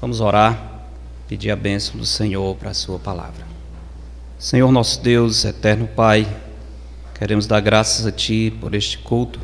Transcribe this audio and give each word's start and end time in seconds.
Vamos 0.00 0.22
orar, 0.22 0.86
pedir 1.28 1.50
a 1.50 1.56
bênção 1.56 1.98
do 1.98 2.06
Senhor 2.06 2.56
para 2.56 2.70
a 2.70 2.74
Sua 2.74 2.98
palavra. 2.98 3.44
Senhor 4.38 4.72
nosso 4.72 5.02
Deus, 5.02 5.44
eterno 5.44 5.86
Pai, 5.86 6.26
queremos 7.18 7.46
dar 7.46 7.60
graças 7.60 8.06
a 8.06 8.10
Ti 8.10 8.50
por 8.62 8.74
este 8.74 8.96
culto, 8.96 9.38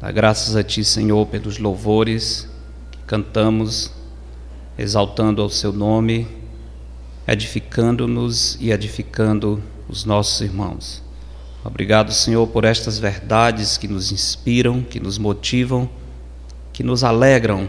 dar 0.00 0.10
graças 0.12 0.56
a 0.56 0.64
Ti, 0.64 0.82
Senhor, 0.82 1.26
pelos 1.26 1.58
louvores 1.58 2.48
que 2.90 3.00
cantamos, 3.06 3.92
exaltando 4.78 5.42
ao 5.42 5.50
Seu 5.50 5.74
nome, 5.74 6.26
edificando-nos 7.28 8.56
e 8.58 8.70
edificando 8.70 9.62
os 9.86 10.06
nossos 10.06 10.40
irmãos. 10.40 11.02
Obrigado, 11.62 12.14
Senhor, 12.14 12.46
por 12.46 12.64
estas 12.64 12.98
verdades 12.98 13.76
que 13.76 13.86
nos 13.86 14.10
inspiram, 14.10 14.80
que 14.80 14.98
nos 14.98 15.18
motivam, 15.18 15.86
que 16.72 16.82
nos 16.82 17.04
alegram, 17.04 17.68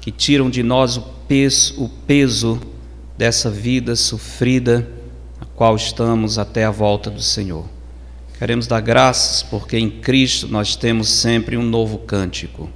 que 0.00 0.10
tiram 0.10 0.50
de 0.50 0.64
nós 0.64 0.96
o 0.96 1.17
peso, 1.28 1.84
o 1.84 1.88
peso 1.88 2.58
dessa 3.16 3.50
vida 3.50 3.94
sofrida, 3.94 4.88
a 5.38 5.44
qual 5.44 5.76
estamos 5.76 6.38
até 6.38 6.64
a 6.64 6.70
volta 6.70 7.10
do 7.10 7.20
Senhor. 7.20 7.66
Queremos 8.38 8.66
dar 8.66 8.80
graças 8.80 9.42
porque 9.42 9.76
em 9.76 9.90
Cristo 9.90 10.48
nós 10.48 10.74
temos 10.74 11.08
sempre 11.08 11.56
um 11.56 11.62
novo 11.62 11.98
cântico, 11.98 12.70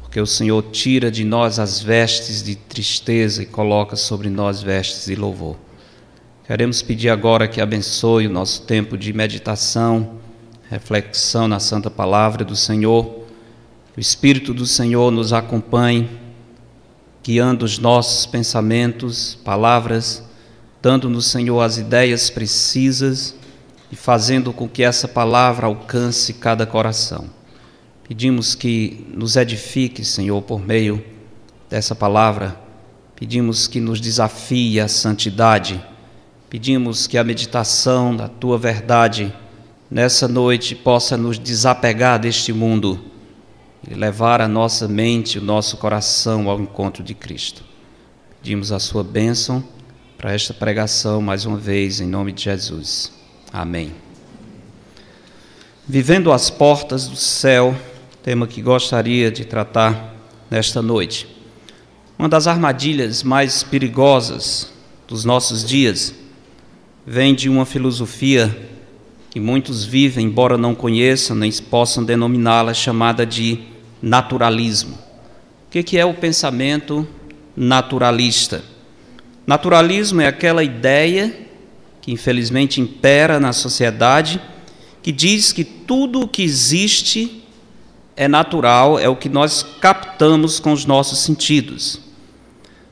porque 0.00 0.20
o 0.20 0.26
Senhor 0.26 0.62
tira 0.72 1.10
de 1.10 1.24
nós 1.24 1.58
as 1.58 1.82
vestes 1.82 2.42
de 2.42 2.54
tristeza 2.54 3.42
e 3.42 3.46
coloca 3.46 3.96
sobre 3.96 4.30
nós 4.30 4.62
vestes 4.62 5.06
de 5.06 5.14
louvor. 5.14 5.56
Queremos 6.46 6.80
pedir 6.82 7.10
agora 7.10 7.46
que 7.46 7.60
abençoe 7.60 8.26
o 8.26 8.30
nosso 8.30 8.62
tempo 8.62 8.96
de 8.96 9.12
meditação, 9.12 10.18
reflexão 10.70 11.46
na 11.46 11.60
Santa 11.60 11.90
Palavra 11.90 12.44
do 12.44 12.56
Senhor. 12.56 13.24
O 13.96 14.00
Espírito 14.00 14.54
do 14.54 14.66
Senhor 14.66 15.10
nos 15.10 15.32
acompanhe 15.32 16.08
guiando 17.22 17.64
os 17.64 17.78
nossos 17.78 18.26
pensamentos, 18.26 19.38
palavras, 19.44 20.22
dando-nos, 20.80 21.26
Senhor, 21.26 21.60
as 21.60 21.76
ideias 21.76 22.30
precisas 22.30 23.34
e 23.92 23.96
fazendo 23.96 24.52
com 24.52 24.68
que 24.68 24.82
essa 24.82 25.06
palavra 25.06 25.66
alcance 25.66 26.32
cada 26.34 26.64
coração. 26.66 27.28
Pedimos 28.08 28.54
que 28.54 29.06
nos 29.14 29.36
edifique, 29.36 30.04
Senhor, 30.04 30.40
por 30.42 30.60
meio 30.60 31.04
dessa 31.68 31.94
palavra. 31.94 32.58
Pedimos 33.14 33.68
que 33.68 33.80
nos 33.80 34.00
desafie 34.00 34.80
a 34.80 34.88
santidade. 34.88 35.84
Pedimos 36.48 37.06
que 37.06 37.18
a 37.18 37.22
meditação 37.22 38.16
da 38.16 38.26
tua 38.26 38.58
verdade 38.58 39.32
nessa 39.90 40.26
noite 40.26 40.74
possa 40.74 41.16
nos 41.16 41.38
desapegar 41.38 42.18
deste 42.18 42.52
mundo 42.52 43.09
levar 43.88 44.40
a 44.40 44.48
nossa 44.48 44.86
mente, 44.86 45.38
o 45.38 45.42
nosso 45.42 45.76
coração 45.76 46.50
ao 46.50 46.60
encontro 46.60 47.02
de 47.02 47.14
Cristo. 47.14 47.64
Pedimos 48.42 48.72
a 48.72 48.78
sua 48.78 49.02
bênção 49.02 49.64
para 50.16 50.32
esta 50.32 50.52
pregação 50.52 51.22
mais 51.22 51.46
uma 51.46 51.56
vez, 51.56 52.00
em 52.00 52.06
nome 52.06 52.32
de 52.32 52.44
Jesus. 52.44 53.12
Amém. 53.52 53.92
Vivendo 55.88 56.30
às 56.30 56.50
portas 56.50 57.08
do 57.08 57.16
céu, 57.16 57.74
tema 58.22 58.46
que 58.46 58.62
gostaria 58.62 59.30
de 59.30 59.44
tratar 59.44 60.14
nesta 60.50 60.82
noite. 60.82 61.26
Uma 62.18 62.28
das 62.28 62.46
armadilhas 62.46 63.22
mais 63.22 63.62
perigosas 63.62 64.70
dos 65.08 65.24
nossos 65.24 65.64
dias 65.64 66.14
vem 67.06 67.34
de 67.34 67.48
uma 67.48 67.64
filosofia 67.64 68.54
que 69.30 69.38
muitos 69.38 69.84
vivem, 69.84 70.26
embora 70.26 70.58
não 70.58 70.74
conheçam 70.74 71.36
nem 71.36 71.52
possam 71.52 72.04
denominá-la, 72.04 72.74
chamada 72.74 73.24
de 73.24 73.60
naturalismo. 74.02 74.98
O 75.68 75.70
que 75.70 75.96
é 75.96 76.04
o 76.04 76.12
pensamento 76.12 77.06
naturalista? 77.56 78.64
Naturalismo 79.46 80.20
é 80.20 80.26
aquela 80.26 80.64
ideia 80.64 81.48
que 82.00 82.10
infelizmente 82.10 82.80
impera 82.80 83.38
na 83.38 83.52
sociedade, 83.52 84.40
que 85.02 85.12
diz 85.12 85.52
que 85.52 85.64
tudo 85.64 86.22
o 86.22 86.28
que 86.28 86.42
existe 86.42 87.44
é 88.16 88.26
natural, 88.26 88.98
é 88.98 89.08
o 89.08 89.16
que 89.16 89.28
nós 89.28 89.64
captamos 89.80 90.58
com 90.58 90.72
os 90.72 90.84
nossos 90.84 91.20
sentidos. 91.20 92.00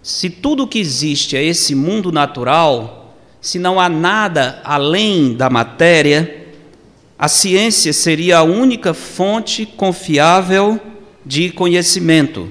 Se 0.02 0.30
tudo 0.30 0.62
o 0.62 0.68
que 0.68 0.78
existe 0.78 1.36
é 1.36 1.44
esse 1.44 1.74
mundo 1.74 2.12
natural, 2.12 2.97
se 3.48 3.58
não 3.58 3.80
há 3.80 3.88
nada 3.88 4.60
além 4.62 5.32
da 5.32 5.48
matéria, 5.48 6.48
a 7.18 7.28
ciência 7.28 7.94
seria 7.94 8.36
a 8.36 8.42
única 8.42 8.92
fonte 8.92 9.64
confiável 9.64 10.78
de 11.24 11.48
conhecimento. 11.48 12.50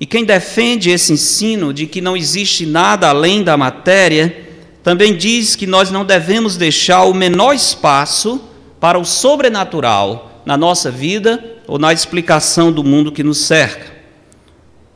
E 0.00 0.06
quem 0.06 0.24
defende 0.24 0.90
esse 0.90 1.12
ensino 1.12 1.72
de 1.72 1.86
que 1.86 2.00
não 2.00 2.16
existe 2.16 2.66
nada 2.66 3.08
além 3.08 3.44
da 3.44 3.56
matéria, 3.56 4.48
também 4.82 5.16
diz 5.16 5.54
que 5.54 5.64
nós 5.64 5.92
não 5.92 6.04
devemos 6.04 6.56
deixar 6.56 7.04
o 7.04 7.14
menor 7.14 7.54
espaço 7.54 8.40
para 8.80 8.98
o 8.98 9.04
sobrenatural 9.04 10.42
na 10.44 10.56
nossa 10.56 10.90
vida 10.90 11.58
ou 11.68 11.78
na 11.78 11.92
explicação 11.92 12.72
do 12.72 12.82
mundo 12.82 13.12
que 13.12 13.22
nos 13.22 13.38
cerca. 13.38 13.99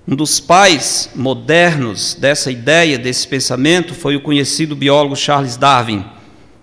Um 0.07 0.15
dos 0.15 0.39
pais 0.39 1.09
modernos 1.15 2.13
dessa 2.13 2.51
ideia, 2.51 2.99
desse 2.99 3.27
pensamento, 3.27 3.95
foi 3.95 4.15
o 4.15 4.21
conhecido 4.21 4.77
biólogo 4.77 5.17
Charles 5.17 5.57
Darwin, 5.57 6.05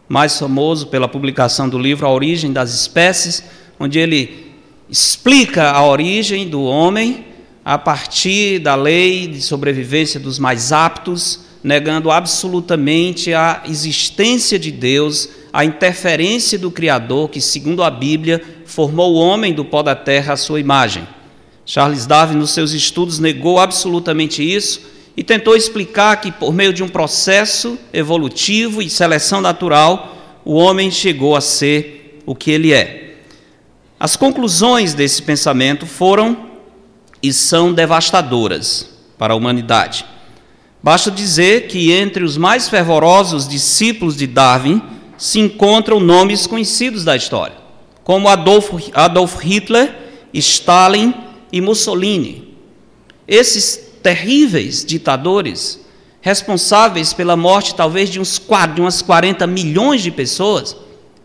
mais 0.07 0.37
famoso 0.37 0.87
pela 0.87 1.07
publicação 1.07 1.67
do 1.67 1.79
livro 1.79 2.05
A 2.05 2.11
Origem 2.11 2.53
das 2.53 2.71
Espécies, 2.71 3.43
onde 3.79 3.97
ele 3.97 4.51
explica 4.87 5.71
a 5.71 5.83
origem 5.83 6.47
do 6.47 6.61
homem 6.61 7.25
a 7.65 7.79
partir 7.79 8.59
da 8.59 8.75
lei 8.75 9.25
de 9.25 9.41
sobrevivência 9.41 10.19
dos 10.19 10.37
mais 10.37 10.71
aptos, 10.71 11.39
negando 11.63 12.11
absolutamente 12.11 13.33
a 13.33 13.63
existência 13.67 14.59
de 14.59 14.71
Deus, 14.71 15.27
a 15.51 15.65
interferência 15.65 16.59
do 16.59 16.69
Criador, 16.69 17.29
que, 17.29 17.41
segundo 17.41 17.81
a 17.81 17.89
Bíblia, 17.89 18.39
formou 18.65 19.15
o 19.15 19.17
homem 19.17 19.51
do 19.51 19.65
pó 19.65 19.81
da 19.81 19.95
terra 19.95 20.33
à 20.33 20.37
sua 20.37 20.59
imagem. 20.59 21.07
Charles 21.65 22.05
Darwin, 22.05 22.37
nos 22.37 22.51
seus 22.51 22.71
estudos, 22.71 23.19
negou 23.19 23.59
absolutamente 23.59 24.43
isso 24.43 24.81
e 25.15 25.23
tentou 25.23 25.55
explicar 25.55 26.19
que, 26.19 26.31
por 26.31 26.53
meio 26.53 26.73
de 26.73 26.83
um 26.83 26.87
processo 26.87 27.77
evolutivo 27.93 28.81
e 28.81 28.89
seleção 28.89 29.41
natural, 29.41 30.17
o 30.43 30.53
homem 30.53 30.89
chegou 30.89 31.35
a 31.35 31.41
ser 31.41 32.21
o 32.25 32.33
que 32.33 32.51
ele 32.51 32.73
é. 32.73 33.15
As 33.99 34.15
conclusões 34.15 34.93
desse 34.93 35.21
pensamento 35.21 35.85
foram 35.85 36.49
e 37.21 37.31
são 37.31 37.71
devastadoras 37.71 38.89
para 39.17 39.33
a 39.33 39.35
humanidade. 39.35 40.05
Basta 40.81 41.11
dizer 41.11 41.67
que 41.67 41.91
entre 41.91 42.23
os 42.23 42.37
mais 42.37 42.67
fervorosos 42.67 43.47
discípulos 43.47 44.17
de 44.17 44.25
Darwin 44.25 44.81
se 45.17 45.39
encontram 45.39 45.99
nomes 45.99 46.47
conhecidos 46.47 47.03
da 47.03 47.15
história, 47.15 47.55
como 48.03 48.27
Adolf, 48.27 48.71
Adolf 48.91 49.39
Hitler, 49.43 49.95
Stalin 50.33 51.13
e 51.51 51.61
Mussolini. 51.61 52.55
Esses 53.27 53.91
terríveis 54.01 54.83
ditadores, 54.83 55.79
responsáveis 56.21 57.13
pela 57.13 57.35
morte 57.35 57.75
talvez 57.75 58.09
de, 58.09 58.19
uns, 58.19 58.41
de 58.73 58.81
umas 58.81 59.01
40 59.01 59.45
milhões 59.47 60.01
de 60.01 60.11
pessoas, 60.11 60.75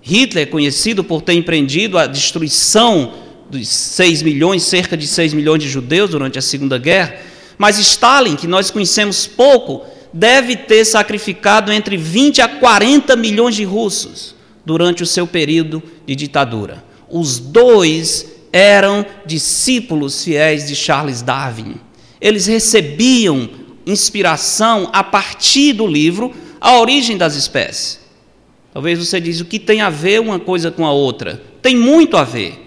Hitler 0.01 0.45
é 0.45 0.51
conhecido 0.51 1.03
por 1.03 1.21
ter 1.21 1.35
empreendido 1.35 1.99
a 1.99 2.07
destruição 2.07 3.13
dos 3.51 3.69
6 3.69 4.23
milhões, 4.23 4.63
cerca 4.63 4.97
de 4.97 5.07
6 5.07 5.35
milhões 5.35 5.63
de 5.63 5.69
judeus 5.69 6.11
durante 6.11 6.39
a 6.39 6.43
Segunda 6.43 6.79
Guerra, 6.79 7.17
mas 7.59 7.79
Stalin, 7.79 8.37
que 8.37 8.47
nós 8.47 8.71
conhecemos 8.71 9.27
pouco, 9.27 9.85
deve 10.13 10.57
ter 10.57 10.85
sacrificado 10.85 11.73
entre 11.73 11.97
20 11.97 12.41
a 12.41 12.49
40 12.49 13.17
milhões 13.17 13.55
de 13.55 13.65
russos 13.65 14.35
durante 14.65 15.03
o 15.03 15.07
seu 15.07 15.27
período 15.27 15.83
de 16.07 16.15
ditadura. 16.15 16.85
Os 17.09 17.39
dois 17.39 18.36
eram 18.57 19.05
discípulos 19.27 20.25
fiéis 20.25 20.67
de 20.67 20.75
Charles 20.75 21.21
Darwin. 21.21 21.75
Eles 22.19 22.47
recebiam 22.47 23.51
inspiração 23.87 24.89
a 24.95 25.05
partir 25.05 25.75
do 25.75 25.87
livro 25.87 26.33
A 26.59 26.79
Origem 26.81 27.19
das 27.19 27.35
Espécies. 27.35 28.01
Talvez 28.73 28.99
você 28.99 29.21
diz 29.21 29.41
o 29.41 29.45
que 29.45 29.59
tem 29.59 29.83
a 29.83 29.91
ver 29.91 30.21
uma 30.21 30.39
coisa 30.41 30.71
com 30.71 30.87
a 30.87 30.91
outra. 30.91 31.43
Tem 31.61 31.77
muito 31.77 32.17
a 32.17 32.25
ver. 32.25 32.59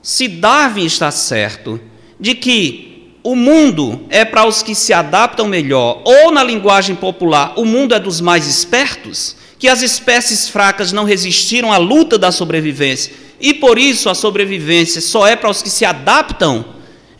Se 0.00 0.28
Darwin 0.28 0.86
está 0.86 1.10
certo 1.10 1.78
de 2.18 2.34
que 2.34 3.12
o 3.22 3.36
mundo 3.36 4.00
é 4.08 4.24
para 4.24 4.46
os 4.46 4.62
que 4.62 4.74
se 4.74 4.94
adaptam 4.94 5.46
melhor, 5.46 6.02
ou 6.04 6.32
na 6.32 6.42
linguagem 6.42 6.96
popular, 6.96 7.52
o 7.56 7.66
mundo 7.66 7.94
é 7.94 8.00
dos 8.00 8.20
mais 8.20 8.46
espertos, 8.46 9.36
que 9.58 9.68
as 9.68 9.82
espécies 9.82 10.48
fracas 10.48 10.92
não 10.92 11.04
resistiram 11.04 11.70
à 11.72 11.76
luta 11.76 12.18
da 12.18 12.32
sobrevivência, 12.32 13.12
e 13.44 13.54
por 13.54 13.78
isso 13.78 14.08
a 14.08 14.14
sobrevivência 14.14 15.00
só 15.00 15.26
é 15.26 15.36
para 15.36 15.50
os 15.50 15.62
que 15.62 15.70
se 15.70 15.84
adaptam, 15.84 16.64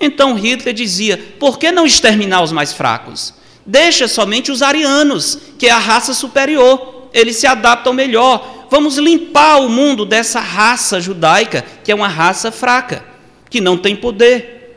então 0.01 0.35
Hitler 0.35 0.75
dizia: 0.75 1.17
por 1.39 1.59
que 1.59 1.71
não 1.71 1.87
exterminar 1.87 2.43
os 2.43 2.53
mais 2.53 2.73
fracos? 2.73 3.35
Deixa 3.67 4.09
somente 4.09 4.51
os 4.51 4.63
arianos, 4.63 5.39
que 5.59 5.67
é 5.67 5.71
a 5.71 5.79
raça 5.79 6.13
superior 6.13 6.93
eles 7.13 7.37
se 7.37 7.47
adaptam 7.47 7.93
melhor. 7.93 8.67
Vamos 8.69 8.99
limpar 8.99 9.61
o 9.61 9.69
mundo 9.69 10.05
dessa 10.05 10.41
raça 10.41 11.01
judaica, 11.01 11.65
que 11.85 11.93
é 11.93 11.95
uma 11.95 12.09
raça 12.09 12.51
fraca, 12.51 13.05
que 13.49 13.61
não 13.61 13.79
tem 13.79 13.95
poder. 13.95 14.77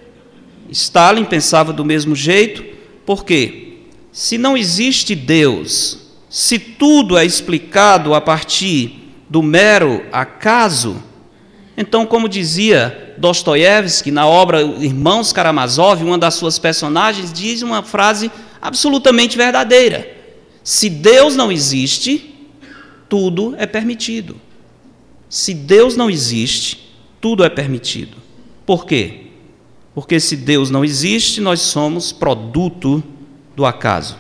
Stalin 0.70 1.26
pensava 1.26 1.74
do 1.74 1.84
mesmo 1.84 2.16
jeito, 2.16 2.64
por 3.06 3.26
quê? 3.26 3.68
se 4.18 4.36
não 4.36 4.58
existe 4.58 5.14
Deus, 5.14 6.00
se 6.28 6.58
tudo 6.58 7.16
é 7.20 7.24
explicado 7.24 8.16
a 8.16 8.20
partir 8.20 9.14
do 9.30 9.44
mero 9.44 10.04
acaso, 10.12 11.04
então, 11.77 12.07
como 12.07 12.27
dizia 12.27 13.13
Dostoiévski 13.19 14.09
na 14.09 14.25
obra 14.25 14.63
Irmãos 14.63 15.31
Karamazov, 15.31 16.03
uma 16.03 16.18
das 16.18 16.33
suas 16.33 16.57
personagens 16.57 17.31
diz 17.31 17.62
uma 17.62 17.83
frase 17.83 18.31
absolutamente 18.59 19.38
verdadeira: 19.38 20.09
Se 20.63 20.89
Deus 20.89 21.35
não 21.35 21.51
existe, 21.51 22.33
tudo 23.07 23.56
é 23.59 23.68
permitido. 23.68 24.41
Se 25.29 25.53
Deus 25.53 25.95
não 25.95 26.09
existe, 26.09 26.95
tudo 27.21 27.44
é 27.44 27.50
permitido. 27.50 28.18
Por 28.65 28.85
quê? 28.85 29.27
Porque 29.94 30.19
se 30.19 30.35
Deus 30.35 30.71
não 30.71 30.83
existe, 30.83 31.39
nós 31.39 31.59
somos 31.59 32.12
produto 32.12 33.03
do 33.56 33.65
acaso. 33.65 34.18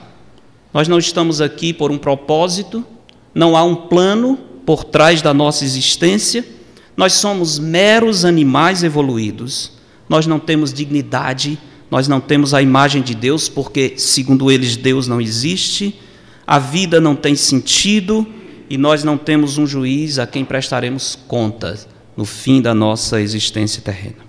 Nós 0.71 0.87
não 0.87 0.99
estamos 0.99 1.41
aqui 1.41 1.73
por 1.73 1.91
um 1.91 1.97
propósito, 1.97 2.85
não 3.33 3.57
há 3.57 3.63
um 3.63 3.75
plano 3.75 4.37
por 4.65 4.83
trás 4.83 5.23
da 5.23 5.33
nossa 5.33 5.63
existência. 5.63 6.56
Nós 6.97 7.13
somos 7.13 7.59
meros 7.59 8.25
animais 8.25 8.83
evoluídos. 8.83 9.71
Nós 10.09 10.25
não 10.25 10.39
temos 10.39 10.73
dignidade, 10.73 11.59
nós 11.91 12.07
não 12.07 12.19
temos 12.19 12.55
a 12.55 12.61
imagem 12.61 13.03
de 13.03 13.13
Deus, 13.13 13.47
porque, 13.47 13.93
segundo 13.97 14.49
eles, 14.49 14.75
Deus 14.75 15.07
não 15.07 15.21
existe. 15.21 15.99
A 16.45 16.57
vida 16.57 16.99
não 16.99 17.15
tem 17.15 17.35
sentido, 17.35 18.25
e 18.67 18.77
nós 18.77 19.03
não 19.03 19.17
temos 19.17 19.59
um 19.59 19.67
juiz 19.67 20.17
a 20.17 20.25
quem 20.25 20.43
prestaremos 20.43 21.17
contas 21.27 21.87
no 22.15 22.25
fim 22.25 22.61
da 22.61 22.73
nossa 22.73 23.21
existência 23.21 23.81
terrena. 23.81 24.25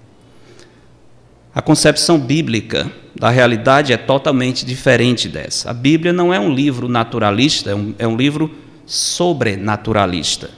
A 1.54 1.62
concepção 1.62 2.18
bíblica 2.18 2.92
da 3.18 3.30
realidade 3.30 3.92
é 3.92 3.96
totalmente 3.96 4.64
diferente 4.66 5.26
dessa. 5.28 5.70
A 5.70 5.72
Bíblia 5.72 6.12
não 6.12 6.34
é 6.34 6.38
um 6.38 6.52
livro 6.52 6.86
naturalista, 6.86 7.70
é 7.70 7.74
um, 7.74 7.94
é 7.98 8.06
um 8.06 8.16
livro 8.16 8.50
sobrenaturalista. 8.84 10.50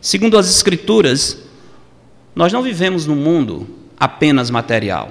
Segundo 0.00 0.38
as 0.38 0.48
Escrituras, 0.48 1.47
nós 2.34 2.52
não 2.52 2.62
vivemos 2.62 3.06
num 3.06 3.16
mundo 3.16 3.68
apenas 3.98 4.50
material. 4.50 5.10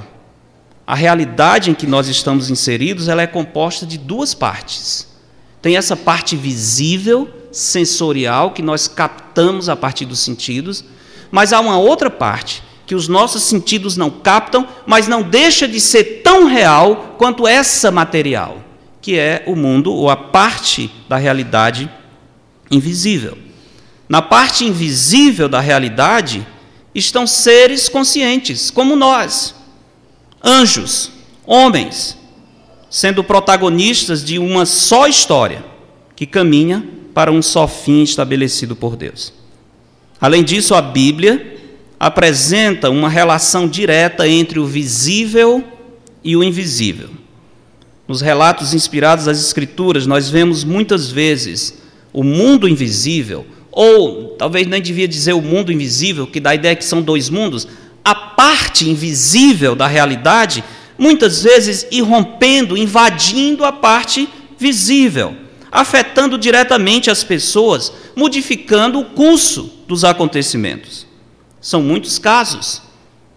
A 0.85 0.95
realidade 0.95 1.69
em 1.69 1.73
que 1.73 1.85
nós 1.85 2.07
estamos 2.07 2.49
inseridos 2.49 3.09
ela 3.09 3.21
é 3.21 3.27
composta 3.27 3.85
de 3.85 3.97
duas 3.97 4.33
partes. 4.33 5.07
Tem 5.61 5.75
essa 5.75 5.95
parte 5.97 6.35
visível 6.35 7.29
sensorial 7.51 8.51
que 8.51 8.61
nós 8.61 8.87
captamos 8.87 9.67
a 9.67 9.75
partir 9.75 10.05
dos 10.05 10.19
sentidos, 10.19 10.85
mas 11.29 11.51
há 11.51 11.59
uma 11.59 11.77
outra 11.77 12.09
parte 12.09 12.63
que 12.85 12.95
os 12.95 13.09
nossos 13.09 13.43
sentidos 13.43 13.97
não 13.97 14.09
captam, 14.09 14.65
mas 14.85 15.09
não 15.09 15.21
deixa 15.21 15.67
de 15.67 15.79
ser 15.81 16.21
tão 16.23 16.45
real 16.45 17.15
quanto 17.17 17.45
essa 17.45 17.91
material, 17.91 18.59
que 19.01 19.19
é 19.19 19.43
o 19.45 19.57
mundo 19.57 19.91
ou 19.91 20.09
a 20.09 20.15
parte 20.15 20.89
da 21.09 21.17
realidade 21.17 21.91
invisível. 22.71 23.37
Na 24.07 24.21
parte 24.21 24.63
invisível 24.63 25.49
da 25.49 25.59
realidade 25.59 26.47
estão 26.97 27.27
seres 27.27 27.87
conscientes, 27.87 28.71
como 28.71 28.95
nós, 28.95 29.53
anjos, 30.43 31.11
homens, 31.45 32.17
sendo 32.89 33.23
protagonistas 33.23 34.23
de 34.23 34.39
uma 34.39 34.65
só 34.65 35.07
história 35.07 35.63
que 36.15 36.25
caminha 36.25 36.83
para 37.13 37.31
um 37.31 37.41
só 37.41 37.67
fim 37.67 38.01
estabelecido 38.01 38.75
por 38.75 38.95
Deus. 38.95 39.33
Além 40.19 40.43
disso, 40.43 40.73
a 40.73 40.81
Bíblia 40.81 41.57
apresenta 41.99 42.89
uma 42.89 43.09
relação 43.09 43.67
direta 43.67 44.27
entre 44.27 44.59
o 44.59 44.65
visível 44.65 45.63
e 46.23 46.35
o 46.35 46.43
invisível. 46.43 47.09
Nos 48.07 48.21
relatos 48.21 48.73
inspirados 48.73 49.25
das 49.25 49.39
Escrituras, 49.39 50.07
nós 50.07 50.29
vemos 50.29 50.63
muitas 50.63 51.11
vezes 51.11 51.79
o 52.13 52.23
mundo 52.23 52.67
invisível, 52.67 53.45
ou 53.77 54.35
talvez 54.37 54.65
nem 54.65 54.81
devia 54.81 55.07
dizer 55.07 55.33
o 55.33 55.41
mundo 55.41 55.71
invisível, 55.71 56.25
que 56.25 56.39
dá 56.39 56.51
a 56.51 56.55
ideia 56.55 56.75
que 56.75 56.85
são 56.85 57.01
dois 57.01 57.29
mundos, 57.29 57.67
a 58.03 58.15
parte 58.15 58.89
invisível 58.89 59.75
da 59.75 59.87
realidade, 59.87 60.63
muitas 60.97 61.43
vezes 61.43 61.85
irrompendo, 61.91 62.77
invadindo 62.77 63.63
a 63.63 63.71
parte 63.71 64.27
visível 64.57 65.35
afetando 65.71 66.37
diretamente 66.37 67.09
as 67.09 67.23
pessoas, 67.23 67.93
modificando 68.15 68.99
o 68.99 69.05
curso 69.05 69.71
dos 69.87 70.03
acontecimentos. 70.03 71.05
São 71.61 71.81
muitos 71.81 72.17
casos. 72.17 72.81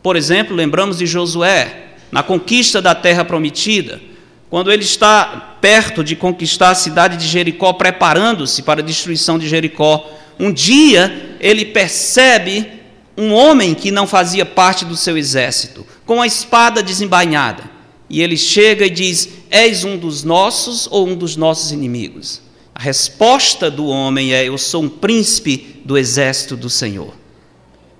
Por 0.03 0.17
exemplo, 0.17 0.57
lembramos 0.57 0.99
de 0.99 1.07
Josué, 1.07 1.97
na 2.11 2.23
conquista 2.23 2.81
da 2.81 2.95
terra 2.95 3.25
prometida, 3.25 4.01
quando 4.49 4.73
ele 4.73 4.83
está 4.83 5.59
perto 5.61 6.03
de 6.03 6.17
conquistar 6.17 6.71
a 6.71 6.75
cidade 6.75 7.17
de 7.17 7.27
Jericó, 7.27 7.73
preparando-se 7.73 8.63
para 8.63 8.81
a 8.81 8.85
destruição 8.85 9.39
de 9.39 9.49
Jericó. 9.49 10.11
Um 10.41 10.51
dia 10.51 11.37
ele 11.39 11.67
percebe 11.67 12.67
um 13.15 13.35
homem 13.35 13.75
que 13.75 13.91
não 13.91 14.07
fazia 14.07 14.47
parte 14.47 14.87
do 14.87 14.97
seu 14.97 15.19
exército, 15.19 15.87
com 16.07 16.23
a 16.23 16.27
espada 16.27 16.83
desembainhada. 16.83 17.65
E 18.09 18.23
ele 18.23 18.39
chega 18.39 18.87
e 18.87 18.91
diz: 18.91 19.29
És 19.51 19.85
um 19.85 19.99
dos 19.99 20.25
nossos 20.25 20.89
ou 20.91 21.07
um 21.07 21.15
dos 21.15 21.37
nossos 21.37 21.73
inimigos? 21.73 22.41
A 22.75 22.81
resposta 22.81 23.71
do 23.71 23.87
homem 23.87 24.33
é: 24.33 24.49
Eu 24.49 24.57
sou 24.57 24.83
um 24.83 24.89
príncipe 24.89 25.83
do 25.85 25.99
exército 25.99 26.57
do 26.57 26.71
Senhor. 26.71 27.15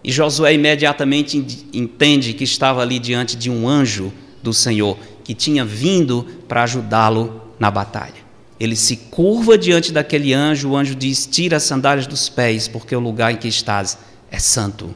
E 0.03 0.11
Josué 0.11 0.55
imediatamente 0.55 1.37
entende 1.75 2.33
que 2.33 2.45
estava 2.45 2.81
ali 2.81 2.99
diante 2.99 3.37
de 3.37 3.51
um 3.51 3.69
anjo 3.69 4.11
do 4.43 4.55
Senhor, 4.55 4.97
que 5.23 5.35
tinha 5.35 5.63
vindo 5.63 6.27
para 6.49 6.63
ajudá-lo 6.63 7.43
na 7.59 7.71
batalha. 7.71 8.20
Ele 8.61 8.77
se 8.77 8.97
curva 8.97 9.57
diante 9.57 9.91
daquele 9.91 10.35
anjo, 10.35 10.69
o 10.69 10.77
anjo 10.77 10.95
diz: 10.95 11.27
Tira 11.27 11.57
as 11.57 11.63
sandálias 11.63 12.07
dos 12.07 12.29
pés, 12.29 12.69
porque 12.69 12.95
o 12.95 13.01
lugar 13.01 13.33
em 13.33 13.37
que 13.37 13.49
estás 13.49 13.99
é 14.31 14.39
santo. 14.39 14.95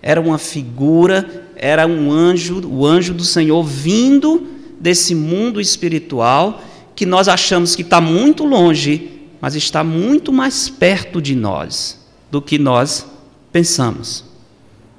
Era 0.00 0.20
uma 0.20 0.38
figura 0.38 1.50
era 1.62 1.86
um 1.86 2.10
anjo, 2.10 2.66
o 2.66 2.86
anjo 2.86 3.12
do 3.12 3.22
Senhor 3.22 3.62
vindo 3.62 4.48
desse 4.80 5.14
mundo 5.14 5.60
espiritual 5.60 6.62
que 6.96 7.04
nós 7.04 7.28
achamos 7.28 7.76
que 7.76 7.82
está 7.82 8.00
muito 8.00 8.46
longe, 8.46 9.20
mas 9.42 9.54
está 9.54 9.84
muito 9.84 10.32
mais 10.32 10.70
perto 10.70 11.20
de 11.20 11.34
nós 11.34 12.00
do 12.30 12.40
que 12.40 12.58
nós 12.58 13.06
pensamos. 13.52 14.24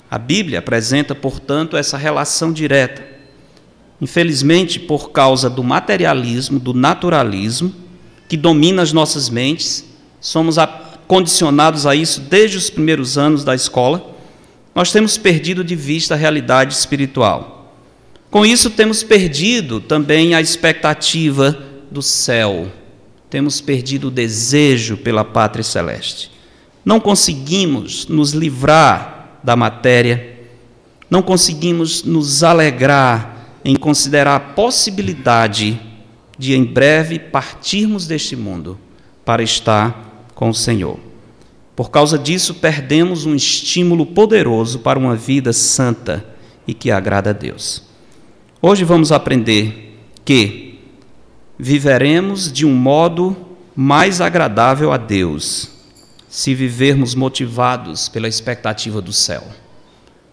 A 0.10 0.19
Bíblia 0.19 0.60
apresenta, 0.60 1.16
portanto, 1.16 1.75
essa 1.75 1.98
relação 1.98 2.54
direta. 2.54 3.04
Infelizmente, 4.00 4.80
por 4.80 5.10
causa 5.10 5.50
do 5.50 5.64
materialismo, 5.64 6.60
do 6.60 6.75
naturalismo, 6.75 7.74
que 8.31 8.38
domina 8.38 8.81
as 8.81 8.94
nossas 8.94 9.30
mentes, 9.30 9.83
somos 10.21 10.56
condicionados 11.06 11.85
a 11.85 11.94
isso 11.94 12.21
desde 12.21 12.56
os 12.56 12.69
primeiros 12.69 13.18
anos 13.18 13.44
da 13.44 13.54
escola 13.54 14.16
nós 14.73 14.90
temos 14.90 15.18
perdido 15.18 15.66
de 15.66 15.76
vista 15.76 16.14
a 16.14 16.18
realidade 16.18 16.73
espiritual. 16.73 17.76
Com 18.30 18.45
isso, 18.45 18.69
temos 18.69 19.04
perdido 19.04 19.81
também 19.81 20.33
a 20.33 20.40
expectativa 20.40 21.61
do 21.92 22.02
céu, 22.02 22.71
temos 23.30 23.59
perdido 23.59 24.07
o 24.07 24.11
desejo 24.11 24.95
pela 24.95 25.26
pátria 25.26 25.61
celeste. 25.61 26.31
Não 26.85 27.02
conseguimos 27.02 28.07
nos 28.07 28.31
livrar 28.31 29.42
da 29.44 29.57
matéria, 29.57 30.40
não 31.09 31.21
conseguimos 31.21 32.06
nos 32.06 32.45
alegrar 32.45 33.59
em 33.66 33.76
considerar 33.76 34.38
a 34.38 34.40
possibilidade 34.40 35.73
de 35.73 35.91
em 36.50 36.64
breve 36.64 37.19
partirmos 37.19 38.07
deste 38.07 38.36
mundo 38.36 38.80
para 39.24 39.44
estar 39.44 40.26
com 40.33 40.50
o 40.50 40.54
Senhor. 40.54 41.00
Por 41.76 41.92
causa 41.92 42.18
disso, 42.18 42.56
perdemos 42.56 43.26
um 43.26 43.36
estímulo 43.36 44.06
poderoso 44.06 44.80
para 44.80 45.00
uma 45.00 45.16
vida 45.16 45.54
santa 45.54 46.26
e 46.68 46.74
que 46.74 46.92
agrada 46.92 47.30
a 47.30 47.33
Deus. 47.33 47.83
Hoje 48.62 48.83
vamos 48.83 49.12
aprender 49.12 49.98
que 50.26 50.80
viveremos 51.57 52.52
de 52.52 52.66
um 52.66 52.74
modo 52.74 53.36
mais 53.76 54.19
agradável 54.19 54.92
a 54.92 54.98
Deus 54.98 55.69
se 56.28 56.56
vivermos 56.56 57.14
motivados 57.14 58.10
pela 58.10 58.28
expectativa 58.28 59.02
do 59.02 59.14
céu. 59.14 59.44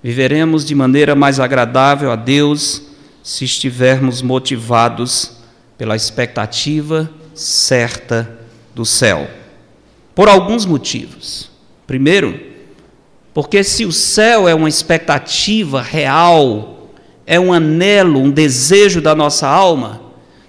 Viveremos 0.03 0.65
de 0.65 0.75
maneira 0.75 1.15
mais 1.15 1.41
agradável 1.41 2.11
a 2.11 2.17
Deus 2.17 2.83
se 3.23 3.45
estivermos 3.45 4.23
motivados 4.23 5.38
pela 5.79 5.97
expectativa 5.97 7.11
certa 7.35 8.29
do 8.75 8.85
céu 8.85 9.39
por 10.19 10.29
alguns 10.29 10.67
motivos. 10.67 11.49
Primeiro, 11.87 12.41
porque 13.33 13.63
se 13.63 13.85
o 13.85 13.93
céu 13.93 14.49
é 14.49 14.53
uma 14.53 14.69
expectativa 14.69 15.81
real, 15.81 16.91
é 17.25 17.39
um 17.39 17.53
anelo, 17.53 18.19
um 18.19 18.29
desejo 18.29 19.01
da 19.01 19.15
nossa 19.15 19.47
alma, 19.47 20.01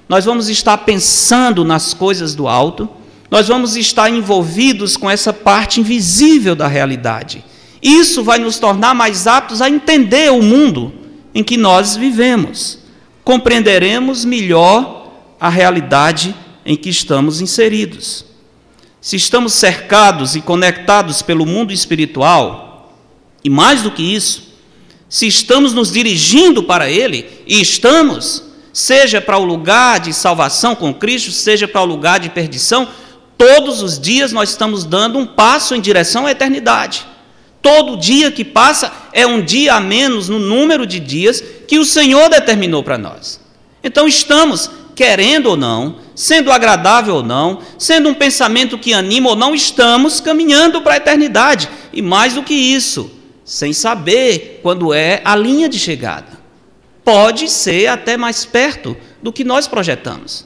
nós 0.09 0.25
vamos 0.25 0.49
estar 0.49 0.75
pensando 0.79 1.63
nas 1.63 1.93
coisas 1.93 2.33
do 2.33 2.47
alto, 2.47 2.89
nós 3.29 3.47
vamos 3.47 3.75
estar 3.75 4.09
envolvidos 4.09 4.97
com 4.97 5.07
essa 5.07 5.31
parte 5.31 5.79
invisível 5.79 6.55
da 6.55 6.67
realidade. 6.67 7.45
Isso 7.79 8.23
vai 8.23 8.39
nos 8.39 8.57
tornar 8.57 8.95
mais 8.95 9.27
aptos 9.27 9.61
a 9.61 9.69
entender 9.69 10.31
o 10.31 10.41
mundo 10.41 10.91
em 11.31 11.43
que 11.43 11.57
nós 11.57 11.95
vivemos. 11.95 12.79
Compreenderemos 13.23 14.25
melhor 14.25 14.98
a 15.39 15.49
realidade 15.49 16.35
em 16.65 16.75
que 16.75 16.89
estamos 16.89 17.41
inseridos. 17.41 18.25
Se 19.01 19.15
estamos 19.15 19.53
cercados 19.53 20.35
e 20.35 20.41
conectados 20.41 21.21
pelo 21.21 21.45
mundo 21.45 21.71
espiritual, 21.71 22.93
e 23.43 23.49
mais 23.49 23.81
do 23.81 23.91
que 23.91 24.03
isso, 24.03 24.49
se 25.07 25.25
estamos 25.25 25.73
nos 25.73 25.91
dirigindo 25.91 26.63
para 26.63 26.89
ele, 26.89 27.25
e 27.47 27.61
estamos, 27.61 28.43
seja 28.73 29.21
para 29.21 29.37
o 29.37 29.45
lugar 29.45 29.99
de 29.99 30.13
salvação 30.13 30.75
com 30.75 30.93
Cristo, 30.93 31.31
seja 31.31 31.67
para 31.67 31.81
o 31.81 31.85
lugar 31.85 32.19
de 32.19 32.29
perdição, 32.29 32.87
todos 33.37 33.81
os 33.81 33.97
dias 33.97 34.33
nós 34.33 34.49
estamos 34.49 34.83
dando 34.83 35.17
um 35.17 35.25
passo 35.25 35.73
em 35.73 35.81
direção 35.81 36.27
à 36.27 36.31
eternidade. 36.31 37.07
Todo 37.61 37.97
dia 37.97 38.31
que 38.31 38.45
passa 38.45 38.91
é 39.11 39.25
um 39.25 39.43
dia 39.43 39.75
a 39.75 39.79
menos 39.79 40.29
no 40.29 40.39
número 40.39 40.85
de 40.85 40.99
dias 40.99 41.43
que 41.67 41.79
o 41.79 41.85
Senhor 41.85 42.29
determinou 42.29 42.83
para 42.83 42.97
nós. 42.97 43.39
Então 43.83 44.07
estamos, 44.07 44.69
querendo 44.99 45.45
ou 45.51 45.55
não, 45.55 45.95
sendo 46.13 46.51
agradável 46.51 47.15
ou 47.15 47.23
não, 47.23 47.61
sendo 47.77 48.09
um 48.09 48.13
pensamento 48.13 48.77
que 48.77 48.91
anima 48.91 49.29
ou 49.29 49.35
não, 49.37 49.55
estamos 49.55 50.19
caminhando 50.19 50.81
para 50.81 50.95
a 50.95 50.97
eternidade. 50.97 51.69
E 51.93 52.01
mais 52.01 52.33
do 52.33 52.43
que 52.43 52.53
isso, 52.53 53.09
sem 53.45 53.71
saber 53.71 54.59
quando 54.61 54.93
é 54.93 55.21
a 55.23 55.37
linha 55.37 55.69
de 55.69 55.79
chegada. 55.79 56.37
Pode 57.01 57.49
ser 57.49 57.87
até 57.87 58.17
mais 58.17 58.43
perto 58.43 58.97
do 59.23 59.31
que 59.31 59.45
nós 59.45 59.69
projetamos. 59.69 60.45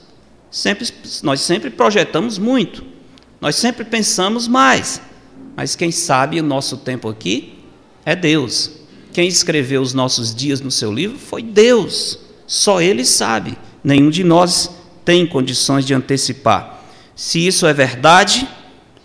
Sempre, 0.52 0.88
nós 1.24 1.42
sempre 1.42 1.72
projetamos 1.72 2.38
muito, 2.38 2.86
nós 3.42 3.56
sempre 3.56 3.84
pensamos 3.84 4.48
mais. 4.48 5.02
Mas 5.58 5.76
quem 5.76 5.90
sabe 5.90 6.40
o 6.40 6.44
nosso 6.44 6.78
tempo 6.78 7.10
aqui 7.10 7.56
é 8.06 8.16
Deus. 8.16 8.70
Quem 9.12 9.28
escreveu 9.28 9.82
os 9.82 9.96
nossos 9.96 10.34
dias 10.34 10.62
no 10.62 10.70
seu 10.70 10.94
livro 10.94 11.18
foi 11.18 11.42
Deus. 11.42 12.20
Só 12.46 12.80
Ele 12.80 13.04
sabe. 13.04 13.58
Nenhum 13.84 14.10
de 14.10 14.24
nós 14.24 14.70
tem 15.04 15.26
condições 15.26 15.86
de 15.86 15.94
antecipar. 15.94 16.82
Se 17.16 17.46
isso 17.46 17.68
é 17.68 17.74
verdade, 17.74 18.48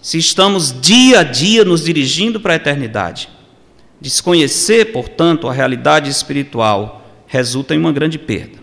se 0.01 0.19
estamos 0.19 0.79
dia 0.81 1.21
a 1.21 1.23
dia 1.23 1.65
nos 1.65 1.85
dirigindo 1.85 2.41
para 2.41 2.53
a 2.53 2.57
eternidade, 2.57 3.29
desconhecer, 4.01 4.93
portanto, 4.93 5.49
a 5.49 5.53
realidade 5.53 6.09
espiritual 6.09 7.05
resulta 7.27 7.75
em 7.75 7.79
uma 7.79 7.93
grande 7.93 8.19
perda. 8.19 8.59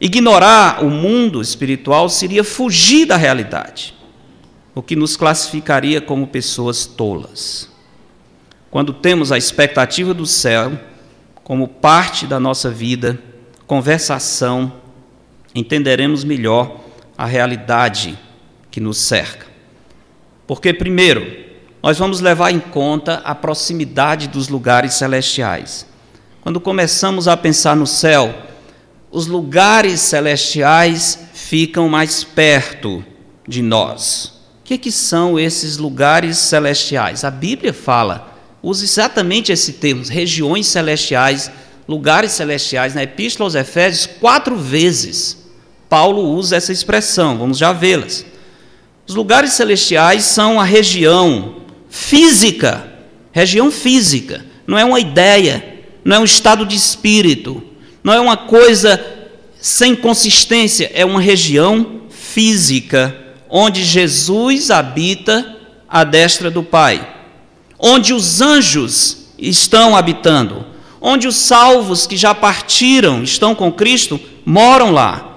Ignorar 0.00 0.82
o 0.84 0.90
mundo 0.90 1.40
espiritual 1.40 2.08
seria 2.08 2.42
fugir 2.42 3.06
da 3.06 3.16
realidade 3.16 3.94
o 4.74 4.82
que 4.82 4.96
nos 4.96 5.16
classificaria 5.16 6.00
como 6.00 6.26
pessoas 6.26 6.84
tolas. 6.84 7.70
Quando 8.70 8.92
temos 8.92 9.30
a 9.30 9.38
expectativa 9.38 10.12
do 10.12 10.26
céu 10.26 10.72
como 11.44 11.68
parte 11.68 12.26
da 12.26 12.40
nossa 12.40 12.70
vida, 12.70 13.18
conversação, 13.66 14.72
entenderemos 15.54 16.24
melhor 16.24 16.80
a 17.16 17.26
realidade 17.26 18.18
que 18.70 18.80
nos 18.80 18.98
cerca. 18.98 19.46
Porque, 20.46 20.72
primeiro, 20.72 21.44
nós 21.82 21.98
vamos 21.98 22.20
levar 22.20 22.50
em 22.50 22.58
conta 22.58 23.22
a 23.24 23.34
proximidade 23.34 24.28
dos 24.28 24.48
lugares 24.48 24.94
celestiais. 24.94 25.86
Quando 26.40 26.60
começamos 26.60 27.28
a 27.28 27.36
pensar 27.36 27.76
no 27.76 27.86
céu, 27.86 28.34
os 29.10 29.26
lugares 29.26 30.00
celestiais 30.00 31.20
ficam 31.32 31.88
mais 31.88 32.24
perto 32.24 33.04
de 33.46 33.62
nós. 33.62 34.40
O 34.60 34.64
que, 34.64 34.76
que 34.76 34.90
são 34.90 35.38
esses 35.38 35.76
lugares 35.76 36.38
celestiais? 36.38 37.22
A 37.22 37.30
Bíblia 37.30 37.72
fala, 37.72 38.34
usa 38.62 38.82
exatamente 38.82 39.52
esse 39.52 39.74
termo, 39.74 40.02
regiões 40.04 40.66
celestiais, 40.66 41.50
lugares 41.86 42.32
celestiais. 42.32 42.94
Na 42.94 43.02
Epístola 43.02 43.46
aos 43.46 43.54
Efésios, 43.54 44.06
quatro 44.06 44.56
vezes, 44.56 45.43
Paulo 45.94 46.34
usa 46.34 46.56
essa 46.56 46.72
expressão, 46.72 47.38
vamos 47.38 47.56
já 47.56 47.72
vê-las. 47.72 48.26
Os 49.06 49.14
lugares 49.14 49.52
celestiais 49.52 50.24
são 50.24 50.58
a 50.58 50.64
região 50.64 51.58
física, 51.88 52.92
região 53.30 53.70
física, 53.70 54.44
não 54.66 54.76
é 54.76 54.84
uma 54.84 54.98
ideia, 54.98 55.84
não 56.04 56.16
é 56.16 56.18
um 56.18 56.24
estado 56.24 56.66
de 56.66 56.74
espírito, 56.74 57.62
não 58.02 58.12
é 58.12 58.18
uma 58.18 58.36
coisa 58.36 59.00
sem 59.60 59.94
consistência, 59.94 60.90
é 60.92 61.04
uma 61.04 61.20
região 61.20 62.00
física 62.10 63.16
onde 63.48 63.84
Jesus 63.84 64.72
habita 64.72 65.56
à 65.88 66.02
destra 66.02 66.50
do 66.50 66.64
Pai, 66.64 67.08
onde 67.78 68.12
os 68.12 68.40
anjos 68.40 69.28
estão 69.38 69.94
habitando, 69.94 70.66
onde 71.00 71.28
os 71.28 71.36
salvos 71.36 72.04
que 72.04 72.16
já 72.16 72.34
partiram, 72.34 73.22
estão 73.22 73.54
com 73.54 73.70
Cristo, 73.70 74.20
moram 74.44 74.90
lá. 74.90 75.33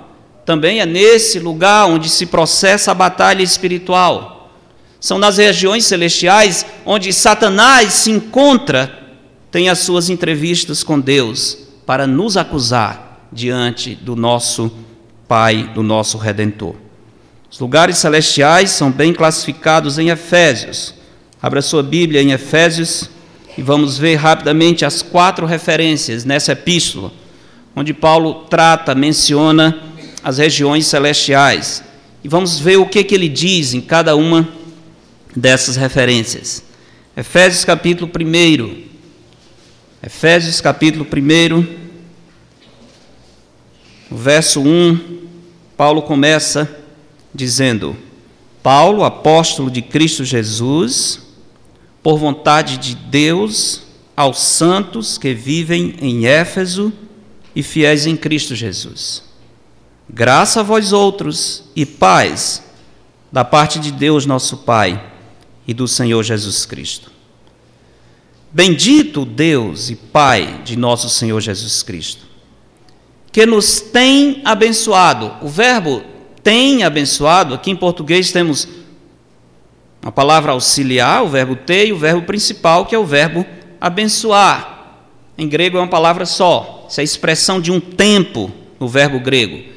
Também 0.48 0.80
é 0.80 0.86
nesse 0.86 1.40
lugar 1.40 1.90
onde 1.90 2.08
se 2.08 2.26
processa 2.26 2.92
a 2.92 2.94
batalha 2.94 3.44
espiritual. 3.44 4.50
São 4.98 5.20
nas 5.20 5.38
regiões 5.38 5.86
celestiais 5.86 6.66
onde 6.86 7.12
Satanás 7.12 7.92
se 7.92 8.12
encontra, 8.12 8.98
tem 9.52 9.68
as 9.68 9.80
suas 9.80 10.10
entrevistas 10.10 10.84
com 10.84 11.02
Deus 11.02 11.58
para 11.86 12.08
nos 12.08 12.38
acusar 12.38 13.28
diante 13.30 13.94
do 13.94 14.16
nosso 14.16 14.72
Pai, 15.28 15.70
do 15.76 15.84
nosso 15.84 16.18
Redentor. 16.18 16.76
Os 17.52 17.60
lugares 17.60 17.98
celestiais 17.98 18.72
são 18.72 18.90
bem 18.90 19.14
classificados 19.14 20.00
em 20.00 20.12
Efésios. 20.12 20.94
Abra 21.42 21.62
sua 21.62 21.84
Bíblia 21.84 22.22
em 22.22 22.32
Efésios 22.32 23.10
e 23.58 23.62
vamos 23.62 23.98
ver 23.98 24.16
rapidamente 24.16 24.86
as 24.86 25.02
quatro 25.02 25.46
referências 25.46 26.24
nessa 26.24 26.54
epístola, 26.54 27.12
onde 27.76 27.94
Paulo 27.94 28.46
trata, 28.50 28.96
menciona 28.96 29.84
as 30.28 30.40
regiões 30.40 30.86
celestiais. 30.88 31.82
E 32.22 32.28
vamos 32.28 32.60
ver 32.60 32.76
o 32.76 32.86
que, 32.86 33.02
que 33.02 33.16
ele 33.16 33.30
diz 33.30 33.74
em 33.74 33.80
cada 33.80 34.14
uma 34.14 34.46
dessas 35.34 35.78
referências. 35.78 36.62
Efésios 37.16 37.64
capítulo 37.64 38.12
1. 38.14 38.84
Efésios 40.06 40.60
capítulo 40.60 41.08
1, 41.10 41.66
verso 44.12 44.60
1, 44.60 45.00
Paulo 45.78 46.02
começa 46.02 46.78
dizendo: 47.34 47.96
Paulo, 48.62 49.06
apóstolo 49.06 49.72
de 49.72 49.82
Cristo 49.82 50.26
Jesus, 50.26 51.22
por 52.04 52.18
vontade 52.18 52.78
de 52.78 52.96
Deus, 52.96 53.84
aos 54.14 54.40
santos 54.40 55.18
que 55.18 55.34
vivem 55.34 55.96
em 56.02 56.26
Éfeso 56.26 56.92
e 57.56 57.64
fiéis 57.64 58.06
em 58.06 58.18
Cristo 58.18 58.54
Jesus. 58.54 59.27
Graça 60.10 60.62
a 60.62 60.64
vós 60.64 60.94
outros 60.94 61.66
e 61.76 61.86
paz 61.86 62.64
da 63.32 63.44
parte 63.44 63.78
de 63.78 63.92
Deus 63.92 64.26
nosso 64.26 64.58
Pai 64.58 65.04
e 65.68 65.74
do 65.74 65.86
Senhor 65.86 66.24
Jesus 66.24 66.66
Cristo. 66.66 67.12
Bendito 68.50 69.26
Deus 69.26 69.90
e 69.90 69.96
Pai 69.96 70.62
de 70.64 70.78
nosso 70.78 71.10
Senhor 71.10 71.42
Jesus 71.42 71.84
Cristo, 71.84 72.26
que 73.34 73.46
nos 73.46 73.82
tem 73.82 74.42
abençoado. 74.46 75.34
O 75.42 75.50
verbo 75.50 76.02
tem 76.42 76.84
abençoado, 76.84 77.54
aqui 77.54 77.70
em 77.70 77.76
português 77.76 78.32
temos 78.32 78.66
a 80.02 80.12
palavra 80.12 80.54
auxiliar, 80.54 81.22
o 81.22 81.28
verbo 81.28 81.58
ter, 81.58 81.88
e 81.88 81.92
o 81.92 81.98
verbo 81.98 82.22
principal, 82.22 82.86
que 82.86 82.96
é 82.96 82.98
o 82.98 83.06
verbo 83.06 83.46
abençoar. 83.82 85.04
Em 85.38 85.50
grego 85.50 85.78
é 85.78 85.82
uma 85.82 85.90
palavra 85.90 86.26
só, 86.26 86.86
isso 86.90 87.00
é 87.00 87.02
a 87.02 87.04
expressão 87.04 87.60
de 87.60 87.74
um 87.74 87.82
tempo 87.82 88.50
no 88.80 88.88
verbo 88.88 89.20
grego. 89.20 89.77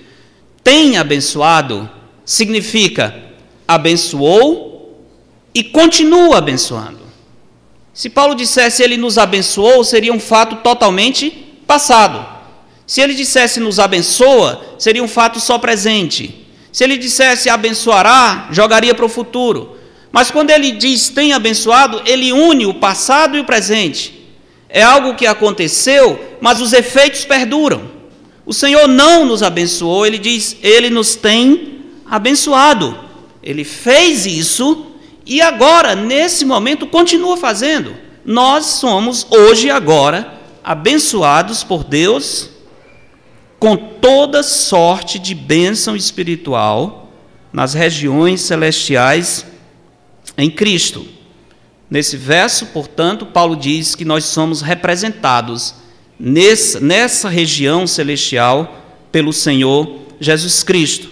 Tem 0.70 0.96
abençoado 0.96 1.90
significa 2.24 3.12
abençoou 3.66 5.04
e 5.52 5.64
continua 5.64 6.38
abençoando. 6.38 7.00
Se 7.92 8.08
Paulo 8.08 8.36
dissesse 8.36 8.80
ele 8.80 8.96
nos 8.96 9.18
abençoou, 9.18 9.82
seria 9.82 10.12
um 10.12 10.20
fato 10.20 10.54
totalmente 10.62 11.28
passado. 11.66 12.24
Se 12.86 13.00
ele 13.00 13.14
dissesse 13.14 13.58
nos 13.58 13.80
abençoa, 13.80 14.64
seria 14.78 15.02
um 15.02 15.08
fato 15.08 15.40
só 15.40 15.58
presente. 15.58 16.46
Se 16.70 16.84
ele 16.84 16.96
dissesse 16.96 17.50
abençoará, 17.50 18.46
jogaria 18.52 18.94
para 18.94 19.06
o 19.06 19.08
futuro. 19.08 19.76
Mas 20.12 20.30
quando 20.30 20.50
ele 20.50 20.70
diz 20.70 21.08
tem 21.08 21.32
abençoado, 21.32 22.00
ele 22.06 22.32
une 22.32 22.64
o 22.64 22.74
passado 22.74 23.36
e 23.36 23.40
o 23.40 23.44
presente. 23.44 24.24
É 24.68 24.84
algo 24.84 25.16
que 25.16 25.26
aconteceu, 25.26 26.36
mas 26.40 26.60
os 26.60 26.72
efeitos 26.72 27.24
perduram. 27.24 27.98
O 28.50 28.52
Senhor 28.52 28.88
não 28.88 29.24
nos 29.24 29.44
abençoou, 29.44 30.04
ele 30.04 30.18
diz, 30.18 30.56
ele 30.60 30.90
nos 30.90 31.14
tem 31.14 31.84
abençoado. 32.04 32.98
Ele 33.40 33.62
fez 33.62 34.26
isso 34.26 34.86
e 35.24 35.40
agora, 35.40 35.94
nesse 35.94 36.44
momento, 36.44 36.84
continua 36.84 37.36
fazendo. 37.36 37.94
Nós 38.24 38.66
somos 38.66 39.24
hoje 39.30 39.70
agora 39.70 40.34
abençoados 40.64 41.62
por 41.62 41.84
Deus 41.84 42.50
com 43.56 43.76
toda 43.76 44.42
sorte 44.42 45.20
de 45.20 45.32
bênção 45.32 45.94
espiritual 45.94 47.12
nas 47.52 47.72
regiões 47.72 48.40
celestiais 48.40 49.46
em 50.36 50.50
Cristo. 50.50 51.06
Nesse 51.88 52.16
verso, 52.16 52.66
portanto, 52.66 53.26
Paulo 53.26 53.54
diz 53.54 53.94
que 53.94 54.04
nós 54.04 54.24
somos 54.24 54.60
representados 54.60 55.76
nessa, 56.20 57.30
região 57.30 57.86
celestial 57.86 58.84
pelo 59.10 59.32
Senhor 59.32 60.00
Jesus 60.20 60.62
Cristo. 60.62 61.08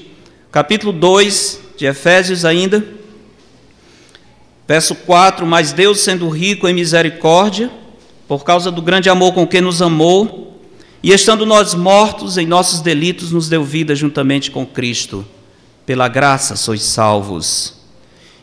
Capítulo 0.52 0.92
2 0.92 1.60
de 1.78 1.86
Efésios 1.86 2.44
ainda, 2.44 2.86
verso 4.66 4.94
4: 4.94 5.46
Mas 5.46 5.72
Deus, 5.72 6.00
sendo 6.00 6.28
rico 6.28 6.68
em 6.68 6.74
misericórdia, 6.74 7.70
por 8.26 8.44
causa 8.44 8.70
do 8.70 8.82
grande 8.82 9.08
amor 9.08 9.32
com 9.32 9.46
que 9.46 9.60
nos 9.60 9.80
amou, 9.80 10.60
e 11.02 11.12
estando 11.12 11.46
nós 11.46 11.74
mortos 11.74 12.36
em 12.36 12.46
nossos 12.46 12.80
delitos, 12.80 13.32
nos 13.32 13.48
deu 13.48 13.64
vida 13.64 13.94
juntamente 13.94 14.50
com 14.50 14.66
Cristo. 14.66 15.24
Pela 15.86 16.06
graça 16.06 16.54
sois 16.54 16.82
salvos. 16.82 17.78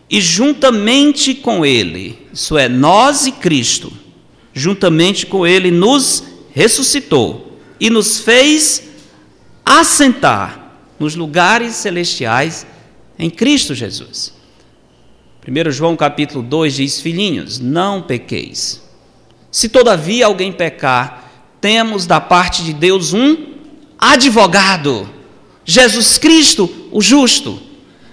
E 0.10 0.20
juntamente 0.20 1.36
com 1.36 1.64
Ele, 1.64 2.28
isso 2.34 2.58
é, 2.58 2.68
nós 2.68 3.28
e 3.28 3.32
Cristo, 3.32 3.92
juntamente 4.54 5.26
com 5.26 5.46
Ele, 5.46 5.70
nos 5.70 6.24
ressuscitou 6.56 7.60
e 7.78 7.90
nos 7.90 8.20
fez 8.22 8.84
assentar 9.66 10.78
nos 10.98 11.14
lugares 11.14 11.76
celestiais 11.76 12.66
em 13.20 13.30
Cristo 13.30 13.76
Jesus. 13.76 14.34
1 15.46 15.72
João 15.72 15.98
capítulo 15.98 16.42
2 16.42 16.76
diz: 16.76 17.02
Filhinhos, 17.02 17.60
não 17.60 18.02
pequeis. 18.02 18.82
Se 19.52 19.68
todavia 19.68 20.26
alguém 20.26 20.52
pecar, 20.52 21.50
temos 21.60 22.06
da 22.06 22.22
parte 22.22 22.64
de 22.64 22.72
Deus 22.72 23.12
um 23.12 23.54
advogado, 24.00 25.10
Jesus 25.66 26.18
Cristo, 26.18 26.90
o 26.92 27.02
justo. 27.02 27.62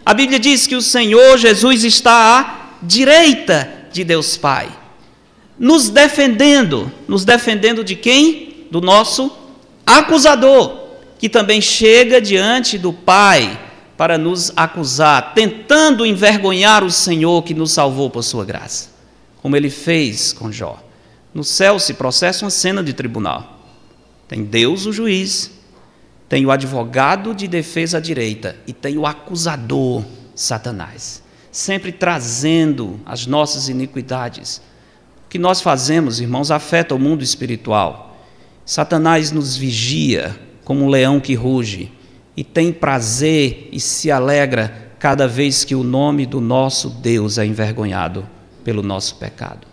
A 0.04 0.12
Bíblia 0.12 0.40
diz 0.40 0.66
que 0.66 0.74
o 0.74 0.82
Senhor 0.82 1.38
Jesus 1.38 1.84
está 1.84 2.40
à 2.40 2.84
direita 2.84 3.86
de 3.92 4.02
Deus 4.02 4.36
Pai, 4.36 4.68
nos 5.62 5.88
defendendo, 5.88 6.90
nos 7.06 7.24
defendendo 7.24 7.84
de 7.84 7.94
quem? 7.94 8.66
Do 8.68 8.80
nosso 8.80 9.30
acusador, 9.86 10.88
que 11.20 11.28
também 11.28 11.60
chega 11.60 12.20
diante 12.20 12.76
do 12.76 12.92
Pai 12.92 13.60
para 13.96 14.18
nos 14.18 14.52
acusar, 14.56 15.34
tentando 15.34 16.04
envergonhar 16.04 16.82
o 16.82 16.90
Senhor 16.90 17.44
que 17.44 17.54
nos 17.54 17.70
salvou 17.70 18.10
por 18.10 18.24
sua 18.24 18.44
graça, 18.44 18.88
como 19.40 19.56
ele 19.56 19.70
fez 19.70 20.32
com 20.32 20.50
Jó. 20.50 20.82
No 21.32 21.44
céu 21.44 21.78
se 21.78 21.94
processa 21.94 22.44
uma 22.44 22.50
cena 22.50 22.82
de 22.82 22.92
tribunal. 22.92 23.60
Tem 24.26 24.42
Deus, 24.42 24.84
o 24.84 24.92
juiz, 24.92 25.48
tem 26.28 26.44
o 26.44 26.50
advogado 26.50 27.32
de 27.32 27.46
defesa 27.46 27.98
à 27.98 28.00
direita 28.00 28.56
e 28.66 28.72
tem 28.72 28.98
o 28.98 29.06
acusador, 29.06 30.02
Satanás, 30.34 31.22
sempre 31.52 31.92
trazendo 31.92 32.98
as 33.06 33.28
nossas 33.28 33.68
iniquidades. 33.68 34.60
Que 35.32 35.38
nós 35.38 35.62
fazemos, 35.62 36.20
irmãos, 36.20 36.50
afeta 36.50 36.94
o 36.94 36.98
mundo 36.98 37.24
espiritual. 37.24 38.18
Satanás 38.66 39.32
nos 39.32 39.56
vigia 39.56 40.38
como 40.62 40.84
um 40.84 40.90
leão 40.90 41.18
que 41.18 41.32
ruge 41.32 41.90
e 42.36 42.44
tem 42.44 42.70
prazer 42.70 43.66
e 43.72 43.80
se 43.80 44.10
alegra 44.10 44.92
cada 44.98 45.26
vez 45.26 45.64
que 45.64 45.74
o 45.74 45.82
nome 45.82 46.26
do 46.26 46.38
nosso 46.38 46.90
Deus 46.90 47.38
é 47.38 47.46
envergonhado 47.46 48.28
pelo 48.62 48.82
nosso 48.82 49.14
pecado. 49.14 49.66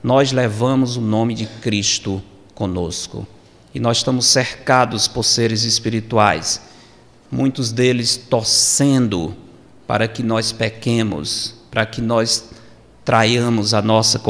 Nós 0.00 0.30
levamos 0.30 0.96
o 0.96 1.00
nome 1.00 1.34
de 1.34 1.46
Cristo 1.46 2.22
conosco 2.54 3.26
e 3.74 3.80
nós 3.80 3.96
estamos 3.96 4.26
cercados 4.26 5.08
por 5.08 5.24
seres 5.24 5.64
espirituais, 5.64 6.62
muitos 7.28 7.72
deles 7.72 8.16
torcendo 8.16 9.34
para 9.88 10.06
que 10.06 10.22
nós 10.22 10.52
pequemos, 10.52 11.56
para 11.68 11.84
que 11.84 12.00
nós 12.00 12.59
traiamos 13.10 13.74
a 13.74 13.82
nossa 13.82 14.22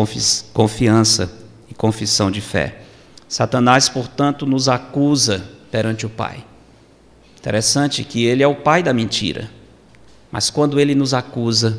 confiança 0.55 1.31
e 1.71 1.75
confissão 1.75 2.31
de 2.31 2.41
fé. 2.41 2.81
Satanás, 3.29 3.91
portanto, 3.91 4.47
nos 4.47 4.71
acusa 4.71 5.45
perante 5.71 6.07
o 6.07 6.09
Pai. 6.09 6.43
Interessante 7.39 8.03
que 8.03 8.25
ele 8.25 8.43
é 8.43 8.49
o 8.49 8.55
pai 8.55 8.83
da 8.83 8.95
mentira. 8.95 9.51
Mas 10.33 10.49
quando 10.49 10.81
ele 10.81 10.95
nos 10.95 11.13
acusa, 11.13 11.79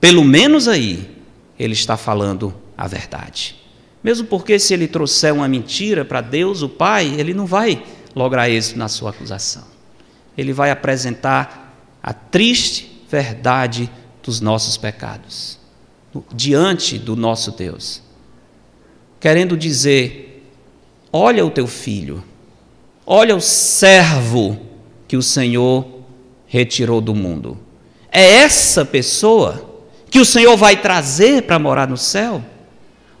pelo 0.00 0.24
menos 0.24 0.66
aí, 0.66 1.16
ele 1.56 1.74
está 1.74 1.96
falando 1.96 2.52
a 2.76 2.88
verdade. 2.88 3.54
Mesmo 4.02 4.26
porque, 4.26 4.58
se 4.58 4.74
ele 4.74 4.88
trouxer 4.88 5.32
uma 5.32 5.46
mentira 5.46 6.04
para 6.04 6.20
Deus, 6.20 6.62
o 6.62 6.68
Pai, 6.68 7.14
ele 7.16 7.32
não 7.32 7.46
vai 7.46 7.80
lograr 8.12 8.50
êxito 8.50 8.76
na 8.76 8.88
sua 8.88 9.10
acusação. 9.10 9.62
Ele 10.36 10.52
vai 10.52 10.72
apresentar 10.72 11.96
a 12.02 12.12
triste 12.12 13.04
verdade 13.08 13.88
dos 14.20 14.40
nossos 14.40 14.76
pecados 14.76 15.59
diante 16.32 16.98
do 16.98 17.14
nosso 17.14 17.52
Deus, 17.52 18.02
querendo 19.18 19.56
dizer: 19.56 20.50
olha 21.12 21.44
o 21.44 21.50
teu 21.50 21.66
filho, 21.66 22.22
olha 23.06 23.36
o 23.36 23.40
servo 23.40 24.58
que 25.06 25.16
o 25.16 25.22
Senhor 25.22 25.86
retirou 26.46 27.00
do 27.00 27.14
mundo. 27.14 27.58
É 28.10 28.22
essa 28.22 28.84
pessoa 28.84 29.82
que 30.10 30.18
o 30.18 30.24
Senhor 30.24 30.56
vai 30.56 30.76
trazer 30.76 31.42
para 31.42 31.58
morar 31.58 31.88
no 31.88 31.96
céu? 31.96 32.44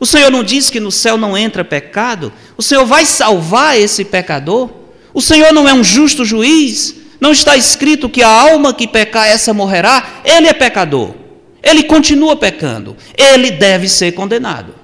O 0.00 0.06
Senhor 0.06 0.30
não 0.30 0.42
diz 0.42 0.70
que 0.70 0.80
no 0.80 0.90
céu 0.90 1.16
não 1.16 1.36
entra 1.36 1.64
pecado? 1.64 2.32
O 2.56 2.62
Senhor 2.62 2.86
vai 2.86 3.04
salvar 3.04 3.78
esse 3.78 4.04
pecador? 4.04 4.70
O 5.12 5.20
Senhor 5.20 5.52
não 5.52 5.68
é 5.68 5.74
um 5.74 5.84
justo 5.84 6.24
juiz? 6.24 6.96
Não 7.20 7.32
está 7.32 7.56
escrito 7.56 8.08
que 8.08 8.22
a 8.22 8.28
alma 8.28 8.72
que 8.72 8.88
pecar, 8.88 9.28
essa 9.28 9.52
morrerá? 9.52 10.22
Ele 10.24 10.48
é 10.48 10.54
pecador. 10.54 11.14
Ele 11.62 11.84
continua 11.84 12.36
pecando. 12.36 12.96
Ele 13.16 13.50
deve 13.50 13.88
ser 13.88 14.12
condenado. 14.12 14.74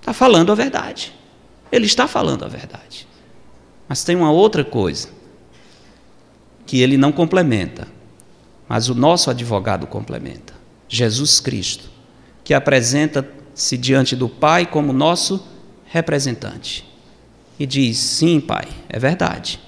Está 0.00 0.12
falando 0.12 0.52
a 0.52 0.54
verdade. 0.54 1.12
Ele 1.70 1.86
está 1.86 2.06
falando 2.06 2.44
a 2.44 2.48
verdade. 2.48 3.06
Mas 3.88 4.04
tem 4.04 4.16
uma 4.16 4.30
outra 4.30 4.64
coisa 4.64 5.08
que 6.66 6.80
ele 6.80 6.96
não 6.96 7.10
complementa, 7.10 7.88
mas 8.68 8.88
o 8.88 8.94
nosso 8.94 9.30
advogado 9.30 9.86
complementa. 9.86 10.54
Jesus 10.88 11.40
Cristo, 11.40 11.90
que 12.44 12.54
apresenta 12.54 13.28
se 13.54 13.76
diante 13.76 14.14
do 14.14 14.28
Pai 14.28 14.66
como 14.66 14.92
nosso 14.92 15.44
representante. 15.86 16.88
E 17.58 17.66
diz: 17.66 17.98
Sim, 17.98 18.40
Pai, 18.40 18.68
é 18.88 18.98
verdade. 18.98 19.60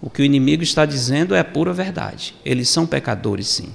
O 0.00 0.10
que 0.10 0.22
o 0.22 0.24
inimigo 0.24 0.62
está 0.62 0.84
dizendo 0.84 1.34
é 1.34 1.40
a 1.40 1.44
pura 1.44 1.72
verdade. 1.72 2.34
Eles 2.44 2.68
são 2.68 2.86
pecadores, 2.86 3.48
sim. 3.48 3.72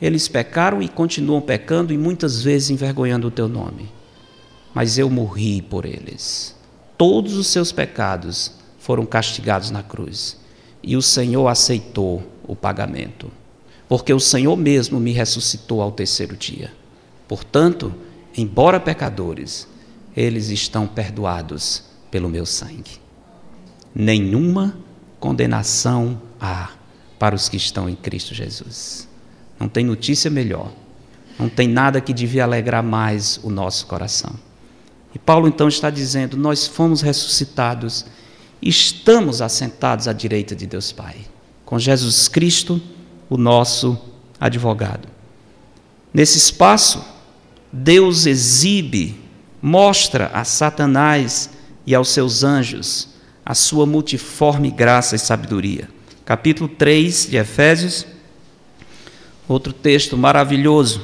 Eles 0.00 0.28
pecaram 0.28 0.80
e 0.80 0.88
continuam 0.88 1.40
pecando 1.40 1.92
e 1.92 1.98
muitas 1.98 2.42
vezes 2.42 2.70
envergonhando 2.70 3.26
o 3.26 3.30
teu 3.30 3.48
nome. 3.48 3.90
Mas 4.72 4.96
eu 4.96 5.10
morri 5.10 5.60
por 5.60 5.84
eles. 5.84 6.54
Todos 6.96 7.34
os 7.34 7.48
seus 7.48 7.72
pecados 7.72 8.52
foram 8.78 9.04
castigados 9.04 9.70
na 9.70 9.82
cruz. 9.82 10.36
E 10.82 10.96
o 10.96 11.02
Senhor 11.02 11.48
aceitou 11.48 12.22
o 12.46 12.54
pagamento. 12.54 13.30
Porque 13.88 14.12
o 14.12 14.20
Senhor 14.20 14.56
mesmo 14.56 15.00
me 15.00 15.12
ressuscitou 15.12 15.82
ao 15.82 15.90
terceiro 15.90 16.36
dia. 16.36 16.72
Portanto, 17.26 17.92
embora 18.36 18.78
pecadores, 18.78 19.66
eles 20.16 20.48
estão 20.50 20.86
perdoados 20.86 21.84
pelo 22.10 22.28
meu 22.28 22.46
sangue. 22.46 23.00
Nenhuma 23.94 24.76
condenação 25.18 26.20
há 26.40 26.70
para 27.18 27.34
os 27.34 27.48
que 27.48 27.56
estão 27.56 27.88
em 27.88 27.96
Cristo 27.96 28.34
Jesus. 28.34 29.07
Não 29.58 29.68
tem 29.68 29.84
notícia 29.84 30.30
melhor. 30.30 30.70
Não 31.38 31.48
tem 31.48 31.68
nada 31.68 32.00
que 32.00 32.12
devia 32.12 32.44
alegrar 32.44 32.82
mais 32.82 33.38
o 33.42 33.50
nosso 33.50 33.86
coração. 33.86 34.34
E 35.14 35.18
Paulo 35.18 35.48
então 35.48 35.68
está 35.68 35.90
dizendo: 35.90 36.36
Nós 36.36 36.66
fomos 36.66 37.00
ressuscitados, 37.00 38.06
estamos 38.60 39.40
assentados 39.40 40.08
à 40.08 40.12
direita 40.12 40.54
de 40.54 40.66
Deus 40.66 40.92
Pai, 40.92 41.16
com 41.64 41.78
Jesus 41.78 42.28
Cristo, 42.28 42.80
o 43.30 43.36
nosso 43.36 43.98
advogado. 44.40 45.08
Nesse 46.12 46.38
espaço, 46.38 47.04
Deus 47.72 48.26
exibe, 48.26 49.20
mostra 49.62 50.30
a 50.32 50.44
Satanás 50.44 51.50
e 51.86 51.94
aos 51.94 52.08
seus 52.08 52.42
anjos 52.42 53.08
a 53.44 53.54
sua 53.54 53.86
multiforme 53.86 54.70
graça 54.70 55.16
e 55.16 55.18
sabedoria. 55.18 55.88
Capítulo 56.24 56.68
3 56.68 57.28
de 57.30 57.36
Efésios, 57.38 58.06
outro 59.48 59.72
texto 59.72 60.16
maravilhoso. 60.16 61.02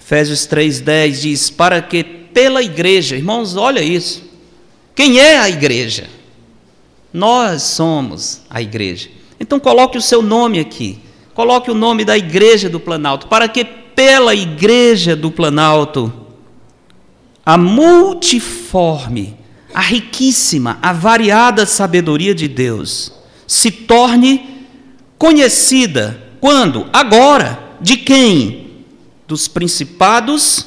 Efésios 0.00 0.46
3,10 0.46 1.20
diz: 1.20 1.50
Para 1.50 1.82
que 1.82 2.04
pela 2.04 2.62
igreja, 2.62 3.16
irmãos, 3.16 3.56
olha 3.56 3.82
isso. 3.82 4.22
Quem 4.94 5.18
é 5.18 5.38
a 5.38 5.48
igreja? 5.48 6.08
Nós 7.12 7.62
somos 7.62 8.42
a 8.48 8.62
igreja. 8.62 9.10
Então 9.40 9.58
coloque 9.58 9.98
o 9.98 10.02
seu 10.02 10.22
nome 10.22 10.58
aqui. 10.58 11.00
Coloque 11.34 11.70
o 11.70 11.74
nome 11.74 12.04
da 12.04 12.16
igreja 12.16 12.68
do 12.68 12.80
Planalto, 12.80 13.28
para 13.28 13.48
que 13.48 13.64
pela 13.64 14.34
igreja 14.34 15.14
do 15.14 15.30
Planalto 15.30 16.12
a 17.44 17.56
multiforme, 17.56 19.36
a 19.72 19.80
riquíssima, 19.80 20.78
a 20.82 20.92
variada 20.92 21.64
sabedoria 21.64 22.34
de 22.34 22.46
Deus 22.46 23.12
se 23.46 23.70
torne 23.70 24.57
conhecida 25.18 26.20
quando? 26.40 26.88
Agora. 26.92 27.66
De 27.80 27.96
quem? 27.96 28.84
Dos 29.26 29.46
principados 29.46 30.66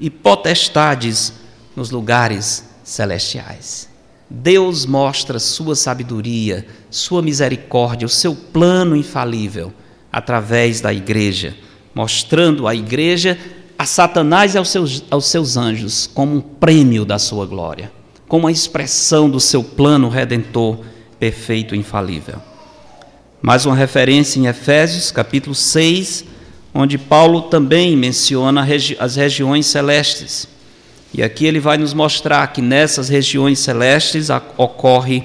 e 0.00 0.10
potestades 0.10 1.32
nos 1.76 1.90
lugares 1.90 2.64
celestiais. 2.82 3.88
Deus 4.28 4.84
mostra 4.84 5.38
sua 5.38 5.76
sabedoria 5.76 6.66
sua 6.90 7.22
misericórdia, 7.22 8.06
o 8.06 8.10
seu 8.10 8.34
plano 8.34 8.96
infalível 8.96 9.72
através 10.10 10.80
da 10.80 10.92
igreja, 10.92 11.54
mostrando 11.94 12.66
a 12.66 12.74
igreja 12.74 13.38
a 13.78 13.84
Satanás 13.84 14.54
e 14.54 14.58
aos 14.58 14.70
seus, 14.70 15.04
aos 15.10 15.26
seus 15.26 15.56
anjos 15.56 16.10
como 16.12 16.36
um 16.36 16.40
prêmio 16.40 17.04
da 17.04 17.18
sua 17.18 17.46
glória, 17.46 17.92
como 18.26 18.46
a 18.46 18.52
expressão 18.52 19.28
do 19.30 19.38
seu 19.38 19.62
plano 19.62 20.08
redentor 20.08 20.80
perfeito 21.18 21.74
e 21.74 21.78
infalível. 21.78 22.40
Mais 23.40 23.64
uma 23.64 23.76
referência 23.76 24.40
em 24.40 24.46
Efésios, 24.46 25.12
capítulo 25.12 25.54
6, 25.54 26.24
onde 26.74 26.98
Paulo 26.98 27.42
também 27.42 27.96
menciona 27.96 28.66
as 28.98 29.14
regiões 29.14 29.66
celestes. 29.66 30.48
E 31.14 31.22
aqui 31.22 31.46
ele 31.46 31.60
vai 31.60 31.78
nos 31.78 31.94
mostrar 31.94 32.48
que 32.48 32.60
nessas 32.60 33.08
regiões 33.08 33.60
celestes 33.60 34.28
ocorre 34.56 35.22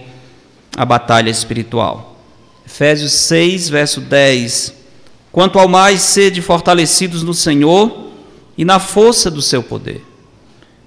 a 0.78 0.86
batalha 0.86 1.32
espiritual. 1.32 2.16
Efésios 2.66 3.14
6, 3.14 3.70
verso 3.70 4.00
10. 4.00 4.74
Quanto 5.32 5.58
ao 5.58 5.68
mais 5.68 6.02
sede 6.02 6.40
fortalecidos 6.40 7.24
no 7.24 7.34
Senhor 7.34 8.12
e 8.56 8.64
na 8.64 8.80
força 8.80 9.32
do 9.32 9.42
seu 9.42 9.64
poder. 9.64 10.06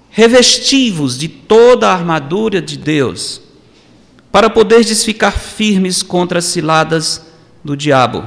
Revestivos 0.09 1.17
de 1.17 1.27
toda 1.27 1.89
a 1.89 1.93
armadura 1.93 2.61
de 2.61 2.77
Deus, 2.77 3.41
para 4.37 4.51
poderdes 4.51 5.03
ficar 5.03 5.31
firmes 5.31 6.03
contra 6.03 6.37
as 6.37 6.45
ciladas 6.45 7.25
do 7.63 7.75
diabo. 7.75 8.23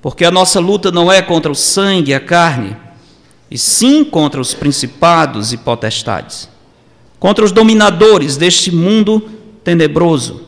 Porque 0.00 0.24
a 0.24 0.30
nossa 0.30 0.60
luta 0.60 0.92
não 0.92 1.10
é 1.10 1.20
contra 1.20 1.50
o 1.50 1.56
sangue 1.56 2.12
e 2.12 2.14
a 2.14 2.20
carne, 2.20 2.76
e 3.50 3.58
sim 3.58 4.04
contra 4.04 4.40
os 4.40 4.54
principados 4.54 5.52
e 5.52 5.56
potestades, 5.56 6.48
contra 7.18 7.44
os 7.44 7.50
dominadores 7.50 8.36
deste 8.36 8.70
mundo 8.70 9.28
tenebroso, 9.64 10.42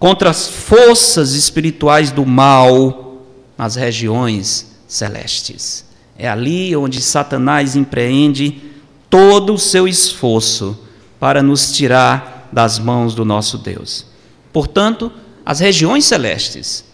contra 0.00 0.30
as 0.30 0.48
forças 0.48 1.34
espirituais 1.34 2.10
do 2.10 2.26
mal 2.26 3.22
nas 3.56 3.76
regiões 3.76 4.80
celestes. 4.88 5.84
É 6.18 6.28
ali 6.28 6.74
onde 6.74 7.00
Satanás 7.00 7.76
empreende 7.76 8.64
todo 9.08 9.54
o 9.54 9.58
seu 9.60 9.86
esforço 9.86 10.76
para 11.20 11.40
nos 11.40 11.70
tirar 11.70 12.48
das 12.52 12.80
mãos 12.80 13.14
do 13.14 13.24
nosso 13.24 13.58
Deus. 13.58 14.07
Portanto, 14.58 15.12
as 15.46 15.60
regiões 15.60 16.04
celestes, 16.04 16.84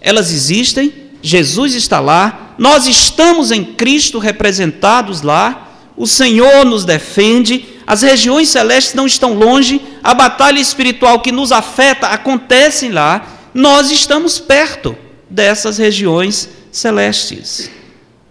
elas 0.00 0.32
existem, 0.32 0.90
Jesus 1.20 1.74
está 1.74 2.00
lá, 2.00 2.54
nós 2.56 2.86
estamos 2.86 3.50
em 3.50 3.62
Cristo 3.62 4.18
representados 4.18 5.20
lá, 5.20 5.68
o 5.98 6.06
Senhor 6.06 6.64
nos 6.64 6.86
defende, 6.86 7.66
as 7.86 8.00
regiões 8.00 8.48
celestes 8.48 8.94
não 8.94 9.04
estão 9.06 9.34
longe, 9.34 9.82
a 10.02 10.14
batalha 10.14 10.58
espiritual 10.58 11.20
que 11.20 11.30
nos 11.30 11.52
afeta 11.52 12.06
acontece 12.06 12.88
lá, 12.88 13.50
nós 13.52 13.90
estamos 13.90 14.38
perto 14.38 14.96
dessas 15.28 15.76
regiões 15.76 16.48
celestes. 16.72 17.70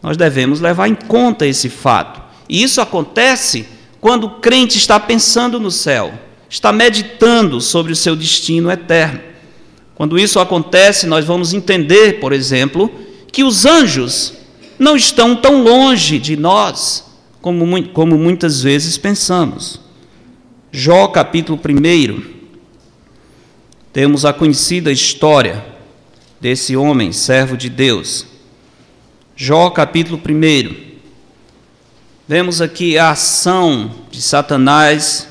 Nós 0.02 0.18
devemos 0.18 0.60
levar 0.60 0.88
em 0.88 0.96
conta 0.96 1.46
esse 1.46 1.70
fato. 1.70 2.20
E 2.50 2.64
isso 2.64 2.82
acontece 2.82 3.68
quando 4.02 4.24
o 4.24 4.40
crente 4.40 4.80
está 4.80 5.00
pensando 5.00 5.60
no 5.60 5.70
céu, 5.70 6.12
está 6.50 6.72
meditando 6.74 7.62
sobre 7.62 7.92
o 7.92 7.96
seu 7.96 8.16
destino 8.16 8.72
eterno. 8.72 9.22
Quando 9.94 10.18
isso 10.18 10.40
acontece, 10.40 11.06
nós 11.06 11.26
vamos 11.26 11.54
entender, 11.54 12.20
por 12.20 12.34
exemplo, 12.34 12.92
que 13.32 13.44
os 13.44 13.66
anjos 13.66 14.34
não 14.80 14.96
estão 14.96 15.36
tão 15.36 15.62
longe 15.62 16.18
de 16.18 16.36
nós 16.36 17.06
como, 17.42 17.88
como 17.90 18.18
muitas 18.18 18.62
vezes 18.62 18.98
pensamos. 18.98 19.80
Jó 20.72 21.08
capítulo 21.08 21.60
1, 21.60 22.22
temos 23.92 24.26
a 24.26 24.34
conhecida 24.34 24.92
história 24.92 25.66
desse 26.40 26.76
homem, 26.76 27.12
servo 27.12 27.58
de 27.58 27.70
Deus. 27.70 28.26
Jó 29.36 29.70
capítulo 29.70 30.20
1. 30.20 30.90
Vemos 32.28 32.62
aqui 32.62 32.98
a 32.98 33.12
ação 33.12 33.92
de 34.12 34.22
Satanás 34.22 35.29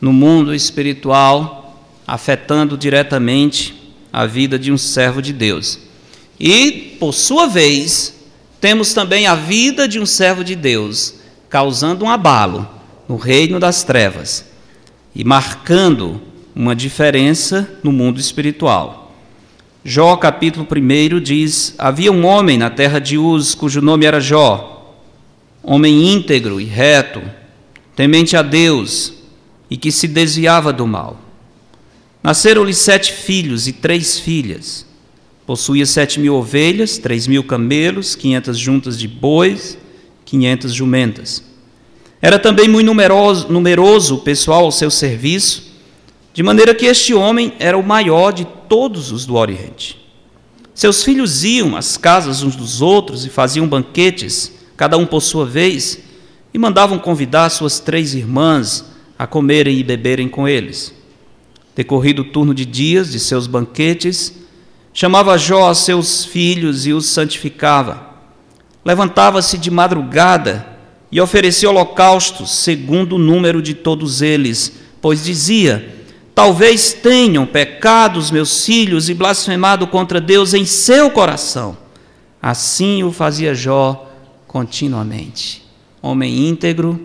no 0.00 0.12
mundo 0.12 0.54
espiritual, 0.54 1.84
afetando 2.06 2.76
diretamente 2.76 3.74
a 4.12 4.26
vida 4.26 4.58
de 4.58 4.72
um 4.72 4.78
servo 4.78 5.20
de 5.20 5.32
Deus. 5.32 5.78
E, 6.38 6.96
por 7.00 7.12
sua 7.12 7.46
vez, 7.46 8.14
temos 8.60 8.92
também 8.92 9.26
a 9.26 9.34
vida 9.34 9.88
de 9.88 9.98
um 9.98 10.06
servo 10.06 10.44
de 10.44 10.54
Deus, 10.54 11.14
causando 11.48 12.04
um 12.04 12.10
abalo 12.10 12.68
no 13.08 13.16
reino 13.16 13.58
das 13.58 13.82
trevas 13.82 14.44
e 15.14 15.24
marcando 15.24 16.20
uma 16.54 16.74
diferença 16.74 17.68
no 17.82 17.92
mundo 17.92 18.20
espiritual. 18.20 19.14
Jó 19.84 20.16
capítulo 20.16 20.66
1 20.70 21.20
diz: 21.20 21.74
Havia 21.78 22.10
um 22.10 22.24
homem 22.26 22.58
na 22.58 22.70
terra 22.70 22.98
de 22.98 23.16
Uz, 23.16 23.54
cujo 23.54 23.80
nome 23.80 24.04
era 24.04 24.20
Jó 24.20 24.76
homem 25.66 26.12
íntegro 26.12 26.60
e 26.60 26.64
reto, 26.64 27.20
temente 27.96 28.36
a 28.36 28.42
Deus 28.42 29.12
e 29.70 29.76
que 29.76 29.90
se 29.90 30.06
desviava 30.06 30.72
do 30.72 30.86
mal. 30.86 31.20
Nasceram-lhe 32.22 32.74
sete 32.74 33.12
filhos 33.12 33.68
e 33.68 33.72
três 33.72 34.18
filhas. 34.18 34.86
Possuía 35.46 35.86
sete 35.86 36.18
mil 36.18 36.34
ovelhas, 36.34 36.98
três 36.98 37.26
mil 37.26 37.44
camelos, 37.44 38.14
quinhentas 38.14 38.58
juntas 38.58 38.98
de 38.98 39.06
bois, 39.06 39.78
quinhentas 40.24 40.72
jumentas. 40.74 41.42
Era 42.20 42.38
também 42.38 42.68
muito 42.68 42.86
numeroso, 42.86 43.48
numeroso 43.48 44.16
o 44.16 44.20
pessoal 44.20 44.64
ao 44.64 44.72
seu 44.72 44.90
serviço, 44.90 45.72
de 46.34 46.42
maneira 46.42 46.74
que 46.74 46.86
este 46.86 47.14
homem 47.14 47.52
era 47.58 47.78
o 47.78 47.82
maior 47.82 48.32
de 48.32 48.44
todos 48.68 49.12
os 49.12 49.24
do 49.24 49.36
Oriente. 49.36 50.04
Seus 50.74 51.02
filhos 51.02 51.44
iam 51.44 51.76
às 51.76 51.96
casas 51.96 52.42
uns 52.42 52.56
dos 52.56 52.82
outros 52.82 53.24
e 53.24 53.30
faziam 53.30 53.68
banquetes 53.68 54.52
cada 54.76 54.98
um 54.98 55.06
por 55.06 55.22
sua 55.22 55.46
vez, 55.46 55.98
e 56.52 56.58
mandavam 56.58 56.98
convidar 56.98 57.48
suas 57.50 57.80
três 57.80 58.14
irmãs 58.14 58.84
a 59.18 59.26
comerem 59.26 59.78
e 59.78 59.84
beberem 59.84 60.28
com 60.28 60.48
eles. 60.48 60.94
Decorrido 61.74 62.22
o 62.22 62.24
turno 62.24 62.54
de 62.54 62.64
dias 62.64 63.12
de 63.12 63.20
seus 63.20 63.46
banquetes, 63.46 64.32
chamava 64.92 65.36
Jó 65.36 65.68
a 65.68 65.74
seus 65.74 66.24
filhos 66.24 66.86
e 66.86 66.92
os 66.92 67.06
santificava. 67.06 68.14
Levantava-se 68.84 69.58
de 69.58 69.70
madrugada 69.70 70.66
e 71.10 71.20
oferecia 71.20 71.68
holocaustos 71.68 72.50
segundo 72.58 73.16
o 73.16 73.18
número 73.18 73.60
de 73.60 73.74
todos 73.74 74.22
eles, 74.22 74.80
pois 75.00 75.24
dizia: 75.24 75.94
Talvez 76.34 76.92
tenham 76.92 77.46
pecado 77.46 78.18
os 78.18 78.30
meus 78.30 78.64
filhos 78.64 79.08
e 79.08 79.14
blasfemado 79.14 79.86
contra 79.86 80.20
Deus 80.20 80.54
em 80.54 80.64
seu 80.64 81.10
coração. 81.10 81.76
Assim 82.40 83.02
o 83.02 83.10
fazia 83.10 83.54
Jó 83.54 84.10
continuamente. 84.46 85.64
Homem 86.00 86.48
íntegro, 86.48 87.00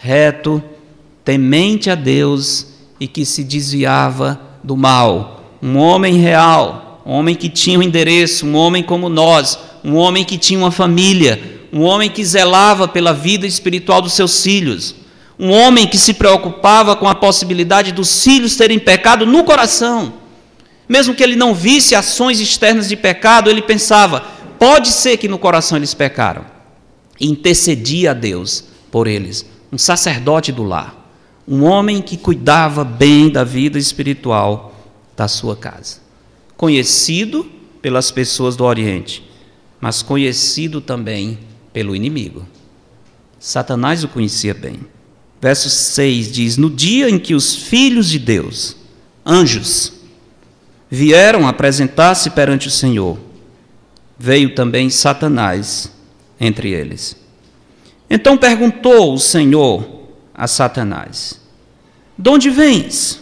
reto, 0.00 0.62
temente 1.24 1.90
a 1.90 1.94
Deus 1.94 2.66
e 2.98 3.06
que 3.06 3.24
se 3.24 3.44
desviava 3.44 4.40
do 4.62 4.76
mal. 4.76 5.58
Um 5.62 5.76
homem 5.76 6.14
real, 6.14 7.02
um 7.06 7.12
homem 7.12 7.34
que 7.34 7.48
tinha 7.48 7.78
um 7.78 7.82
endereço, 7.82 8.46
um 8.46 8.54
homem 8.54 8.82
como 8.82 9.08
nós, 9.08 9.58
um 9.84 9.96
homem 9.96 10.24
que 10.24 10.38
tinha 10.38 10.58
uma 10.58 10.70
família, 10.70 11.68
um 11.72 11.82
homem 11.82 12.10
que 12.10 12.24
zelava 12.24 12.86
pela 12.86 13.12
vida 13.12 13.46
espiritual 13.46 14.02
dos 14.02 14.12
seus 14.12 14.42
filhos, 14.42 14.94
um 15.38 15.50
homem 15.50 15.86
que 15.86 15.98
se 15.98 16.14
preocupava 16.14 16.94
com 16.94 17.08
a 17.08 17.14
possibilidade 17.14 17.92
dos 17.92 18.22
filhos 18.22 18.56
terem 18.56 18.78
pecado 18.78 19.24
no 19.24 19.44
coração. 19.44 20.14
Mesmo 20.88 21.14
que 21.14 21.22
ele 21.22 21.36
não 21.36 21.54
visse 21.54 21.94
ações 21.94 22.40
externas 22.40 22.88
de 22.88 22.96
pecado, 22.96 23.48
ele 23.48 23.62
pensava: 23.62 24.20
pode 24.58 24.88
ser 24.88 25.16
que 25.16 25.28
no 25.28 25.38
coração 25.38 25.78
eles 25.78 25.94
pecaram 25.94 26.52
intercedia 27.22 28.10
a 28.10 28.14
Deus 28.14 28.64
por 28.90 29.06
eles. 29.06 29.46
Um 29.72 29.78
sacerdote 29.78 30.52
do 30.52 30.62
lar, 30.62 31.01
um 31.46 31.64
homem 31.64 32.00
que 32.00 32.16
cuidava 32.16 32.84
bem 32.84 33.28
da 33.28 33.44
vida 33.44 33.78
espiritual 33.78 34.74
da 35.16 35.26
sua 35.28 35.56
casa. 35.56 36.00
Conhecido 36.56 37.50
pelas 37.80 38.10
pessoas 38.10 38.56
do 38.56 38.64
Oriente, 38.64 39.28
mas 39.80 40.02
conhecido 40.02 40.80
também 40.80 41.38
pelo 41.72 41.96
inimigo. 41.96 42.46
Satanás 43.38 44.04
o 44.04 44.08
conhecia 44.08 44.54
bem. 44.54 44.80
Verso 45.40 45.68
6 45.68 46.30
diz: 46.30 46.56
No 46.56 46.70
dia 46.70 47.10
em 47.10 47.18
que 47.18 47.34
os 47.34 47.56
filhos 47.56 48.08
de 48.08 48.20
Deus, 48.20 48.76
anjos, 49.26 49.92
vieram 50.88 51.48
apresentar-se 51.48 52.30
perante 52.30 52.68
o 52.68 52.70
Senhor, 52.70 53.18
veio 54.16 54.54
também 54.54 54.88
Satanás 54.88 55.90
entre 56.40 56.70
eles. 56.70 57.16
Então 58.08 58.36
perguntou 58.36 59.14
o 59.14 59.18
Senhor 59.18 60.01
a 60.34 60.46
Satanás: 60.46 61.40
De 62.16 62.28
onde 62.30 62.50
vens? 62.50 63.20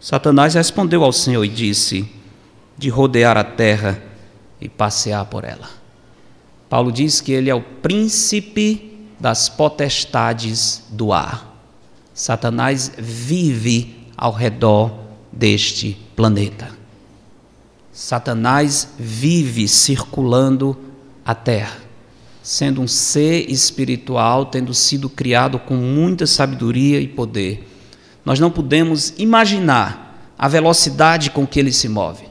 Satanás 0.00 0.54
respondeu 0.54 1.02
ao 1.02 1.12
Senhor 1.12 1.44
e 1.44 1.48
disse: 1.48 2.08
De 2.76 2.88
rodear 2.88 3.36
a 3.36 3.44
terra 3.44 4.02
e 4.60 4.68
passear 4.68 5.24
por 5.26 5.44
ela. 5.44 5.68
Paulo 6.68 6.90
diz 6.90 7.20
que 7.20 7.32
ele 7.32 7.50
é 7.50 7.54
o 7.54 7.60
príncipe 7.62 9.08
das 9.18 9.48
potestades 9.48 10.84
do 10.90 11.12
ar. 11.12 11.54
Satanás 12.12 12.92
vive 12.98 14.08
ao 14.16 14.32
redor 14.32 14.92
deste 15.30 15.96
planeta. 16.14 16.70
Satanás 17.92 18.88
vive 18.98 19.68
circulando 19.68 20.76
a 21.24 21.34
terra, 21.34 21.78
sendo 22.46 22.80
um 22.80 22.86
ser 22.86 23.50
espiritual, 23.50 24.46
tendo 24.46 24.72
sido 24.72 25.10
criado 25.10 25.58
com 25.58 25.74
muita 25.74 26.28
sabedoria 26.28 27.00
e 27.00 27.08
poder. 27.08 27.68
Nós 28.24 28.38
não 28.38 28.52
podemos 28.52 29.12
imaginar 29.18 30.32
a 30.38 30.46
velocidade 30.46 31.32
com 31.32 31.44
que 31.44 31.58
ele 31.58 31.72
se 31.72 31.88
move. 31.88 32.22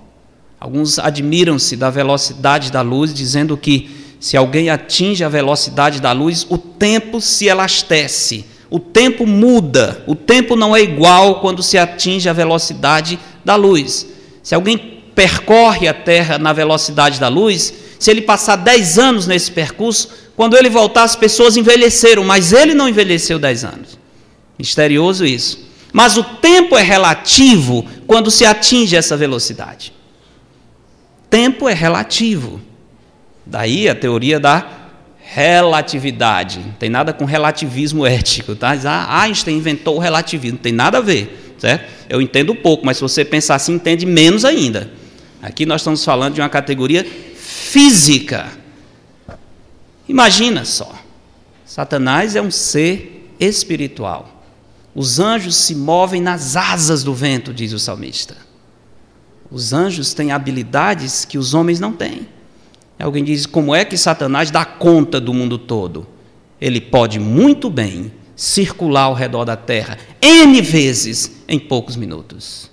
Alguns 0.57 0.99
admiram-se 0.99 1.75
da 1.75 1.89
velocidade 1.89 2.71
da 2.71 2.79
luz, 2.79 3.13
dizendo 3.13 3.57
que 3.57 3.89
se 4.17 4.37
alguém 4.37 4.69
atinge 4.69 5.21
a 5.21 5.27
velocidade 5.27 5.99
da 5.99 6.13
luz, 6.13 6.47
o 6.49 6.57
tempo 6.57 7.19
se 7.19 7.47
elastece, 7.47 8.45
o 8.69 8.79
tempo 8.79 9.27
muda, 9.27 10.01
o 10.07 10.15
tempo 10.15 10.55
não 10.55 10.73
é 10.73 10.81
igual 10.81 11.41
quando 11.41 11.61
se 11.61 11.77
atinge 11.77 12.29
a 12.29 12.33
velocidade 12.33 13.19
da 13.43 13.57
luz. 13.57 14.07
Se 14.41 14.55
alguém 14.55 15.01
percorre 15.13 15.89
a 15.89 15.93
Terra 15.93 16.37
na 16.37 16.53
velocidade 16.53 17.19
da 17.19 17.27
luz, 17.27 17.84
se 18.05 18.11
ele 18.11 18.21
passar 18.21 18.57
10 18.57 18.99
anos 18.99 19.25
nesse 19.25 19.51
percurso, 19.51 20.09
quando 20.35 20.55
ele 20.55 20.69
voltar, 20.69 21.01
as 21.01 21.15
pessoas 21.15 21.57
envelheceram, 21.57 22.23
mas 22.23 22.53
ele 22.53 22.75
não 22.75 22.87
envelheceu 22.87 23.39
10 23.39 23.65
anos. 23.65 23.99
Misterioso 24.59 25.25
isso. 25.25 25.67
Mas 25.91 26.15
o 26.15 26.23
tempo 26.23 26.77
é 26.77 26.83
relativo 26.83 27.83
quando 28.05 28.29
se 28.29 28.45
atinge 28.45 28.95
essa 28.95 29.17
velocidade. 29.17 29.91
Tempo 31.31 31.67
é 31.67 31.73
relativo. 31.73 32.61
Daí 33.43 33.89
a 33.89 33.95
teoria 33.95 34.39
da 34.39 34.69
relatividade. 35.23 36.59
Não 36.59 36.73
tem 36.73 36.91
nada 36.91 37.11
com 37.11 37.25
relativismo 37.25 38.05
ético. 38.05 38.53
Tá? 38.53 38.77
Ah, 38.85 39.23
Einstein 39.23 39.57
inventou 39.57 39.95
o 39.95 39.99
relativismo. 39.99 40.57
Não 40.57 40.61
tem 40.61 40.73
nada 40.73 40.99
a 40.99 41.01
ver. 41.01 41.55
Certo? 41.57 41.89
Eu 42.07 42.21
entendo 42.21 42.53
pouco, 42.53 42.85
mas 42.85 42.97
se 42.97 43.01
você 43.01 43.25
pensar 43.25 43.55
assim, 43.55 43.73
entende 43.73 44.05
menos 44.05 44.45
ainda. 44.45 44.91
Aqui 45.41 45.65
nós 45.65 45.81
estamos 45.81 46.05
falando 46.05 46.35
de 46.35 46.41
uma 46.41 46.49
categoria 46.49 47.03
física. 47.55 48.51
Imagina 50.07 50.65
só. 50.65 50.93
Satanás 51.65 52.35
é 52.35 52.41
um 52.41 52.51
ser 52.51 53.33
espiritual. 53.39 54.43
Os 54.93 55.19
anjos 55.19 55.55
se 55.55 55.73
movem 55.73 56.21
nas 56.21 56.55
asas 56.55 57.03
do 57.03 57.13
vento, 57.13 57.53
diz 57.53 57.73
o 57.73 57.79
salmista. 57.79 58.37
Os 59.49 59.73
anjos 59.73 60.13
têm 60.13 60.31
habilidades 60.31 61.25
que 61.25 61.37
os 61.37 61.53
homens 61.53 61.79
não 61.79 61.93
têm. 61.93 62.27
Alguém 62.99 63.23
diz: 63.23 63.45
como 63.45 63.73
é 63.73 63.83
que 63.83 63.97
Satanás 63.97 64.51
dá 64.51 64.63
conta 64.65 65.19
do 65.19 65.33
mundo 65.33 65.57
todo? 65.57 66.07
Ele 66.59 66.79
pode 66.79 67.19
muito 67.19 67.69
bem 67.69 68.11
circular 68.35 69.03
ao 69.03 69.13
redor 69.13 69.45
da 69.45 69.55
terra 69.55 69.97
N 70.21 70.61
vezes 70.61 71.31
em 71.47 71.59
poucos 71.59 71.95
minutos. 71.95 72.69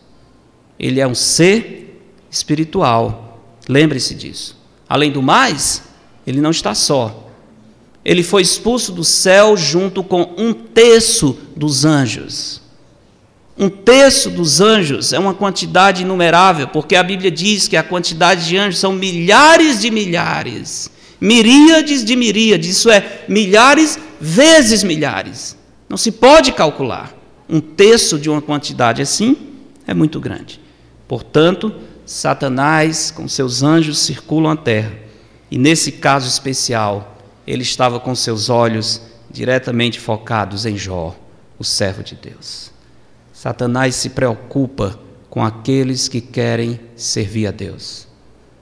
Ele 0.79 1.01
é 1.01 1.07
um 1.07 1.15
ser 1.15 2.01
espiritual. 2.31 3.41
Lembre-se 3.69 4.15
disso. 4.15 4.62
Além 4.93 5.11
do 5.11 5.23
mais, 5.23 5.85
ele 6.27 6.39
não 6.39 6.51
está 6.51 6.75
só. 6.75 7.33
Ele 8.05 8.23
foi 8.23 8.43
expulso 8.43 8.93
do 8.93 9.03
céu 9.03 9.57
junto 9.57 10.05
com 10.05 10.35
um 10.37 10.53
terço 10.53 11.39
dos 11.57 11.87
anjos. 11.87 12.61
Um 13.57 13.71
terço 13.71 14.29
dos 14.29 14.61
anjos 14.61 15.15
é 15.15 15.19
uma 15.19 15.33
quantidade 15.33 16.03
inumerável, 16.03 16.69
porque 16.69 16.95
a 16.95 17.03
Bíblia 17.03 17.31
diz 17.31 17.67
que 17.69 17.77
a 17.79 17.83
quantidade 17.83 18.47
de 18.47 18.59
anjos 18.59 18.81
são 18.81 18.93
milhares 18.93 19.81
de 19.81 19.91
milhares, 19.91 20.91
miríades 21.19 22.05
de 22.05 22.15
miríades, 22.15 22.69
isso 22.69 22.91
é, 22.91 23.25
milhares 23.27 23.99
vezes 24.21 24.85
milhares. 24.85 25.57
Não 25.89 25.97
se 25.97 26.13
pode 26.13 26.53
calcular. 26.53 27.17
Um 27.49 27.61
terço 27.61 28.19
de 28.19 28.29
uma 28.29 28.43
quantidade 28.43 29.01
assim 29.01 29.39
é 29.87 29.95
muito 29.95 30.21
grande. 30.21 30.61
Portanto, 31.09 31.73
Satanás, 32.05 33.11
com 33.11 33.29
seus 33.29 33.63
anjos, 33.63 33.99
circulam 33.99 34.53
a 34.53 34.57
terra. 34.57 34.93
E 35.51 35.59
nesse 35.59 35.93
caso 35.93 36.29
especial, 36.29 37.17
ele 37.47 37.63
estava 37.63 38.01
com 38.01 38.15
seus 38.15 38.49
olhos 38.49 39.03
diretamente 39.31 39.99
focados 39.99 40.67
em 40.67 40.77
Jó, 40.77 41.17
o 41.59 41.65
servo 41.65 42.03
de 42.03 42.15
Deus. 42.15 42.71
Satanás 43.33 43.95
se 43.95 44.11
preocupa 44.11 44.99
com 45.29 45.43
aqueles 45.43 46.09
que 46.09 46.21
querem 46.21 46.79
servir 46.95 47.47
a 47.47 47.51
Deus. 47.51 48.07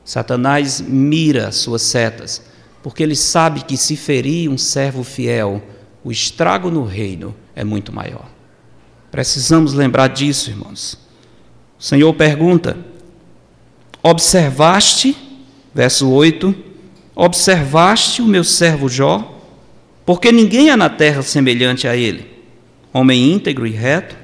Satanás 0.05 0.81
mira 0.81 1.53
suas 1.53 1.83
setas, 1.83 2.43
porque 2.83 3.03
ele 3.03 3.17
sabe 3.17 3.65
que 3.65 3.77
se 3.77 3.97
ferir 3.97 4.49
um 4.49 4.57
servo 4.57 5.05
fiel, 5.05 5.63
o 6.03 6.11
estrago 6.11 6.71
no 6.71 6.85
reino 6.85 7.35
é 7.55 7.63
muito 7.63 7.93
maior. 7.93 8.29
Precisamos 9.11 9.75
lembrar 9.75 10.09
disso, 10.09 10.51
irmãos. 10.51 10.99
O 11.79 11.83
Senhor 11.83 12.13
pergunta: 12.15 12.77
Observaste, 14.03 15.17
verso 15.75 16.09
8, 16.09 16.55
observaste 17.15 18.23
o 18.23 18.27
meu 18.27 18.43
servo 18.43 18.89
Jó, 18.89 19.39
porque 20.07 20.33
ninguém 20.33 20.71
há 20.71 20.77
na 20.77 20.89
terra 20.89 21.23
semelhante 21.23 21.87
a 21.87 21.95
ele, 21.95 22.27
homem 22.93 23.33
íntegro 23.33 23.67
e 23.67 23.71
reto, 23.71 24.17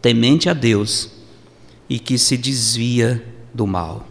temente 0.00 0.48
a 0.48 0.54
Deus 0.54 1.10
e 1.88 1.98
que 1.98 2.16
se 2.16 2.36
desvia 2.36 3.22
do 3.52 3.66
mal. 3.66 4.06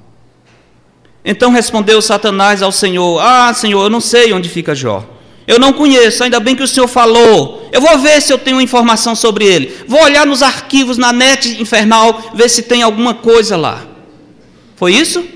Então 1.25 1.51
respondeu 1.51 2.01
Satanás 2.01 2.61
ao 2.61 2.71
Senhor: 2.71 3.19
Ah, 3.19 3.53
Senhor, 3.53 3.83
eu 3.83 3.89
não 3.89 3.99
sei 3.99 4.31
onde 4.31 4.47
fica 4.47 4.75
Jó. 4.75 5.03
Eu 5.47 5.57
não 5.57 5.71
conheço, 5.71 6.23
ainda 6.23 6.39
bem 6.39 6.55
que 6.55 6.63
o 6.63 6.67
Senhor 6.67 6.87
falou. 6.87 7.69
Eu 7.71 7.79
vou 7.79 7.97
ver 7.99 8.21
se 8.21 8.33
eu 8.33 8.37
tenho 8.37 8.59
informação 8.59 9.15
sobre 9.15 9.45
ele. 9.45 9.73
Vou 9.87 10.03
olhar 10.03 10.25
nos 10.25 10.43
arquivos, 10.43 10.97
na 10.97 11.13
net 11.13 11.61
infernal, 11.61 12.31
ver 12.33 12.49
se 12.49 12.61
tem 12.63 12.81
alguma 12.81 13.13
coisa 13.13 13.55
lá. 13.55 13.86
Foi 14.77 14.93
isso? 14.93 15.27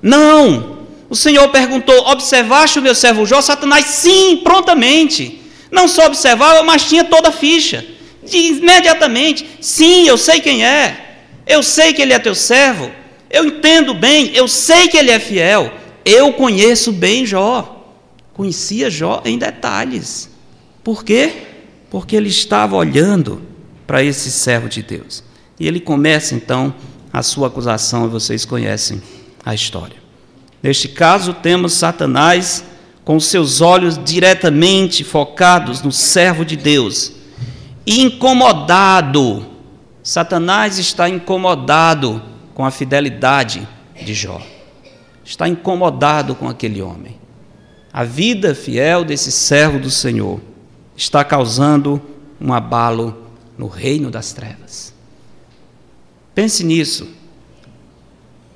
Não. 0.00 0.78
O 1.10 1.14
Senhor 1.14 1.46
perguntou: 1.50 1.94
Observaste 2.06 2.78
o 2.78 2.82
meu 2.82 2.94
servo 2.94 3.26
Jó? 3.26 3.42
Satanás, 3.42 3.84
sim, 3.84 4.38
prontamente. 4.42 5.42
Não 5.70 5.86
só 5.86 6.06
observava, 6.06 6.62
mas 6.62 6.88
tinha 6.88 7.04
toda 7.04 7.28
a 7.28 7.32
ficha. 7.32 7.84
Imediatamente: 8.32 9.46
Sim, 9.60 10.08
eu 10.08 10.16
sei 10.16 10.40
quem 10.40 10.64
é. 10.64 11.18
Eu 11.46 11.62
sei 11.62 11.92
que 11.92 12.00
ele 12.00 12.14
é 12.14 12.18
teu 12.18 12.34
servo. 12.34 12.90
Eu 13.28 13.44
entendo 13.44 13.92
bem. 13.92 14.30
Eu 14.34 14.48
sei 14.48 14.88
que 14.88 14.96
ele 14.96 15.10
é 15.10 15.18
fiel. 15.18 15.72
Eu 16.04 16.32
conheço 16.32 16.92
bem 16.92 17.26
Jó. 17.26 17.84
Conhecia 18.32 18.88
Jó 18.88 19.22
em 19.24 19.36
detalhes. 19.36 20.30
Por 20.84 21.04
quê? 21.04 21.32
Porque 21.90 22.16
ele 22.16 22.28
estava 22.28 22.76
olhando 22.76 23.42
para 23.86 24.02
esse 24.02 24.30
servo 24.30 24.68
de 24.68 24.82
Deus. 24.82 25.22
E 25.58 25.66
ele 25.66 25.80
começa 25.80 26.34
então 26.34 26.74
a 26.74 26.91
sua 27.20 27.48
acusação 27.48 28.06
e 28.06 28.08
vocês 28.08 28.44
conhecem 28.44 29.02
a 29.44 29.52
história. 29.52 29.96
Neste 30.62 30.88
caso, 30.88 31.34
temos 31.34 31.72
Satanás 31.72 32.64
com 33.04 33.18
seus 33.18 33.60
olhos 33.60 33.98
diretamente 34.02 35.02
focados 35.02 35.82
no 35.82 35.90
servo 35.90 36.44
de 36.44 36.56
Deus, 36.56 37.12
incomodado. 37.84 39.44
Satanás 40.02 40.78
está 40.78 41.08
incomodado 41.08 42.22
com 42.54 42.64
a 42.64 42.70
fidelidade 42.70 43.66
de 44.02 44.14
Jó. 44.14 44.40
Está 45.24 45.48
incomodado 45.48 46.34
com 46.34 46.48
aquele 46.48 46.80
homem. 46.80 47.20
A 47.92 48.04
vida 48.04 48.54
fiel 48.54 49.04
desse 49.04 49.30
servo 49.30 49.78
do 49.78 49.90
Senhor 49.90 50.40
está 50.96 51.22
causando 51.24 52.00
um 52.40 52.52
abalo 52.52 53.26
no 53.58 53.66
reino 53.66 54.10
das 54.10 54.32
trevas. 54.32 54.91
Pense 56.34 56.64
nisso, 56.64 57.08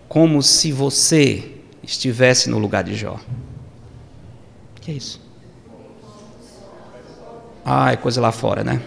como 0.08 0.42
se 0.42 0.72
você 0.72 1.52
estivesse 1.82 2.48
no 2.48 2.58
lugar 2.58 2.82
de 2.82 2.94
Jó. 2.94 3.18
O 4.76 4.80
que 4.80 4.90
é 4.90 4.94
isso? 4.94 5.20
Ah, 7.64 7.92
é 7.92 7.96
coisa 7.96 8.20
lá 8.20 8.32
fora, 8.32 8.62
né? 8.62 8.80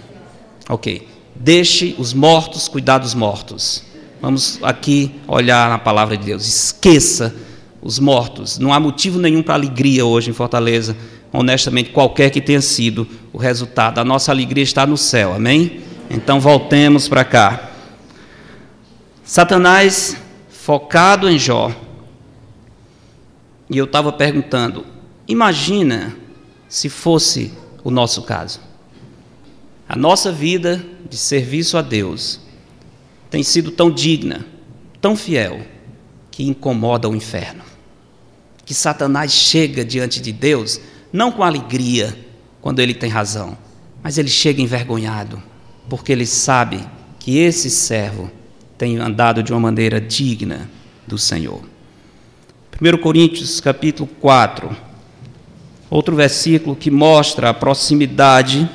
Ok. 0.70 1.08
Deixe 1.36 1.96
os 1.98 2.14
mortos 2.14 2.68
cuidar 2.68 2.98
dos 2.98 3.14
mortos. 3.14 3.84
Vamos 4.22 4.60
aqui 4.62 5.16
olhar 5.28 5.70
na 5.70 5.78
palavra 5.78 6.18
de 6.18 6.26
Deus. 6.26 6.48
Esqueça 6.48 7.36
os 7.82 8.00
mortos. 8.00 8.58
Não 8.58 8.74
há 8.74 8.80
motivo 8.80 9.20
nenhum 9.20 9.42
para 9.42 9.54
alegria 9.54 10.06
hoje 10.06 10.30
em 10.30 10.34
Fortaleza. 10.34 10.96
Honestamente, 11.32 11.92
qualquer 11.92 12.30
que 12.30 12.42
tenha 12.42 12.62
sido 12.62 13.08
o 13.32 13.38
resultado. 13.38 14.00
A 14.00 14.06
nossa 14.06 14.32
alegria 14.32 14.64
está 14.64 14.86
no 14.86 14.98
céu, 14.98 15.34
amém? 15.34 15.82
Então 16.10 16.40
voltemos 16.40 17.08
para 17.08 17.24
cá. 17.24 17.69
Satanás 19.30 20.18
focado 20.50 21.30
em 21.30 21.38
Jó. 21.38 21.72
E 23.70 23.78
eu 23.78 23.86
estava 23.86 24.12
perguntando: 24.12 24.84
imagina 25.28 26.18
se 26.68 26.90
fosse 26.90 27.54
o 27.84 27.92
nosso 27.92 28.24
caso. 28.24 28.60
A 29.88 29.96
nossa 29.96 30.32
vida 30.32 30.84
de 31.08 31.16
serviço 31.16 31.78
a 31.78 31.84
Deus 31.84 32.40
tem 33.30 33.44
sido 33.44 33.70
tão 33.70 33.92
digna, 33.92 34.44
tão 35.00 35.16
fiel, 35.16 35.64
que 36.32 36.44
incomoda 36.44 37.08
o 37.08 37.16
inferno. 37.16 37.62
Que 38.66 38.74
Satanás 38.74 39.32
chega 39.32 39.86
diante 39.86 40.20
de 40.20 40.32
Deus, 40.32 40.82
não 41.14 41.32
com 41.32 41.44
alegria, 41.44 42.18
quando 42.62 42.80
ele 42.80 42.96
tem 42.96 43.12
razão, 43.12 43.56
mas 44.02 44.18
ele 44.18 44.28
chega 44.28 44.60
envergonhado, 44.60 45.40
porque 45.88 46.12
ele 46.12 46.26
sabe 46.26 46.84
que 47.20 47.38
esse 47.38 47.70
servo 47.70 48.39
tem 48.80 48.98
andado 48.98 49.44
de 49.44 49.52
uma 49.52 49.60
maneira 49.60 50.00
digna 50.00 50.70
do 51.06 51.18
Senhor. 51.18 51.62
1 52.82 52.98
Coríntios 53.00 53.60
capítulo 53.60 54.10
4, 54.22 54.74
outro 55.90 56.16
versículo 56.16 56.78
que 56.78 56.90
mostra 56.90 57.50
a 57.50 57.54
proximidade 57.54 58.70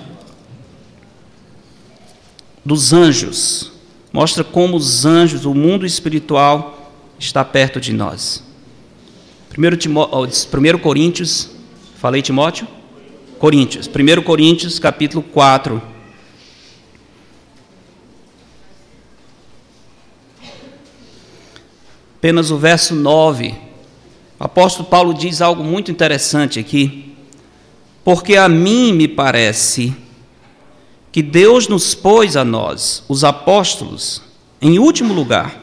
dos 2.63 2.93
anjos, 2.93 3.73
mostra 4.13 4.45
como 4.45 4.77
os 4.77 5.07
anjos, 5.07 5.47
o 5.47 5.55
mundo 5.55 5.87
espiritual 5.87 6.93
está 7.19 7.43
perto 7.43 7.81
de 7.81 7.95
nós. 7.95 8.45
1, 9.57 9.77
Timó 9.79 10.07
1 10.07 10.79
Coríntios, 10.81 11.49
falei 11.97 12.21
Timóteo? 12.21 12.69
Coríntios, 13.39 13.89
1 13.89 14.23
Coríntios 14.23 14.79
capítulo 14.79 15.23
4. 15.23 15.94
Apenas 22.25 22.51
o 22.51 22.57
verso 22.57 22.95
9. 22.95 23.55
O 24.41 24.45
apóstolo 24.45 24.89
Paulo 24.89 25.13
diz 25.13 25.43
algo 25.43 25.63
muito 25.63 25.91
interessante 25.91 26.59
aqui. 26.59 27.15
Porque 28.03 28.35
a 28.35 28.49
mim 28.49 28.95
me 28.95 29.07
parece 29.07 29.95
que 31.13 31.21
Deus 31.21 31.69
nos 31.69 31.95
pôs 31.95 32.35
a 32.35 32.43
nós, 32.43 33.05
os 33.11 33.25
apóstolos, 33.25 34.23
em 34.59 34.79
último 34.79 35.13
lugar, 35.13 35.55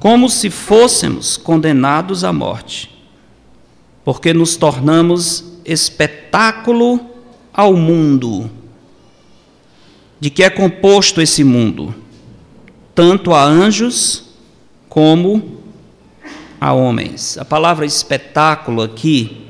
como 0.00 0.28
se 0.28 0.50
fôssemos 0.50 1.36
condenados 1.36 2.24
à 2.24 2.32
morte, 2.32 2.90
porque 4.04 4.34
nos 4.34 4.56
tornamos 4.56 5.44
espetáculo 5.64 6.98
ao 7.52 7.74
mundo. 7.74 8.50
De 10.18 10.30
que 10.30 10.42
é 10.42 10.50
composto 10.50 11.22
esse 11.22 11.44
mundo? 11.44 11.94
Tanto 12.92 13.32
a 13.32 13.44
anjos 13.44 14.26
como 14.88 15.58
a 16.60 16.72
homens. 16.72 17.38
A 17.38 17.44
palavra 17.44 17.86
espetáculo 17.86 18.82
aqui 18.82 19.46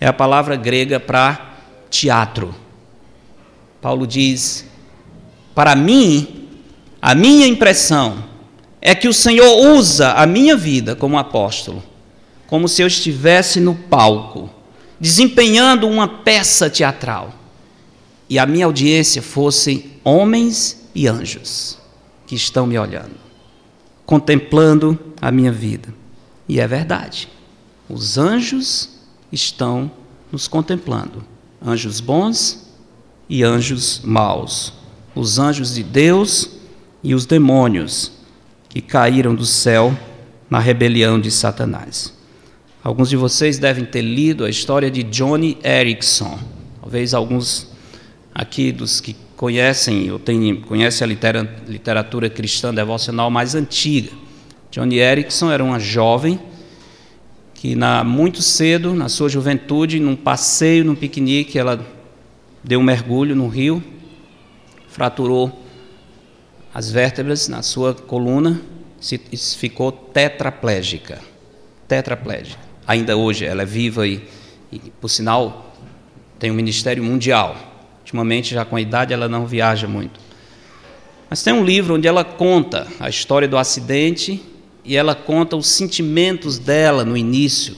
é 0.00 0.06
a 0.06 0.12
palavra 0.12 0.56
grega 0.56 0.98
para 0.98 1.56
teatro. 1.90 2.54
Paulo 3.80 4.06
diz: 4.06 4.64
Para 5.54 5.74
mim, 5.74 6.48
a 7.00 7.14
minha 7.14 7.46
impressão 7.46 8.24
é 8.80 8.94
que 8.94 9.08
o 9.08 9.14
Senhor 9.14 9.74
usa 9.76 10.12
a 10.12 10.26
minha 10.26 10.56
vida 10.56 10.94
como 10.94 11.18
apóstolo, 11.18 11.82
como 12.46 12.68
se 12.68 12.82
eu 12.82 12.86
estivesse 12.86 13.60
no 13.60 13.74
palco, 13.74 14.50
desempenhando 14.98 15.88
uma 15.88 16.08
peça 16.08 16.70
teatral, 16.70 17.34
e 18.28 18.38
a 18.38 18.46
minha 18.46 18.66
audiência 18.66 19.22
fossem 19.22 19.92
homens 20.04 20.88
e 20.94 21.06
anjos 21.06 21.78
que 22.26 22.34
estão 22.34 22.66
me 22.66 22.78
olhando, 22.78 23.16
contemplando 24.08 24.98
a 25.20 25.30
minha 25.30 25.52
vida. 25.52 25.92
E 26.48 26.58
é 26.58 26.66
verdade, 26.66 27.28
os 27.90 28.16
anjos 28.16 28.88
estão 29.30 29.90
nos 30.32 30.48
contemplando, 30.48 31.22
anjos 31.62 32.00
bons 32.00 32.72
e 33.28 33.44
anjos 33.44 34.00
maus, 34.02 34.72
os 35.14 35.38
anjos 35.38 35.74
de 35.74 35.82
Deus 35.82 36.52
e 37.04 37.14
os 37.14 37.26
demônios 37.26 38.12
que 38.70 38.80
caíram 38.80 39.34
do 39.34 39.44
céu 39.44 39.94
na 40.48 40.58
rebelião 40.58 41.20
de 41.20 41.30
Satanás. 41.30 42.14
Alguns 42.82 43.10
de 43.10 43.16
vocês 43.16 43.58
devem 43.58 43.84
ter 43.84 44.00
lido 44.00 44.46
a 44.46 44.48
história 44.48 44.90
de 44.90 45.02
Johnny 45.02 45.58
Erickson. 45.62 46.38
Talvez 46.80 47.12
alguns 47.12 47.68
aqui 48.34 48.72
dos 48.72 49.02
que 49.02 49.14
conhecem 49.38 50.10
ou 50.10 50.18
têm, 50.18 50.56
conhecem 50.56 51.04
a 51.04 51.08
literatura 51.68 52.28
cristã 52.28 52.74
devocional 52.74 53.30
mais 53.30 53.54
antiga. 53.54 54.10
Johnny 54.68 54.98
Erickson 54.98 55.48
era 55.48 55.62
uma 55.62 55.78
jovem 55.78 56.40
que 57.54 57.76
na, 57.76 58.02
muito 58.02 58.42
cedo, 58.42 58.94
na 58.94 59.08
sua 59.08 59.28
juventude, 59.28 60.00
num 60.00 60.16
passeio, 60.16 60.84
num 60.84 60.96
piquenique, 60.96 61.56
ela 61.56 61.86
deu 62.64 62.80
um 62.80 62.82
mergulho 62.82 63.36
no 63.36 63.46
rio, 63.46 63.82
fraturou 64.88 65.64
as 66.74 66.90
vértebras 66.90 67.46
na 67.46 67.62
sua 67.62 67.94
coluna, 67.94 68.60
se, 69.00 69.18
ficou 69.56 69.92
tetraplégica. 69.92 71.20
Tetraplégica. 71.86 72.60
Ainda 72.84 73.16
hoje 73.16 73.44
ela 73.44 73.62
é 73.62 73.66
viva 73.66 74.04
e, 74.04 74.20
e, 74.72 74.78
por 75.00 75.08
sinal, 75.08 75.76
tem 76.40 76.50
um 76.50 76.54
ministério 76.54 77.04
mundial. 77.04 77.77
Ultimamente, 78.08 78.54
já 78.54 78.64
com 78.64 78.74
a 78.74 78.80
idade, 78.80 79.12
ela 79.12 79.28
não 79.28 79.46
viaja 79.46 79.86
muito. 79.86 80.18
Mas 81.28 81.42
tem 81.42 81.52
um 81.52 81.62
livro 81.62 81.96
onde 81.96 82.08
ela 82.08 82.24
conta 82.24 82.86
a 82.98 83.10
história 83.10 83.46
do 83.46 83.58
acidente 83.58 84.42
e 84.82 84.96
ela 84.96 85.14
conta 85.14 85.56
os 85.56 85.66
sentimentos 85.66 86.58
dela 86.58 87.04
no 87.04 87.18
início, 87.18 87.76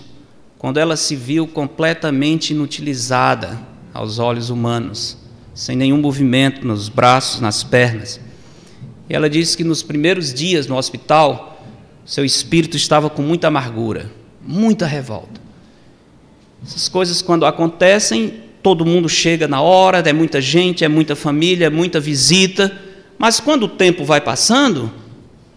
quando 0.56 0.78
ela 0.78 0.96
se 0.96 1.16
viu 1.16 1.48
completamente 1.48 2.50
inutilizada 2.50 3.58
aos 3.92 4.20
olhos 4.20 4.50
humanos, 4.50 5.18
sem 5.52 5.74
nenhum 5.74 5.98
movimento 5.98 6.64
nos 6.64 6.88
braços, 6.88 7.40
nas 7.40 7.64
pernas. 7.64 8.20
E 9.08 9.14
ela 9.14 9.28
disse 9.28 9.56
que 9.56 9.64
nos 9.64 9.82
primeiros 9.82 10.32
dias 10.32 10.68
no 10.68 10.76
hospital, 10.76 11.60
seu 12.06 12.24
espírito 12.24 12.76
estava 12.76 13.10
com 13.10 13.20
muita 13.20 13.48
amargura, 13.48 14.12
muita 14.40 14.86
revolta. 14.86 15.40
Essas 16.64 16.88
coisas, 16.88 17.20
quando 17.20 17.44
acontecem, 17.44 18.48
todo 18.62 18.84
mundo 18.84 19.08
chega 19.08 19.48
na 19.48 19.60
hora, 19.60 19.98
é 19.98 20.12
muita 20.12 20.40
gente, 20.40 20.84
é 20.84 20.88
muita 20.88 21.16
família, 21.16 21.66
é 21.66 21.70
muita 21.70 21.98
visita, 21.98 22.72
mas 23.18 23.40
quando 23.40 23.64
o 23.64 23.68
tempo 23.68 24.04
vai 24.04 24.20
passando, 24.20 24.92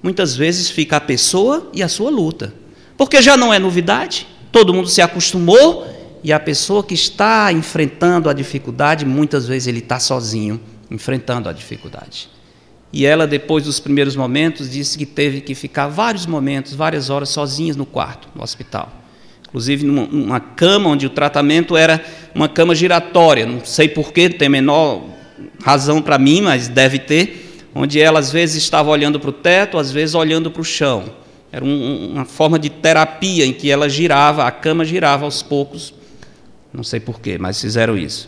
muitas 0.01 0.35
vezes 0.35 0.69
fica 0.69 0.97
a 0.97 1.01
pessoa 1.01 1.69
e 1.73 1.83
a 1.83 1.87
sua 1.87 2.09
luta, 2.09 2.53
porque 2.97 3.21
já 3.21 3.35
não 3.35 3.53
é 3.53 3.59
novidade, 3.59 4.27
todo 4.51 4.73
mundo 4.73 4.87
se 4.87 5.01
acostumou 5.01 5.87
e 6.23 6.31
a 6.31 6.39
pessoa 6.39 6.83
que 6.83 6.93
está 6.93 7.51
enfrentando 7.51 8.29
a 8.29 8.33
dificuldade, 8.33 9.05
muitas 9.05 9.45
vezes 9.47 9.67
ele 9.67 9.79
está 9.79 9.99
sozinho, 9.99 10.59
enfrentando 10.89 11.49
a 11.49 11.53
dificuldade. 11.53 12.29
E 12.93 13.05
ela, 13.05 13.25
depois 13.25 13.63
dos 13.63 13.79
primeiros 13.79 14.15
momentos, 14.15 14.69
disse 14.69 14.97
que 14.97 15.05
teve 15.05 15.41
que 15.41 15.55
ficar 15.55 15.87
vários 15.87 16.27
momentos, 16.27 16.75
várias 16.75 17.09
horas 17.09 17.29
sozinha 17.29 17.73
no 17.73 17.85
quarto, 17.85 18.29
no 18.35 18.43
hospital. 18.43 19.02
Inclusive 19.53 19.85
numa, 19.85 20.05
numa 20.05 20.39
cama 20.39 20.89
onde 20.89 21.05
o 21.05 21.09
tratamento 21.09 21.77
era 21.77 22.03
uma 22.33 22.49
cama 22.49 22.73
giratória, 22.73 23.45
não 23.45 23.63
sei 23.63 23.87
porquê, 23.87 24.27
não 24.27 24.37
tem 24.37 24.47
a 24.47 24.51
menor 24.51 25.03
razão 25.63 26.01
para 26.01 26.17
mim, 26.17 26.41
mas 26.41 26.67
deve 26.67 26.97
ter, 26.97 27.63
onde 27.75 27.99
ela 27.99 28.19
às 28.19 28.31
vezes 28.31 28.57
estava 28.63 28.89
olhando 28.89 29.19
para 29.19 29.29
o 29.29 29.33
teto, 29.33 29.77
às 29.77 29.91
vezes 29.91 30.15
olhando 30.15 30.49
para 30.49 30.61
o 30.61 30.65
chão. 30.65 31.05
Era 31.51 31.63
um, 31.63 32.13
uma 32.13 32.25
forma 32.25 32.57
de 32.57 32.69
terapia 32.69 33.45
em 33.45 33.53
que 33.53 33.69
ela 33.69 33.87
girava, 33.87 34.45
a 34.45 34.51
cama 34.51 34.83
girava 34.83 35.25
aos 35.25 35.43
poucos 35.43 35.93
não 36.73 36.83
sei 36.83 36.99
porquê, 36.99 37.37
mas 37.37 37.61
fizeram 37.61 37.95
isso. 37.95 38.27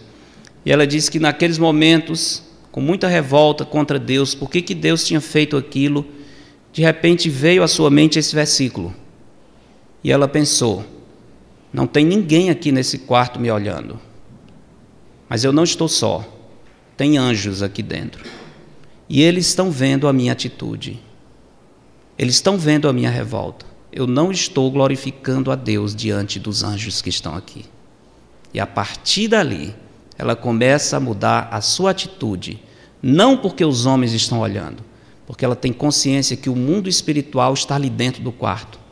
E 0.63 0.71
ela 0.71 0.85
disse 0.85 1.09
que 1.09 1.19
naqueles 1.19 1.57
momentos, 1.57 2.43
com 2.71 2.79
muita 2.79 3.07
revolta 3.07 3.65
contra 3.65 3.97
Deus, 3.97 4.35
por 4.35 4.49
que, 4.49 4.61
que 4.61 4.75
Deus 4.75 5.03
tinha 5.03 5.19
feito 5.19 5.57
aquilo, 5.57 6.05
de 6.71 6.81
repente 6.83 7.29
veio 7.29 7.63
à 7.63 7.67
sua 7.67 7.89
mente 7.89 8.19
esse 8.19 8.35
versículo. 8.35 8.93
E 10.03 10.11
ela 10.11 10.27
pensou: 10.27 10.85
não 11.75 11.85
tem 11.85 12.05
ninguém 12.05 12.49
aqui 12.49 12.71
nesse 12.71 12.99
quarto 12.99 13.37
me 13.37 13.51
olhando. 13.51 13.99
Mas 15.27 15.43
eu 15.43 15.51
não 15.51 15.65
estou 15.65 15.89
só. 15.89 16.25
Tem 16.95 17.17
anjos 17.17 17.61
aqui 17.61 17.83
dentro. 17.83 18.23
E 19.09 19.21
eles 19.21 19.47
estão 19.47 19.69
vendo 19.69 20.07
a 20.07 20.13
minha 20.13 20.31
atitude. 20.31 21.01
Eles 22.17 22.35
estão 22.35 22.57
vendo 22.57 22.87
a 22.87 22.93
minha 22.93 23.09
revolta. 23.09 23.65
Eu 23.91 24.07
não 24.07 24.31
estou 24.31 24.71
glorificando 24.71 25.51
a 25.51 25.55
Deus 25.55 25.93
diante 25.93 26.39
dos 26.39 26.63
anjos 26.63 27.01
que 27.01 27.09
estão 27.09 27.35
aqui. 27.35 27.65
E 28.53 28.59
a 28.61 28.65
partir 28.65 29.27
dali, 29.27 29.75
ela 30.17 30.33
começa 30.33 30.95
a 30.95 31.01
mudar 31.01 31.49
a 31.51 31.59
sua 31.59 31.91
atitude, 31.91 32.57
não 33.03 33.35
porque 33.35 33.65
os 33.65 33.85
homens 33.85 34.13
estão 34.13 34.39
olhando, 34.39 34.81
porque 35.27 35.43
ela 35.43 35.57
tem 35.57 35.73
consciência 35.73 36.37
que 36.37 36.49
o 36.49 36.55
mundo 36.55 36.87
espiritual 36.87 37.53
está 37.53 37.75
ali 37.75 37.89
dentro 37.89 38.23
do 38.23 38.31
quarto. 38.31 38.84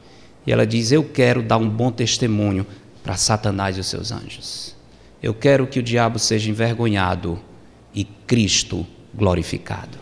E 0.45 0.51
ela 0.51 0.65
diz: 0.65 0.91
Eu 0.91 1.03
quero 1.03 1.41
dar 1.41 1.57
um 1.57 1.69
bom 1.69 1.91
testemunho 1.91 2.65
para 3.03 3.17
Satanás 3.17 3.77
e 3.77 3.79
os 3.79 3.87
seus 3.87 4.11
anjos. 4.11 4.75
Eu 5.21 5.33
quero 5.33 5.67
que 5.67 5.79
o 5.79 5.83
diabo 5.83 6.19
seja 6.19 6.49
envergonhado 6.49 7.39
e 7.93 8.03
Cristo 8.03 8.85
glorificado. 9.13 9.97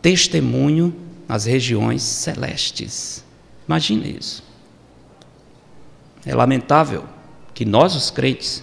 Testemunho 0.00 0.94
nas 1.28 1.44
regiões 1.44 2.02
celestes. 2.02 3.24
Imagine 3.68 4.16
isso. 4.18 4.42
É 6.24 6.34
lamentável 6.34 7.04
que 7.54 7.64
nós, 7.64 7.94
os 7.94 8.10
crentes, 8.10 8.62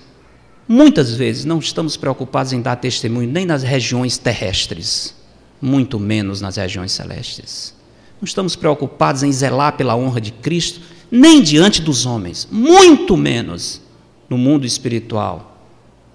muitas 0.68 1.14
vezes 1.14 1.46
não 1.46 1.60
estamos 1.60 1.96
preocupados 1.96 2.52
em 2.54 2.62
dar 2.62 2.76
testemunho 2.76 3.30
nem 3.30 3.46
nas 3.46 3.64
regiões 3.64 4.18
terrestres, 4.18 5.16
muito 5.62 6.00
menos 6.00 6.42
nas 6.42 6.58
regiões 6.58 6.92
celestes. 6.92 7.77
Não 8.20 8.26
estamos 8.26 8.56
preocupados 8.56 9.24
em 9.24 9.32
zelar 9.32 9.78
pela 9.78 9.96
honra 9.96 10.20
de 10.20 10.32
Cristo, 10.32 10.82
nem 11.10 11.42
diante 11.42 11.82
dos 11.82 12.06
homens, 12.06 12.48
muito 12.52 13.16
menos 13.16 13.82
no 14.30 14.38
mundo 14.38 14.66
espiritual, 14.66 15.58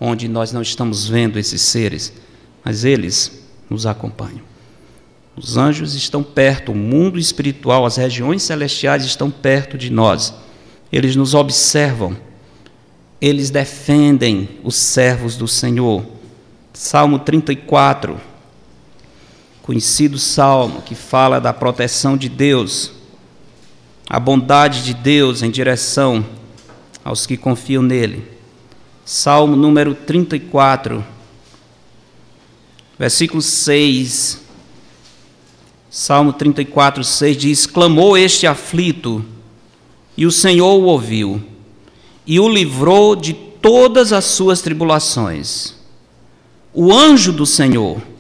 onde 0.01 0.29
nós 0.29 0.53
não 0.53 0.63
estamos 0.63 1.09
vendo 1.09 1.39
esses 1.39 1.63
seres, 1.63 2.13
mas 2.65 2.85
eles 2.85 3.43
nos 3.71 3.87
acompanham. 3.87 4.53
Os 5.37 5.57
anjos 5.57 5.95
estão 5.95 6.23
perto, 6.23 6.73
o 6.73 6.75
mundo 6.75 7.19
espiritual, 7.19 7.87
as 7.87 7.97
regiões 7.97 8.43
celestiais 8.43 9.05
estão 9.05 9.31
perto 9.31 9.79
de 9.79 9.91
nós. 9.91 10.35
Eles 10.93 11.17
nos 11.17 11.35
observam, 11.35 12.17
eles 13.19 13.49
defendem 13.49 14.49
os 14.63 14.75
servos 14.75 15.37
do 15.37 15.49
Senhor. 15.49 16.05
Salmo 16.75 17.19
34, 17.19 18.21
conhecido 19.63 20.19
salmo 20.19 20.83
que 20.83 20.95
fala 20.95 21.41
da 21.41 21.53
proteção 21.53 22.17
de 22.17 22.29
Deus, 22.29 22.93
a 24.11 24.19
bondade 24.19 24.85
de 24.85 24.93
Deus 24.93 25.43
em 25.43 25.51
direção 25.51 26.25
aos 27.05 27.27
que 27.27 27.37
confiam 27.37 27.83
nele. 27.83 28.29
Salmo 29.05 29.57
número 29.57 29.95
34, 29.95 31.05
versículo 32.99 33.41
6. 33.41 34.43
Salmo 35.89 36.33
34, 36.33 37.05
6 37.05 37.37
diz: 37.37 37.67
Clamou 37.67 38.19
este 38.19 38.47
aflito, 38.47 39.25
e 40.17 40.27
o 40.27 40.33
Senhor 40.33 40.75
o 40.75 40.85
ouviu, 40.85 41.43
e 42.27 42.41
o 42.41 42.49
livrou 42.49 43.15
de 43.15 43.33
todas 43.33 44.13
as 44.13 44.25
suas 44.25 44.61
tribulações. 44.61 45.75
O 46.75 46.93
anjo 46.93 47.33
do 47.33 47.45
Senhor 47.45 48.12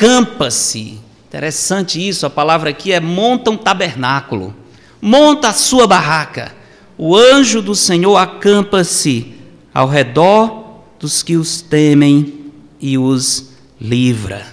acampa-se. 0.00 0.98
Interessante 1.28 2.08
isso, 2.08 2.24
a 2.24 2.30
palavra 2.30 2.70
aqui 2.70 2.90
é 2.90 2.98
monta 2.98 3.50
um 3.50 3.56
tabernáculo, 3.56 4.54
monta 5.00 5.48
a 5.48 5.52
sua 5.52 5.86
barraca. 5.86 6.54
O 6.96 7.14
anjo 7.14 7.62
do 7.62 7.74
Senhor 7.74 8.16
acampa-se 8.16 9.34
ao 9.72 9.88
redor 9.88 10.80
dos 10.98 11.22
que 11.22 11.36
os 11.36 11.60
temem 11.60 12.50
e 12.80 12.98
os 12.98 13.50
livra. 13.80 14.44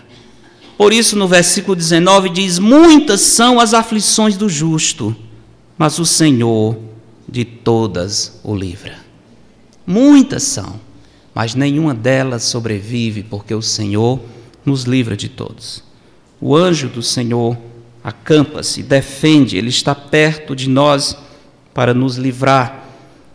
Por 0.78 0.94
isso, 0.94 1.18
no 1.18 1.28
versículo 1.28 1.76
19 1.76 2.30
diz: 2.30 2.60
Muitas 2.60 3.22
são 3.22 3.60
as 3.60 3.74
aflições 3.74 4.38
do 4.38 4.48
justo, 4.48 5.16
mas 5.78 5.98
o 5.98 6.06
Senhor 6.06 6.78
de 7.28 7.44
todas 7.44 8.40
o 8.44 8.54
livra. 8.54 8.98
Muitas 9.86 10.44
são, 10.44 10.80
mas 11.34 11.56
nenhuma 11.56 11.94
delas 11.94 12.44
sobrevive, 12.44 13.24
porque 13.24 13.54
o 13.54 13.62
Senhor 13.62 14.20
nos 14.68 14.84
livra 14.84 15.16
de 15.16 15.30
todos. 15.30 15.82
O 16.40 16.56
anjo 16.56 16.90
do 16.90 17.02
Senhor 17.02 17.58
acampa-se, 18.04 18.84
defende, 18.84 19.58
ele 19.58 19.70
está 19.70 19.96
perto 19.96 20.56
de 20.56 20.70
nós 20.70 21.18
para 21.74 21.94
nos 21.94 22.18
livrar. 22.18 22.86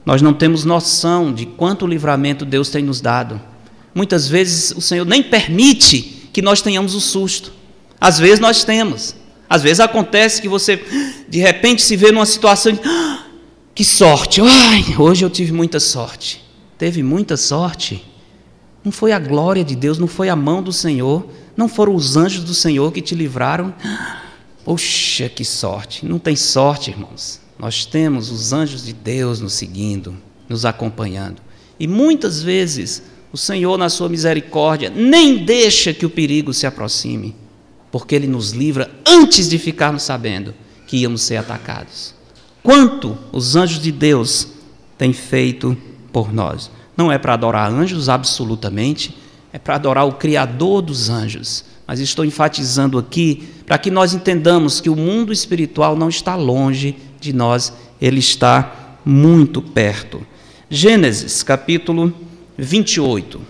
Nós 0.04 0.20
não 0.20 0.32
temos 0.34 0.64
noção 0.64 1.32
de 1.32 1.46
quanto 1.46 1.86
livramento 1.86 2.44
Deus 2.44 2.68
tem 2.68 2.84
nos 2.84 3.00
dado. 3.00 3.40
Muitas 3.94 4.28
vezes 4.28 4.72
o 4.72 4.80
Senhor 4.80 5.04
nem 5.04 5.22
permite 5.22 6.28
que 6.32 6.42
nós 6.42 6.60
tenhamos 6.60 6.94
o 6.94 7.00
susto. 7.00 7.52
Às 8.00 8.18
vezes 8.18 8.40
nós 8.40 8.64
temos. 8.64 9.14
Às 9.48 9.62
vezes 9.62 9.80
acontece 9.80 10.40
que 10.40 10.48
você 10.48 10.82
de 11.28 11.38
repente 11.38 11.82
se 11.82 11.96
vê 11.96 12.10
numa 12.10 12.26
situação 12.26 12.72
de 12.72 12.80
ah, 12.84 13.26
que 13.74 13.84
sorte. 13.84 14.40
Ai, 14.40 14.96
hoje 14.98 15.24
eu 15.24 15.30
tive 15.30 15.52
muita 15.52 15.78
sorte. 15.78 16.42
Teve 16.78 17.02
muita 17.02 17.36
sorte. 17.36 18.04
Não 18.84 18.90
foi 18.90 19.12
a 19.12 19.18
glória 19.18 19.64
de 19.64 19.76
Deus, 19.76 19.98
não 19.98 20.08
foi 20.08 20.28
a 20.28 20.36
mão 20.36 20.62
do 20.62 20.72
Senhor, 20.72 21.26
não 21.56 21.68
foram 21.68 21.94
os 21.94 22.16
anjos 22.16 22.42
do 22.42 22.54
Senhor 22.54 22.92
que 22.92 23.00
te 23.00 23.14
livraram. 23.14 23.72
Poxa, 24.64 25.28
que 25.28 25.44
sorte! 25.44 26.06
Não 26.06 26.18
tem 26.18 26.36
sorte, 26.36 26.90
irmãos. 26.90 27.40
Nós 27.58 27.84
temos 27.84 28.30
os 28.30 28.52
anjos 28.52 28.84
de 28.84 28.92
Deus 28.92 29.40
nos 29.40 29.52
seguindo, 29.52 30.16
nos 30.48 30.64
acompanhando. 30.64 31.40
E 31.78 31.86
muitas 31.86 32.42
vezes 32.42 33.02
o 33.32 33.36
Senhor, 33.36 33.78
na 33.78 33.88
sua 33.88 34.08
misericórdia, 34.08 34.90
nem 34.90 35.44
deixa 35.44 35.94
que 35.94 36.04
o 36.04 36.10
perigo 36.10 36.52
se 36.52 36.66
aproxime, 36.66 37.34
porque 37.90 38.14
Ele 38.14 38.26
nos 38.26 38.50
livra 38.50 38.90
antes 39.06 39.48
de 39.48 39.58
ficarmos 39.58 40.02
sabendo 40.02 40.54
que 40.86 40.98
íamos 40.98 41.22
ser 41.22 41.36
atacados. 41.36 42.14
Quanto 42.62 43.16
os 43.32 43.56
anjos 43.56 43.80
de 43.80 43.90
Deus 43.90 44.48
têm 44.98 45.12
feito 45.12 45.76
por 46.12 46.32
nós 46.32 46.70
não 46.97 47.11
é 47.11 47.18
para 47.18 47.34
adorar 47.34 47.70
anjos 47.70 48.09
absolutamente, 48.09 49.16
é 49.53 49.59
para 49.59 49.74
adorar 49.74 50.07
o 50.07 50.12
Criador 50.12 50.82
dos 50.82 51.09
anjos. 51.09 51.64
Mas 51.86 52.01
estou 52.01 52.24
enfatizando 52.24 52.99
aqui 52.99 53.49
para 53.66 53.78
que 53.78 53.90
nós 53.90 54.14
entendamos 54.14 54.80
que 54.80 54.88
o 54.88 54.97
mundo 54.97 55.32
espiritual 55.32 55.97
não 55.97 56.09
está 56.09 56.34
longe 56.36 56.97
de 57.20 57.32
nós, 57.32 57.72
ele 58.01 58.18
está 58.18 58.99
muito 59.05 59.61
perto. 59.61 60.24
Gênesis 60.70 61.43
capítulo 61.43 62.12
28. 62.57 63.40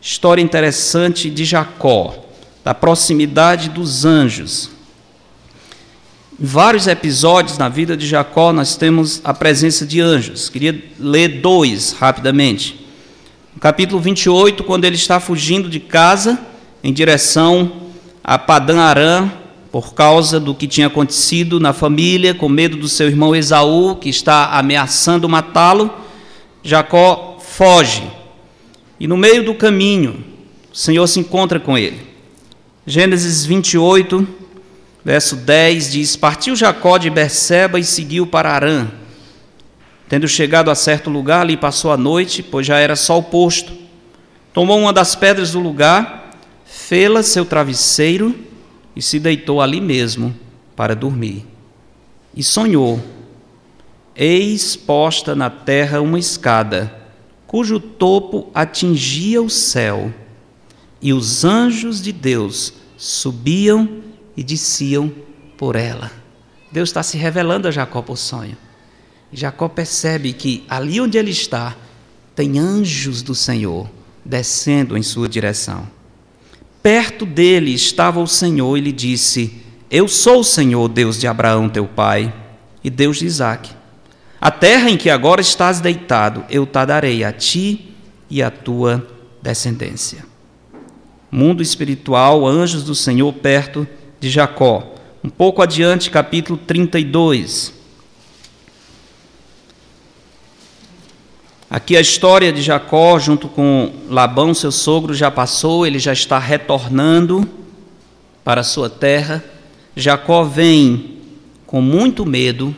História 0.00 0.40
interessante 0.40 1.28
de 1.28 1.44
Jacó, 1.44 2.24
da 2.64 2.72
proximidade 2.72 3.68
dos 3.68 4.04
anjos. 4.04 4.70
Em 6.40 6.46
vários 6.46 6.86
episódios 6.86 7.58
na 7.58 7.68
vida 7.68 7.94
de 7.94 8.06
Jacó 8.06 8.50
nós 8.50 8.76
temos 8.76 9.20
a 9.22 9.34
presença 9.34 9.84
de 9.84 10.00
anjos. 10.00 10.48
Queria 10.48 10.82
ler 10.98 11.40
dois 11.42 11.92
rapidamente. 11.92 12.79
Capítulo 13.60 14.00
28, 14.00 14.64
quando 14.64 14.86
ele 14.86 14.96
está 14.96 15.20
fugindo 15.20 15.68
de 15.68 15.78
casa 15.78 16.40
em 16.82 16.94
direção 16.94 17.70
a 18.24 18.38
Padã 18.38 18.80
Arã, 18.80 19.30
por 19.70 19.92
causa 19.92 20.40
do 20.40 20.54
que 20.54 20.66
tinha 20.66 20.86
acontecido 20.86 21.60
na 21.60 21.74
família, 21.74 22.32
com 22.32 22.48
medo 22.48 22.78
do 22.78 22.88
seu 22.88 23.06
irmão 23.06 23.36
Esaú, 23.36 23.96
que 23.96 24.08
está 24.08 24.58
ameaçando 24.58 25.28
matá-lo, 25.28 25.92
Jacó 26.62 27.38
foge. 27.38 28.02
E 28.98 29.06
no 29.06 29.18
meio 29.18 29.44
do 29.44 29.54
caminho, 29.54 30.24
o 30.72 30.76
Senhor 30.76 31.06
se 31.06 31.20
encontra 31.20 31.60
com 31.60 31.76
ele. 31.76 32.00
Gênesis 32.86 33.44
28, 33.44 34.26
verso 35.04 35.36
10 35.36 35.92
diz: 35.92 36.16
Partiu 36.16 36.56
Jacó 36.56 36.96
de 36.96 37.10
Berseba 37.10 37.78
e 37.78 37.84
seguiu 37.84 38.26
para 38.26 38.54
Arã. 38.54 38.88
Tendo 40.10 40.26
chegado 40.26 40.72
a 40.72 40.74
certo 40.74 41.08
lugar, 41.08 41.42
ali 41.42 41.56
passou 41.56 41.92
a 41.92 41.96
noite, 41.96 42.42
pois 42.42 42.66
já 42.66 42.78
era 42.78 42.96
sol 42.96 43.22
posto. 43.22 43.72
Tomou 44.52 44.76
uma 44.76 44.92
das 44.92 45.14
pedras 45.14 45.52
do 45.52 45.60
lugar, 45.60 46.32
fê-la 46.64 47.22
seu 47.22 47.44
travesseiro 47.44 48.34
e 48.96 49.00
se 49.00 49.20
deitou 49.20 49.60
ali 49.60 49.80
mesmo 49.80 50.34
para 50.74 50.96
dormir. 50.96 51.46
E 52.34 52.42
sonhou: 52.42 53.00
Eis 54.16 54.74
posta 54.74 55.36
na 55.36 55.48
terra 55.48 56.00
uma 56.00 56.18
escada, 56.18 56.92
cujo 57.46 57.78
topo 57.78 58.50
atingia 58.52 59.40
o 59.40 59.48
céu, 59.48 60.12
e 61.00 61.12
os 61.12 61.44
anjos 61.44 62.02
de 62.02 62.10
Deus 62.10 62.72
subiam 62.96 63.88
e 64.36 64.42
desciam 64.42 65.12
por 65.56 65.76
ela. 65.76 66.10
Deus 66.72 66.88
está 66.88 67.00
se 67.00 67.16
revelando 67.16 67.68
a 67.68 67.70
Jacó 67.70 68.02
por 68.02 68.18
sonho. 68.18 68.56
Jacó 69.32 69.68
percebe 69.68 70.32
que 70.32 70.64
ali 70.68 71.00
onde 71.00 71.16
ele 71.16 71.30
está, 71.30 71.76
tem 72.34 72.58
anjos 72.58 73.22
do 73.22 73.34
Senhor 73.34 73.88
descendo 74.24 74.96
em 74.96 75.02
sua 75.02 75.28
direção. 75.28 75.86
Perto 76.82 77.26
dele 77.26 77.72
estava 77.72 78.20
o 78.20 78.26
Senhor 78.26 78.76
e 78.76 78.80
lhe 78.80 78.92
disse: 78.92 79.62
Eu 79.90 80.08
sou 80.08 80.40
o 80.40 80.44
Senhor, 80.44 80.88
Deus 80.88 81.18
de 81.18 81.26
Abraão, 81.26 81.68
teu 81.68 81.86
pai, 81.86 82.32
e 82.82 82.88
Deus 82.88 83.18
de 83.18 83.26
Isaque. 83.26 83.70
A 84.40 84.50
terra 84.50 84.90
em 84.90 84.96
que 84.96 85.10
agora 85.10 85.40
estás 85.40 85.80
deitado, 85.80 86.44
eu 86.48 86.64
te 86.64 86.86
darei 86.86 87.22
a 87.22 87.32
ti 87.32 87.94
e 88.30 88.42
à 88.42 88.50
tua 88.50 89.06
descendência. 89.42 90.24
Mundo 91.30 91.62
espiritual, 91.62 92.46
anjos 92.46 92.82
do 92.82 92.94
Senhor 92.94 93.32
perto 93.34 93.86
de 94.18 94.30
Jacó. 94.30 94.94
Um 95.22 95.28
pouco 95.28 95.60
adiante, 95.60 96.10
capítulo 96.10 96.58
32. 96.66 97.79
Aqui 101.70 101.96
a 101.96 102.00
história 102.00 102.52
de 102.52 102.62
Jacó, 102.62 103.16
junto 103.20 103.46
com 103.46 103.92
Labão, 104.08 104.52
seu 104.52 104.72
sogro, 104.72 105.14
já 105.14 105.30
passou, 105.30 105.86
ele 105.86 106.00
já 106.00 106.12
está 106.12 106.36
retornando 106.36 107.48
para 108.42 108.62
a 108.62 108.64
sua 108.64 108.90
terra. 108.90 109.44
Jacó 109.94 110.42
vem 110.42 111.18
com 111.68 111.80
muito 111.80 112.26
medo, 112.26 112.74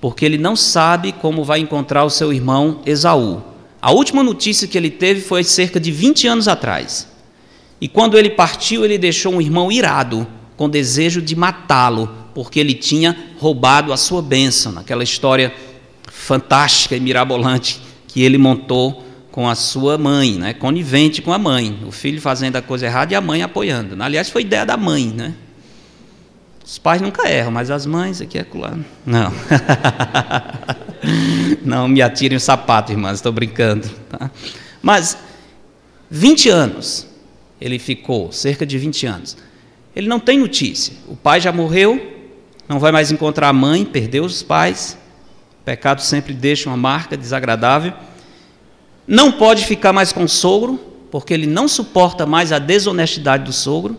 porque 0.00 0.24
ele 0.24 0.36
não 0.36 0.56
sabe 0.56 1.12
como 1.12 1.44
vai 1.44 1.60
encontrar 1.60 2.02
o 2.02 2.10
seu 2.10 2.32
irmão 2.32 2.80
Esaú. 2.84 3.40
A 3.80 3.92
última 3.92 4.24
notícia 4.24 4.66
que 4.66 4.76
ele 4.76 4.90
teve 4.90 5.20
foi 5.20 5.44
cerca 5.44 5.78
de 5.78 5.92
20 5.92 6.26
anos 6.26 6.48
atrás. 6.48 7.06
E 7.80 7.86
quando 7.86 8.18
ele 8.18 8.30
partiu, 8.30 8.84
ele 8.84 8.98
deixou 8.98 9.32
um 9.32 9.40
irmão 9.40 9.70
irado, 9.70 10.26
com 10.56 10.68
desejo 10.68 11.22
de 11.22 11.36
matá-lo, 11.36 12.12
porque 12.34 12.58
ele 12.58 12.74
tinha 12.74 13.16
roubado 13.38 13.92
a 13.92 13.96
sua 13.96 14.20
bênção, 14.20 14.72
naquela 14.72 15.04
história 15.04 15.54
fantástica 16.10 16.96
e 16.96 17.00
mirabolante 17.00 17.86
que 18.18 18.24
ele 18.24 18.36
montou 18.36 19.04
com 19.30 19.48
a 19.48 19.54
sua 19.54 19.96
mãe, 19.96 20.32
né? 20.32 20.52
conivente 20.52 21.22
com 21.22 21.32
a 21.32 21.38
mãe, 21.38 21.84
o 21.86 21.92
filho 21.92 22.20
fazendo 22.20 22.56
a 22.56 22.62
coisa 22.62 22.84
errada 22.84 23.12
e 23.12 23.16
a 23.16 23.20
mãe 23.20 23.44
apoiando. 23.44 23.96
Aliás, 24.02 24.28
foi 24.28 24.42
ideia 24.42 24.66
da 24.66 24.76
mãe, 24.76 25.06
né? 25.06 25.34
Os 26.66 26.80
pais 26.80 27.00
nunca 27.00 27.30
erram, 27.30 27.52
mas 27.52 27.70
as 27.70 27.86
mães 27.86 28.20
aqui 28.20 28.36
é 28.36 28.42
claro. 28.42 28.84
Não. 29.06 29.32
Não 31.64 31.86
me 31.86 32.02
atirem 32.02 32.36
o 32.36 32.40
sapato, 32.40 32.90
irmãs, 32.90 33.18
estou 33.18 33.30
brincando. 33.30 33.88
Tá? 34.10 34.32
Mas 34.82 35.16
20 36.10 36.48
anos 36.48 37.06
ele 37.60 37.78
ficou, 37.78 38.32
cerca 38.32 38.66
de 38.66 38.76
20 38.76 39.06
anos. 39.06 39.36
Ele 39.94 40.08
não 40.08 40.18
tem 40.18 40.40
notícia. 40.40 40.92
O 41.06 41.14
pai 41.14 41.40
já 41.40 41.52
morreu, 41.52 42.18
não 42.68 42.80
vai 42.80 42.90
mais 42.90 43.12
encontrar 43.12 43.50
a 43.50 43.52
mãe, 43.52 43.84
perdeu 43.84 44.24
os 44.24 44.42
pais. 44.42 44.98
O 45.60 45.64
pecado 45.64 46.02
sempre 46.02 46.34
deixa 46.34 46.68
uma 46.68 46.76
marca 46.76 47.16
desagradável. 47.16 47.92
Não 49.08 49.32
pode 49.32 49.64
ficar 49.64 49.90
mais 49.90 50.12
com 50.12 50.24
o 50.24 50.28
sogro, 50.28 50.78
porque 51.10 51.32
ele 51.32 51.46
não 51.46 51.66
suporta 51.66 52.26
mais 52.26 52.52
a 52.52 52.58
desonestidade 52.58 53.42
do 53.42 53.54
sogro. 53.54 53.96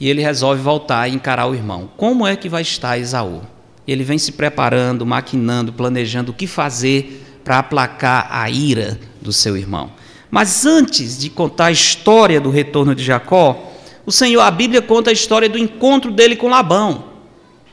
E 0.00 0.08
ele 0.08 0.22
resolve 0.22 0.62
voltar 0.62 1.06
e 1.06 1.14
encarar 1.14 1.46
o 1.46 1.54
irmão. 1.54 1.90
Como 1.98 2.26
é 2.26 2.34
que 2.34 2.48
vai 2.48 2.62
estar 2.62 2.96
Esaú? 2.96 3.42
Ele 3.86 4.02
vem 4.02 4.16
se 4.16 4.32
preparando, 4.32 5.04
maquinando, 5.04 5.70
planejando 5.70 6.32
o 6.32 6.34
que 6.34 6.46
fazer 6.46 7.40
para 7.44 7.58
aplacar 7.58 8.26
a 8.30 8.48
ira 8.48 8.98
do 9.20 9.34
seu 9.34 9.54
irmão. 9.54 9.90
Mas 10.30 10.64
antes 10.64 11.18
de 11.18 11.28
contar 11.28 11.66
a 11.66 11.72
história 11.72 12.40
do 12.40 12.48
retorno 12.48 12.94
de 12.94 13.04
Jacó, 13.04 13.70
o 14.06 14.12
Senhor, 14.12 14.40
a 14.40 14.50
Bíblia 14.50 14.80
conta 14.80 15.10
a 15.10 15.12
história 15.12 15.48
do 15.48 15.58
encontro 15.58 16.10
dele 16.10 16.36
com 16.36 16.48
Labão. 16.48 17.04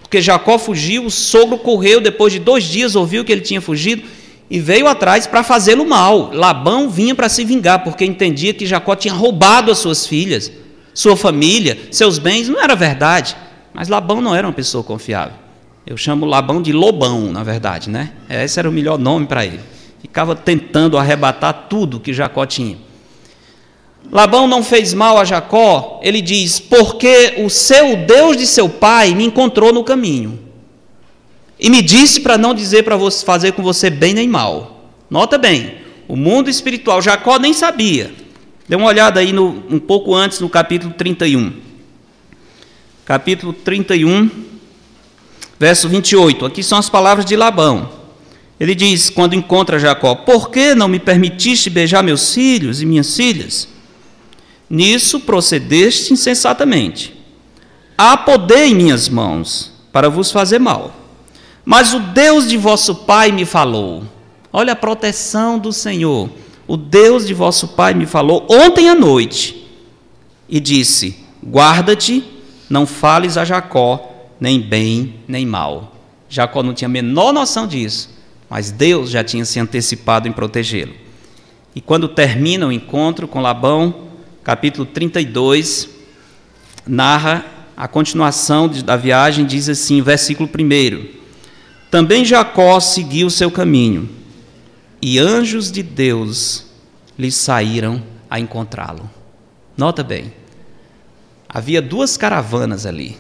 Porque 0.02 0.22
Jacó 0.22 0.60
fugiu, 0.60 1.06
o 1.06 1.12
sogro 1.12 1.58
correu, 1.58 2.02
depois 2.02 2.34
de 2.34 2.40
dois 2.40 2.66
dias 2.66 2.96
ouviu 2.96 3.24
que 3.24 3.32
ele 3.32 3.42
tinha 3.42 3.62
fugido 3.62 4.04
e 4.54 4.60
veio 4.60 4.88
atrás 4.88 5.26
para 5.26 5.42
fazê-lo 5.42 5.84
mal. 5.84 6.30
Labão 6.32 6.88
vinha 6.88 7.16
para 7.16 7.28
se 7.28 7.44
vingar, 7.44 7.84
porque 7.84 8.06
entendia 8.06 8.54
que 8.54 8.68
Jacó 8.68 8.96
tinha 8.96 9.12
roubado 9.12 9.72
as 9.72 9.80
suas 9.80 10.06
filhas, 10.06 10.52
sua 10.94 11.18
família, 11.18 11.76
seus 11.90 12.20
bens. 12.20 12.48
Não 12.48 12.62
era 12.62 12.76
verdade. 12.76 13.36
Mas 13.74 13.88
Labão 13.88 14.22
não 14.22 14.36
era 14.36 14.46
uma 14.46 14.54
pessoa 14.54 14.84
confiável. 14.84 15.34
Eu 15.88 15.98
chamo 15.98 16.24
Labão 16.28 16.62
de 16.62 16.72
Lobão, 16.72 17.32
na 17.32 17.42
verdade, 17.42 17.90
né? 17.90 18.12
Esse 18.30 18.60
era 18.60 18.70
o 18.70 18.72
melhor 18.72 19.00
nome 19.00 19.26
para 19.26 19.44
ele. 19.44 19.60
Ficava 20.00 20.36
tentando 20.36 21.00
arrebatar 21.00 21.66
tudo 21.68 22.00
que 22.00 22.14
Jacó 22.14 22.46
tinha. 22.46 22.78
Labão 24.12 24.48
não 24.48 24.62
fez 24.62 24.94
mal 24.94 25.18
a 25.18 25.26
Jacó, 25.26 26.00
ele 26.04 26.22
diz: 26.22 26.60
porque 26.60 27.42
o 27.44 27.50
seu 27.50 27.98
Deus 28.06 28.38
de 28.38 28.46
seu 28.46 28.70
pai 28.70 29.16
me 29.16 29.26
encontrou 29.26 29.74
no 29.74 29.84
caminho 29.84 30.43
e 31.64 31.70
me 31.70 31.82
disse 31.82 32.20
para 32.20 32.38
não 32.38 32.54
dizer 32.54 32.84
para 32.84 32.98
você 32.98 33.26
fazer 33.26 33.54
com 33.54 33.64
você 33.64 33.90
bem 33.90 34.14
nem 34.14 34.28
mal. 34.28 34.92
Nota 35.10 35.38
bem, 35.38 35.76
o 36.10 36.16
mundo 36.18 36.50
espiritual, 36.50 37.02
Jacó 37.02 37.40
nem 37.40 37.54
sabia. 37.54 38.14
Dê 38.68 38.76
uma 38.76 38.88
olhada 38.88 39.22
aí 39.22 39.32
no, 39.32 39.64
um 39.70 39.80
pouco 39.80 40.14
antes 40.14 40.42
no 40.42 40.50
capítulo 40.50 40.94
31. 40.94 41.54
Capítulo 43.06 43.54
31, 43.54 44.30
verso 45.58 45.88
28. 45.88 46.46
Aqui 46.46 46.62
são 46.62 46.78
as 46.78 46.90
palavras 46.90 47.26
de 47.26 47.38
Labão. 47.38 47.90
Ele 48.60 48.76
diz, 48.76 49.10
quando 49.10 49.34
encontra 49.34 49.80
Jacó: 49.80 50.16
Por 50.16 50.50
que 50.50 50.76
não 50.76 50.90
me 50.90 51.00
permitiste 51.00 51.70
beijar 51.70 52.04
meus 52.04 52.34
filhos 52.34 52.82
e 52.82 52.86
minhas 52.86 53.16
filhas? 53.16 53.70
Nisso 54.70 55.22
procedeste 55.22 56.12
insensatamente. 56.12 57.14
Há 57.98 58.18
poder 58.18 58.66
em 58.66 58.76
minhas 58.76 59.08
mãos 59.08 59.72
para 59.94 60.10
vos 60.10 60.30
fazer 60.30 60.60
mal. 60.60 61.03
Mas 61.66 61.94
o 61.94 62.00
Deus 62.00 62.48
de 62.48 62.58
vosso 62.58 62.96
pai 62.96 63.32
me 63.32 63.46
falou. 63.46 64.04
Olha 64.52 64.74
a 64.74 64.76
proteção 64.76 65.58
do 65.58 65.72
Senhor. 65.72 66.30
O 66.68 66.78
Deus 66.78 67.26
de 67.26 67.34
vosso 67.34 67.70
pai 67.70 67.94
me 67.94 68.06
falou 68.06 68.46
ontem 68.50 68.90
à 68.90 68.96
noite 68.96 69.68
e 70.48 70.60
disse: 70.60 71.18
Guarda-te, 71.46 72.24
não 72.70 72.86
fales 72.86 73.38
a 73.38 73.46
Jacó, 73.46 74.12
nem 74.40 74.60
bem 74.60 75.16
nem 75.28 75.46
mal. 75.46 75.96
Jacó 76.30 76.64
não 76.64 76.74
tinha 76.74 76.88
a 76.88 76.90
menor 76.90 77.32
noção 77.32 77.68
disso, 77.68 78.10
mas 78.50 78.72
Deus 78.72 79.10
já 79.10 79.24
tinha 79.24 79.46
se 79.46 79.60
antecipado 79.60 80.28
em 80.28 80.32
protegê-lo. 80.32 80.94
E 81.76 81.82
quando 81.82 82.08
termina 82.08 82.68
o 82.68 82.72
encontro 82.72 83.28
com 83.28 83.42
Labão, 83.42 84.08
capítulo 84.44 84.86
32, 84.86 85.90
narra 86.88 87.46
a 87.76 87.88
continuação 87.88 88.68
da 88.68 88.96
viagem, 88.96 89.46
diz 89.46 89.68
assim, 89.70 90.02
versículo 90.02 90.48
1. 90.48 91.23
Também 91.94 92.26
Jacó 92.26 92.80
seguiu 92.80 93.30
seu 93.30 93.52
caminho, 93.52 94.10
e 95.00 95.20
anjos 95.20 95.72
de 95.72 95.84
Deus 95.84 96.66
lhe 97.16 97.32
saíram 97.32 98.02
a 98.28 98.40
encontrá-lo. 98.40 99.08
Nota 99.78 100.04
bem, 100.04 100.34
havia 101.48 101.84
duas 101.84 102.18
caravanas 102.18 102.88
ali: 102.88 103.16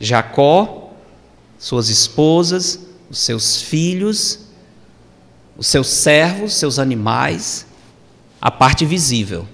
Jacó, 0.00 0.92
suas 1.56 1.88
esposas, 1.88 2.80
os 3.08 3.18
seus 3.18 3.62
filhos, 3.62 4.40
os 5.56 5.68
seus 5.68 5.86
servos, 5.86 6.54
seus 6.54 6.80
animais, 6.80 7.64
a 8.42 8.50
parte 8.50 8.84
visível. 8.84 9.46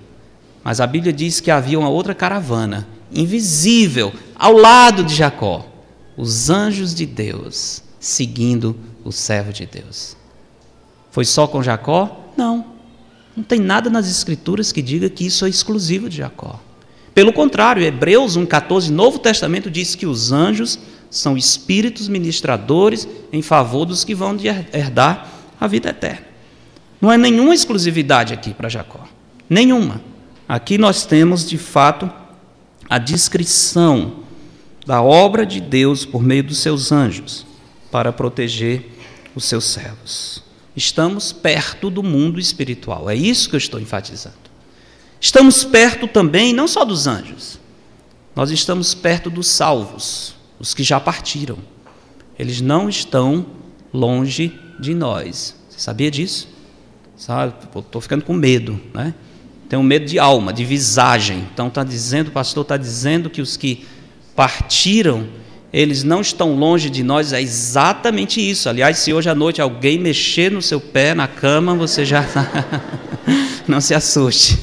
Mas 0.64 0.80
a 0.80 0.86
Bíblia 0.86 1.12
diz 1.12 1.40
que 1.40 1.50
havia 1.50 1.78
uma 1.78 1.90
outra 1.90 2.14
caravana, 2.14 2.88
invisível, 3.12 4.14
ao 4.34 4.54
lado 4.54 5.04
de 5.04 5.14
Jacó, 5.14 5.66
os 6.16 6.48
anjos 6.48 6.94
de 6.94 7.04
Deus 7.04 7.82
seguindo 8.02 8.76
o 9.04 9.12
servo 9.12 9.52
de 9.52 9.64
Deus. 9.64 10.16
Foi 11.12 11.24
só 11.24 11.46
com 11.46 11.62
Jacó? 11.62 12.32
Não. 12.36 12.66
Não 13.36 13.44
tem 13.44 13.60
nada 13.60 13.88
nas 13.88 14.10
Escrituras 14.10 14.72
que 14.72 14.82
diga 14.82 15.08
que 15.08 15.24
isso 15.24 15.46
é 15.46 15.48
exclusivo 15.48 16.08
de 16.08 16.16
Jacó. 16.16 16.60
Pelo 17.14 17.32
contrário, 17.32 17.80
Hebreus 17.80 18.36
1,14, 18.36 18.88
Novo 18.88 19.20
Testamento, 19.20 19.70
diz 19.70 19.94
que 19.94 20.04
os 20.04 20.32
anjos 20.32 20.80
são 21.08 21.36
espíritos 21.36 22.08
ministradores 22.08 23.06
em 23.32 23.40
favor 23.40 23.84
dos 23.84 24.02
que 24.02 24.16
vão 24.16 24.36
herdar 24.72 25.30
a 25.60 25.66
vida 25.68 25.90
eterna. 25.90 26.26
Não 27.00 27.12
é 27.12 27.16
nenhuma 27.16 27.54
exclusividade 27.54 28.34
aqui 28.34 28.52
para 28.52 28.68
Jacó. 28.68 29.06
Nenhuma. 29.48 30.00
Aqui 30.48 30.76
nós 30.76 31.06
temos, 31.06 31.48
de 31.48 31.56
fato, 31.56 32.10
a 32.90 32.98
descrição 32.98 34.24
da 34.84 35.00
obra 35.00 35.46
de 35.46 35.60
Deus 35.60 36.04
por 36.04 36.20
meio 36.20 36.42
dos 36.42 36.58
seus 36.58 36.90
anjos 36.90 37.51
para 37.92 38.12
proteger 38.12 38.90
os 39.36 39.44
seus 39.44 39.66
servos. 39.66 40.42
Estamos 40.74 41.30
perto 41.30 41.90
do 41.90 42.02
mundo 42.02 42.40
espiritual, 42.40 43.08
é 43.08 43.14
isso 43.14 43.50
que 43.50 43.54
eu 43.54 43.58
estou 43.58 43.78
enfatizando. 43.78 44.34
Estamos 45.20 45.62
perto 45.62 46.08
também, 46.08 46.52
não 46.52 46.66
só 46.66 46.84
dos 46.84 47.06
anjos, 47.06 47.60
nós 48.34 48.50
estamos 48.50 48.94
perto 48.94 49.28
dos 49.28 49.46
salvos, 49.46 50.34
os 50.58 50.72
que 50.72 50.82
já 50.82 50.98
partiram. 50.98 51.58
Eles 52.38 52.62
não 52.62 52.88
estão 52.88 53.46
longe 53.92 54.58
de 54.80 54.94
nós. 54.94 55.54
Você 55.68 55.78
sabia 55.78 56.10
disso? 56.10 56.48
Estou 57.14 58.00
ficando 58.00 58.24
com 58.24 58.32
medo, 58.32 58.80
né? 58.94 59.14
Tenho 59.68 59.82
medo 59.82 60.06
de 60.06 60.18
alma, 60.18 60.52
de 60.52 60.64
visagem. 60.64 61.46
Então 61.52 61.68
está 61.68 61.84
dizendo, 61.84 62.28
o 62.28 62.32
pastor 62.32 62.62
está 62.62 62.76
dizendo 62.76 63.30
que 63.30 63.42
os 63.42 63.56
que 63.56 63.86
partiram 64.34 65.28
eles 65.72 66.04
não 66.04 66.20
estão 66.20 66.54
longe 66.54 66.90
de 66.90 67.02
nós, 67.02 67.32
é 67.32 67.40
exatamente 67.40 68.38
isso. 68.40 68.68
Aliás, 68.68 68.98
se 68.98 69.12
hoje 69.12 69.30
à 69.30 69.34
noite 69.34 69.62
alguém 69.62 69.98
mexer 69.98 70.50
no 70.50 70.60
seu 70.60 70.78
pé 70.78 71.14
na 71.14 71.26
cama, 71.26 71.74
você 71.74 72.04
já. 72.04 72.26
não 73.66 73.80
se 73.80 73.94
assuste. 73.94 74.58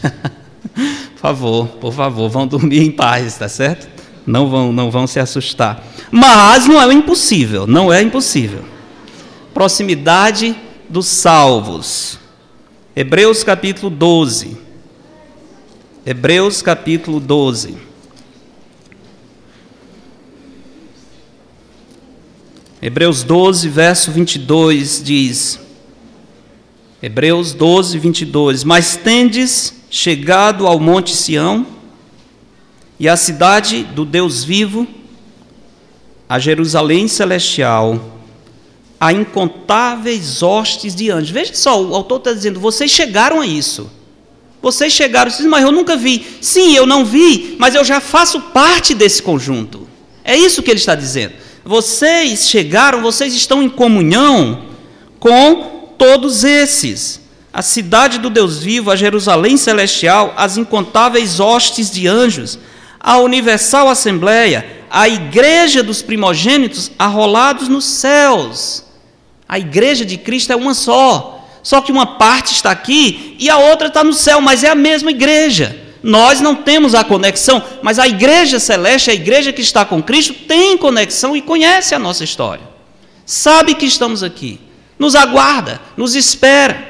por 1.16 1.20
favor, 1.20 1.68
por 1.68 1.94
favor, 1.94 2.30
vão 2.30 2.46
dormir 2.46 2.84
em 2.84 2.92
paz, 2.92 3.38
tá 3.38 3.50
certo? 3.50 3.90
Não 4.26 4.48
vão, 4.48 4.72
não 4.72 4.92
vão 4.92 5.08
se 5.08 5.20
assustar. 5.20 5.84
Mas 6.12 6.68
não 6.68 6.80
é 6.80 6.94
impossível, 6.94 7.66
não 7.66 7.92
é 7.92 8.04
impossível. 8.04 8.64
Proximidade 9.52 10.56
dos 10.88 11.08
salvos. 11.08 12.20
Hebreus 12.96 13.44
capítulo 13.44 13.90
12. 13.90 14.58
Hebreus 16.06 16.62
capítulo 16.62 17.20
12. 17.20 17.89
Hebreus 22.82 23.24
12, 23.24 23.68
verso 23.68 24.10
22 24.10 25.04
diz: 25.04 25.60
Hebreus 27.04 27.54
12, 27.54 27.98
22: 28.00 28.64
Mas 28.64 28.96
tendes 28.96 29.74
chegado 29.90 30.66
ao 30.66 30.80
monte 30.80 31.14
Sião 31.14 31.68
e 32.98 33.10
à 33.10 33.18
cidade 33.18 33.84
do 33.84 34.06
Deus 34.06 34.46
vivo, 34.46 34.88
a 36.28 36.40
Jerusalém 36.40 37.10
celestial, 37.10 38.18
a 38.98 39.12
incontáveis 39.12 40.42
hostes 40.42 40.96
de 40.96 41.12
anjos. 41.12 41.32
Veja 41.32 41.54
só, 41.56 41.84
o 41.84 41.94
autor 41.94 42.20
está 42.20 42.32
dizendo: 42.32 42.62
vocês 42.62 42.90
chegaram 42.90 43.42
a 43.42 43.46
isso. 43.46 43.92
Vocês 44.62 44.94
chegaram, 44.94 45.32
mas 45.50 45.64
eu 45.64 45.72
nunca 45.72 45.98
vi. 45.98 46.26
Sim, 46.40 46.76
eu 46.76 46.86
não 46.86 47.04
vi, 47.04 47.58
mas 47.60 47.76
eu 47.76 47.84
já 47.84 48.00
faço 48.00 48.40
parte 48.40 48.94
desse 48.94 49.22
conjunto. 49.22 49.86
É 50.24 50.38
isso 50.38 50.64
que 50.64 50.70
ele 50.70 50.80
está 50.80 50.96
dizendo. 50.96 51.34
Vocês 51.64 52.48
chegaram, 52.48 53.02
vocês 53.02 53.34
estão 53.34 53.62
em 53.62 53.70
comunhão 53.70 54.64
com 55.20 55.94
todos 55.98 56.44
esses. 56.44 57.20
A 57.52 57.62
cidade 57.62 58.20
do 58.20 58.30
Deus 58.30 58.60
vivo, 58.60 58.92
a 58.92 58.96
Jerusalém 58.96 59.58
celestial, 59.58 60.34
as 60.38 60.58
incontáveis 60.58 61.40
hostes 61.40 61.92
de 61.92 62.08
anjos, 62.08 62.60
a 63.00 63.18
universal 63.18 63.90
assembleia, 63.90 64.84
a 64.90 65.08
igreja 65.10 65.84
dos 65.84 66.02
primogênitos 66.02 66.92
arrolados 66.98 67.68
nos 67.68 67.86
céus. 67.86 68.86
A 69.48 69.58
igreja 69.58 70.06
de 70.06 70.18
Cristo 70.18 70.54
é 70.54 70.56
uma 70.56 70.74
só. 70.74 71.48
Só 71.64 71.82
que 71.82 71.92
uma 71.92 72.18
parte 72.18 72.54
está 72.54 72.72
aqui 72.72 73.36
e 73.40 73.50
a 73.50 73.58
outra 73.58 73.88
está 73.88 74.04
no 74.04 74.14
céu, 74.14 74.40
mas 74.40 74.64
é 74.64 74.70
a 74.70 74.76
mesma 74.76 75.12
igreja. 75.12 75.89
Nós 76.02 76.40
não 76.40 76.56
temos 76.56 76.96
a 76.96 77.04
conexão, 77.04 77.64
mas 77.82 78.00
a 78.00 78.08
igreja 78.08 78.60
celeste, 78.60 79.12
a 79.12 79.14
igreja 79.14 79.52
que 79.52 79.62
está 79.62 79.84
com 79.84 80.02
Cristo, 80.02 80.34
tem 80.34 80.78
conexão 80.78 81.36
e 81.36 81.42
conhece 81.42 81.94
a 81.94 82.00
nossa 82.00 82.24
história. 82.24 82.64
Sabe 83.26 83.76
que 83.76 83.86
estamos 83.86 84.24
aqui, 84.24 84.60
nos 84.98 85.16
aguarda, 85.16 85.80
nos 85.98 86.16
espera. 86.16 86.88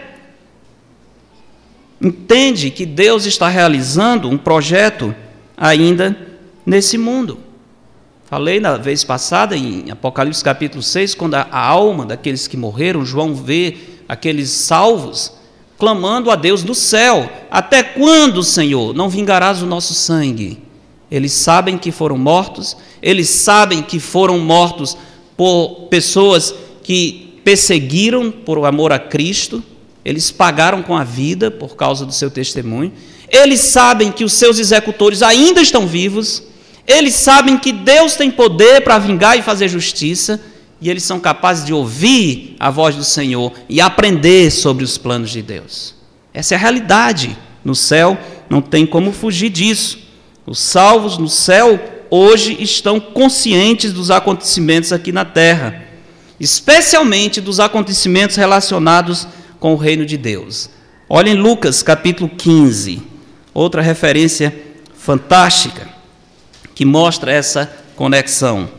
Entende 2.02 2.70
que 2.70 2.86
Deus 2.86 3.26
está 3.26 3.50
realizando 3.50 4.30
um 4.30 4.38
projeto 4.38 5.14
ainda 5.58 6.16
nesse 6.66 6.98
mundo. 6.98 7.40
Falei 8.26 8.60
na 8.60 8.78
vez 8.78 9.04
passada, 9.04 9.58
em 9.58 9.90
Apocalipse 9.90 10.44
capítulo 10.44 10.84
6, 10.84 11.16
quando 11.16 11.34
a 11.34 11.48
alma 11.52 12.06
daqueles 12.06 12.48
que 12.48 12.56
morreram, 12.56 13.04
João 13.04 13.34
vê 13.34 13.76
aqueles 14.08 14.52
salvos 14.52 15.34
clamando 15.80 16.30
a 16.30 16.36
Deus 16.36 16.62
do 16.62 16.76
céu: 16.76 17.32
Até 17.50 17.82
quando, 17.82 18.44
Senhor, 18.44 18.94
não 18.94 19.10
vingarás 19.10 19.64
o 19.64 19.66
nosso 19.66 19.94
sangue? 19.94 20.60
Eles 21.10 21.32
sabem 21.32 21.78
que 21.78 21.92
foram 21.92 22.18
mortos, 22.18 22.78
eles 23.02 23.30
sabem 23.30 23.82
que 23.82 24.00
foram 24.00 24.38
mortos 24.38 24.96
por 25.36 25.88
pessoas 25.90 26.54
que 26.84 27.40
perseguiram 27.44 28.30
por 28.30 28.64
amor 28.64 28.92
a 28.92 29.00
Cristo, 29.00 29.64
eles 30.06 30.30
pagaram 30.30 30.84
com 30.84 30.96
a 30.96 31.04
vida 31.04 31.50
por 31.50 31.76
causa 31.76 32.06
do 32.06 32.12
seu 32.12 32.30
testemunho, 32.30 32.92
eles 33.28 33.62
sabem 33.62 34.12
que 34.12 34.24
os 34.24 34.34
seus 34.34 34.60
executores 34.60 35.24
ainda 35.24 35.62
estão 35.62 35.88
vivos, 35.88 36.44
eles 36.86 37.16
sabem 37.16 37.58
que 37.58 37.72
Deus 37.72 38.16
tem 38.16 38.30
poder 38.30 38.82
para 38.82 39.00
vingar 39.00 39.38
e 39.38 39.42
fazer 39.42 39.68
justiça, 39.68 40.40
e 40.82 40.90
eles 40.90 41.04
são 41.04 41.20
capazes 41.20 41.66
de 41.66 41.74
ouvir 41.74 42.56
a 42.60 42.70
voz 42.70 42.96
do 42.96 43.04
Senhor 43.04 43.52
e 43.68 43.82
aprender 43.82 44.50
sobre 44.52 44.84
os 44.84 44.98
planos 44.98 45.30
de 45.30 45.42
Deus. 45.42 45.96
Essa 46.34 46.56
é 46.56 46.58
a 46.58 46.60
realidade. 46.60 47.38
No 47.64 47.76
céu 47.76 48.18
não 48.50 48.62
tem 48.62 48.86
como 48.86 49.12
fugir 49.12 49.50
disso. 49.50 50.00
Os 50.46 50.60
salvos 50.60 51.18
no 51.18 51.28
céu 51.28 51.80
hoje 52.10 52.58
estão 52.60 53.00
conscientes 53.00 53.94
dos 53.94 54.10
acontecimentos 54.10 54.92
aqui 54.92 55.12
na 55.12 55.26
terra, 55.26 55.84
especialmente 56.40 57.40
dos 57.40 57.60
acontecimentos 57.60 58.36
relacionados 58.36 59.28
com 59.60 59.74
o 59.74 59.78
reino 59.78 60.06
de 60.06 60.18
Deus. 60.18 60.70
Olhem 61.08 61.36
Lucas 61.36 61.84
capítulo 61.84 62.30
15, 62.30 63.02
outra 63.54 63.82
referência 63.82 64.56
fantástica 64.96 65.90
que 66.74 66.86
mostra 66.86 67.32
essa 67.32 67.72
conexão. 67.96 68.70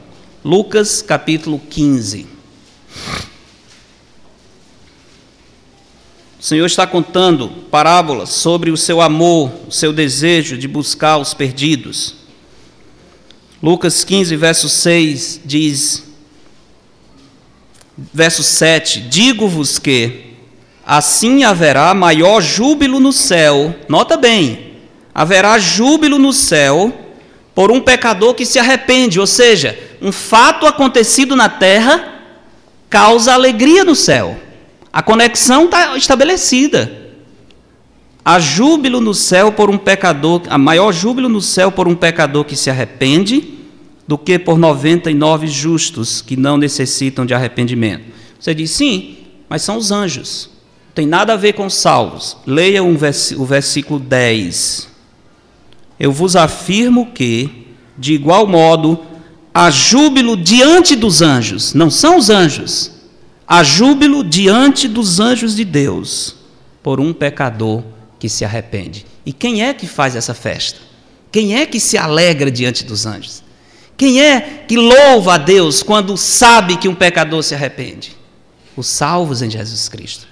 Lucas 0.43 1.03
capítulo 1.03 1.61
15. 1.69 2.27
O 6.39 6.43
Senhor 6.43 6.65
está 6.65 6.87
contando 6.87 7.49
parábolas 7.71 8.31
sobre 8.31 8.71
o 8.71 8.77
seu 8.77 9.03
amor, 9.03 9.53
o 9.69 9.71
seu 9.71 9.93
desejo 9.93 10.57
de 10.57 10.67
buscar 10.67 11.19
os 11.19 11.35
perdidos. 11.35 12.17
Lucas 13.63 14.03
15, 14.03 14.35
verso 14.37 14.71
6 14.71 15.43
diz, 15.45 16.05
verso 17.99 18.43
7: 18.43 19.01
Digo-vos 19.01 19.79
que 19.79 20.37
assim 20.87 21.45
haverá 21.45 21.93
maior 21.93 22.41
júbilo 22.41 22.99
no 22.99 23.13
céu, 23.13 23.77
nota 23.87 24.17
bem, 24.17 24.77
haverá 25.15 25.59
júbilo 25.59 26.19
no 26.19 26.33
céu 26.33 27.10
por 27.61 27.71
um 27.71 27.79
pecador 27.79 28.33
que 28.33 28.47
se 28.47 28.59
arrepende, 28.59 29.21
ou 29.21 29.27
seja, 29.27 29.79
um 30.01 30.11
fato 30.11 30.65
acontecido 30.65 31.37
na 31.37 31.47
terra 31.47 32.23
causa 32.89 33.35
alegria 33.35 33.85
no 33.85 33.95
céu. 33.95 34.41
A 34.91 35.03
conexão 35.03 35.67
está 35.67 35.95
estabelecida. 35.95 36.91
Há 38.25 38.41
júbilo 38.41 38.99
no 38.99 39.13
céu 39.13 39.53
por 39.53 39.69
um 39.69 39.77
pecador, 39.77 40.41
há 40.49 40.57
maior 40.57 40.91
júbilo 40.91 41.29
no 41.29 41.43
céu 41.43 41.71
por 41.71 41.87
um 41.87 41.95
pecador 41.95 42.47
que 42.47 42.57
se 42.57 42.71
arrepende 42.71 43.59
do 44.09 44.17
que 44.17 44.39
por 44.39 44.59
99 44.59 45.47
justos 45.47 46.23
que 46.23 46.39
não 46.39 46.57
necessitam 46.57 47.27
de 47.27 47.35
arrependimento. 47.35 48.05
Você 48.41 48.55
diz 48.55 48.71
sim, 48.71 49.19
mas 49.51 49.61
são 49.61 49.77
os 49.77 49.93
anjos. 49.93 50.49
Não 50.87 50.95
tem 50.95 51.07
nada 51.07 51.35
a 51.35 51.37
ver 51.37 51.53
com 51.53 51.67
os 51.67 51.75
salvos. 51.75 52.39
Leia 52.47 52.83
um 52.83 52.97
vers 52.97 53.33
o 53.33 53.45
versículo 53.45 54.01
10. 54.01 54.90
Eu 56.01 56.11
vos 56.11 56.35
afirmo 56.35 57.13
que, 57.13 57.69
de 57.99 58.15
igual 58.15 58.47
modo, 58.47 59.05
há 59.53 59.71
júbilo 59.71 60.35
diante 60.35 60.97
dos 60.97 61.21
anjos, 61.21 61.75
não 61.75 61.91
são 61.91 62.17
os 62.17 62.31
anjos, 62.31 62.91
há 63.47 63.63
júbilo 63.63 64.25
diante 64.25 64.89
dos 64.89 65.21
anjos 65.21 65.55
de 65.55 65.63
Deus 65.63 66.37
por 66.83 67.01
um 67.01 67.13
pecador 67.13 67.83
que 68.19 68.31
se 68.31 68.47
arrepende. 68.47 69.05
E 69.27 69.33
quem 69.35 69.63
é 69.63 69.75
que 69.75 69.87
faz 69.87 70.17
essa 70.17 70.33
festa? 70.33 70.81
Quem 71.31 71.59
é 71.59 71.67
que 71.67 71.79
se 71.79 71.99
alegra 71.99 72.51
diante 72.51 72.83
dos 72.83 73.05
anjos? 73.05 73.43
Quem 73.95 74.23
é 74.23 74.65
que 74.67 74.79
louva 74.79 75.35
a 75.35 75.39
Deus 75.39 75.83
quando 75.83 76.17
sabe 76.17 76.79
que 76.79 76.89
um 76.89 76.95
pecador 76.95 77.43
se 77.43 77.55
arrepende? 77.55 78.17
Os 78.75 78.87
salvos 78.87 79.43
em 79.43 79.51
Jesus 79.51 79.87
Cristo, 79.91 80.27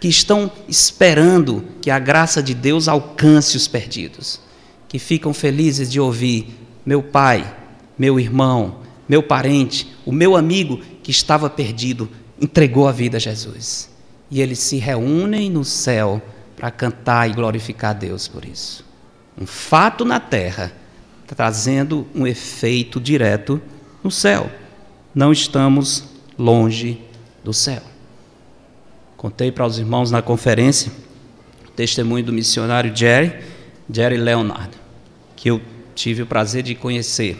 que 0.00 0.08
estão 0.08 0.50
esperando 0.68 1.64
que 1.80 1.92
a 1.92 2.00
graça 2.00 2.42
de 2.42 2.54
Deus 2.54 2.88
alcance 2.88 3.56
os 3.56 3.68
perdidos 3.68 4.41
que 4.92 4.98
ficam 4.98 5.32
felizes 5.32 5.90
de 5.90 5.98
ouvir: 5.98 6.54
meu 6.84 7.02
pai, 7.02 7.50
meu 7.98 8.20
irmão, 8.20 8.80
meu 9.08 9.22
parente, 9.22 9.90
o 10.04 10.12
meu 10.12 10.36
amigo 10.36 10.82
que 11.02 11.10
estava 11.10 11.48
perdido, 11.48 12.10
entregou 12.38 12.86
a 12.86 12.92
vida 12.92 13.16
a 13.16 13.20
Jesus. 13.20 13.90
E 14.30 14.42
eles 14.42 14.58
se 14.58 14.76
reúnem 14.76 15.48
no 15.48 15.64
céu 15.64 16.20
para 16.54 16.70
cantar 16.70 17.28
e 17.30 17.32
glorificar 17.32 17.92
a 17.92 17.94
Deus 17.94 18.28
por 18.28 18.44
isso. 18.44 18.84
Um 19.40 19.46
fato 19.46 20.04
na 20.04 20.20
terra 20.20 20.70
trazendo 21.26 22.06
um 22.14 22.26
efeito 22.26 23.00
direto 23.00 23.62
no 24.04 24.10
céu. 24.10 24.50
Não 25.14 25.32
estamos 25.32 26.04
longe 26.38 27.00
do 27.42 27.54
céu. 27.54 27.82
Contei 29.16 29.50
para 29.50 29.64
os 29.64 29.78
irmãos 29.78 30.10
na 30.10 30.20
conferência 30.20 30.92
o 31.66 31.70
testemunho 31.70 32.26
do 32.26 32.32
missionário 32.32 32.94
Jerry, 32.94 33.32
Jerry 33.90 34.18
Leonard 34.18 34.81
que 35.42 35.50
eu 35.50 35.60
tive 35.92 36.22
o 36.22 36.26
prazer 36.26 36.62
de 36.62 36.72
conhecer. 36.72 37.36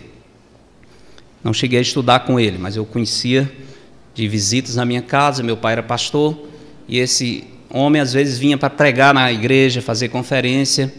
Não 1.43 1.55
cheguei 1.55 1.79
a 1.79 1.83
estudar 1.83 2.27
com 2.27 2.41
ele, 2.41 2.59
mas 2.59 2.75
eu 2.75 2.85
conhecia 2.85 3.49
de 4.13 4.27
visitas 4.27 4.75
na 4.75 4.85
minha 4.85 5.03
casa. 5.03 5.41
Meu 5.41 5.57
pai 5.57 5.75
era 5.75 5.85
pastor 5.85 6.37
e 6.89 6.99
esse 6.99 7.45
homem 7.71 8.03
às 8.03 8.13
vezes 8.13 8.41
vinha 8.41 8.59
para 8.59 8.69
pregar 8.69 9.15
na 9.15 9.31
igreja, 9.33 9.81
fazer 9.81 10.09
conferência. 10.09 10.93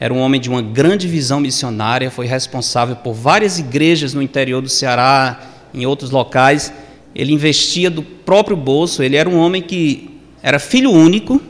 Era 0.00 0.12
um 0.12 0.18
homem 0.18 0.40
de 0.40 0.50
uma 0.50 0.60
grande 0.60 1.06
visão 1.06 1.38
missionária, 1.38 2.10
foi 2.10 2.26
responsável 2.26 2.96
por 2.96 3.14
várias 3.14 3.60
igrejas 3.60 4.12
no 4.12 4.20
interior 4.20 4.60
do 4.60 4.68
Ceará, 4.68 5.40
em 5.72 5.86
outros 5.86 6.10
locais. 6.10 6.72
Ele 7.14 7.32
investia 7.32 7.88
do 7.88 8.02
próprio 8.02 8.56
bolso. 8.56 9.04
Ele 9.04 9.14
era 9.14 9.30
um 9.30 9.38
homem 9.38 9.62
que 9.62 10.18
era 10.42 10.58
filho 10.58 10.90
único 10.90 11.40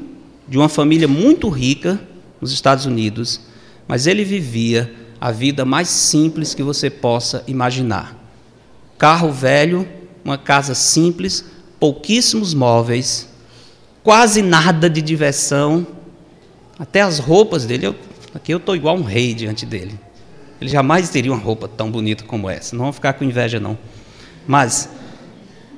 de 0.46 0.59
uma 0.59 0.68
família 0.68 1.09
muito 1.09 1.48
rica 1.48 1.98
nos 2.38 2.53
Estados 2.53 2.84
Unidos 2.84 3.48
mas 3.91 4.07
ele 4.07 4.22
vivia 4.22 4.88
a 5.20 5.32
vida 5.32 5.64
mais 5.64 5.88
simples 5.88 6.55
que 6.55 6.62
você 6.62 6.88
possa 6.88 7.43
imaginar. 7.49 8.16
Carro 8.97 9.32
velho, 9.32 9.84
uma 10.24 10.38
casa 10.38 10.76
simples, 10.76 11.45
pouquíssimos 11.80 12.55
móveis, 12.55 13.28
quase 14.05 14.43
nada 14.43 14.88
de 14.88 15.03
diversão, 15.03 15.84
até 16.78 17.01
as 17.01 17.18
roupas 17.18 17.66
dele. 17.66 17.88
Eu, 17.88 17.97
aqui 18.32 18.55
eu 18.55 18.59
estou 18.59 18.76
igual 18.76 18.95
um 18.95 19.03
rei 19.03 19.34
diante 19.34 19.66
dele. 19.66 19.99
Ele 20.61 20.70
jamais 20.70 21.09
teria 21.09 21.32
uma 21.32 21.43
roupa 21.43 21.66
tão 21.66 21.91
bonita 21.91 22.22
como 22.22 22.49
essa. 22.49 22.76
Não 22.76 22.84
vou 22.84 22.93
ficar 22.93 23.14
com 23.14 23.24
inveja, 23.24 23.59
não. 23.59 23.76
Mas 24.47 24.88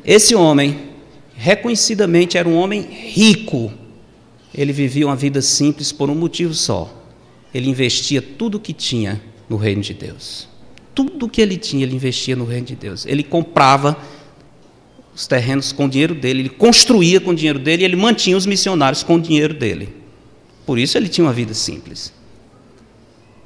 esse 0.04 0.34
homem, 0.34 0.90
reconhecidamente, 1.34 2.36
era 2.36 2.46
um 2.46 2.58
homem 2.58 2.82
rico. 2.82 3.72
Ele 4.54 4.70
vivia 4.70 5.06
uma 5.06 5.16
vida 5.16 5.40
simples 5.40 5.90
por 5.90 6.10
um 6.10 6.14
motivo 6.14 6.52
só 6.52 6.98
ele 7.54 7.68
investia 7.68 8.22
tudo 8.22 8.56
o 8.56 8.60
que 8.60 8.72
tinha 8.72 9.20
no 9.48 9.56
reino 9.56 9.82
de 9.82 9.94
Deus. 9.94 10.48
Tudo 10.94 11.26
o 11.26 11.28
que 11.28 11.40
ele 11.40 11.56
tinha, 11.56 11.84
ele 11.84 11.94
investia 11.94 12.36
no 12.36 12.44
reino 12.44 12.66
de 12.66 12.76
Deus. 12.76 13.06
Ele 13.06 13.22
comprava 13.22 13.96
os 15.14 15.26
terrenos 15.26 15.72
com 15.72 15.84
o 15.84 15.88
dinheiro 15.88 16.14
dele, 16.14 16.40
ele 16.40 16.48
construía 16.48 17.20
com 17.20 17.30
o 17.30 17.34
dinheiro 17.34 17.58
dele 17.58 17.82
e 17.82 17.84
ele 17.84 17.96
mantinha 17.96 18.36
os 18.36 18.46
missionários 18.46 19.02
com 19.02 19.16
o 19.16 19.20
dinheiro 19.20 19.52
dele. 19.52 19.94
Por 20.64 20.78
isso 20.78 20.96
ele 20.96 21.08
tinha 21.08 21.26
uma 21.26 21.32
vida 21.32 21.52
simples. 21.52 22.12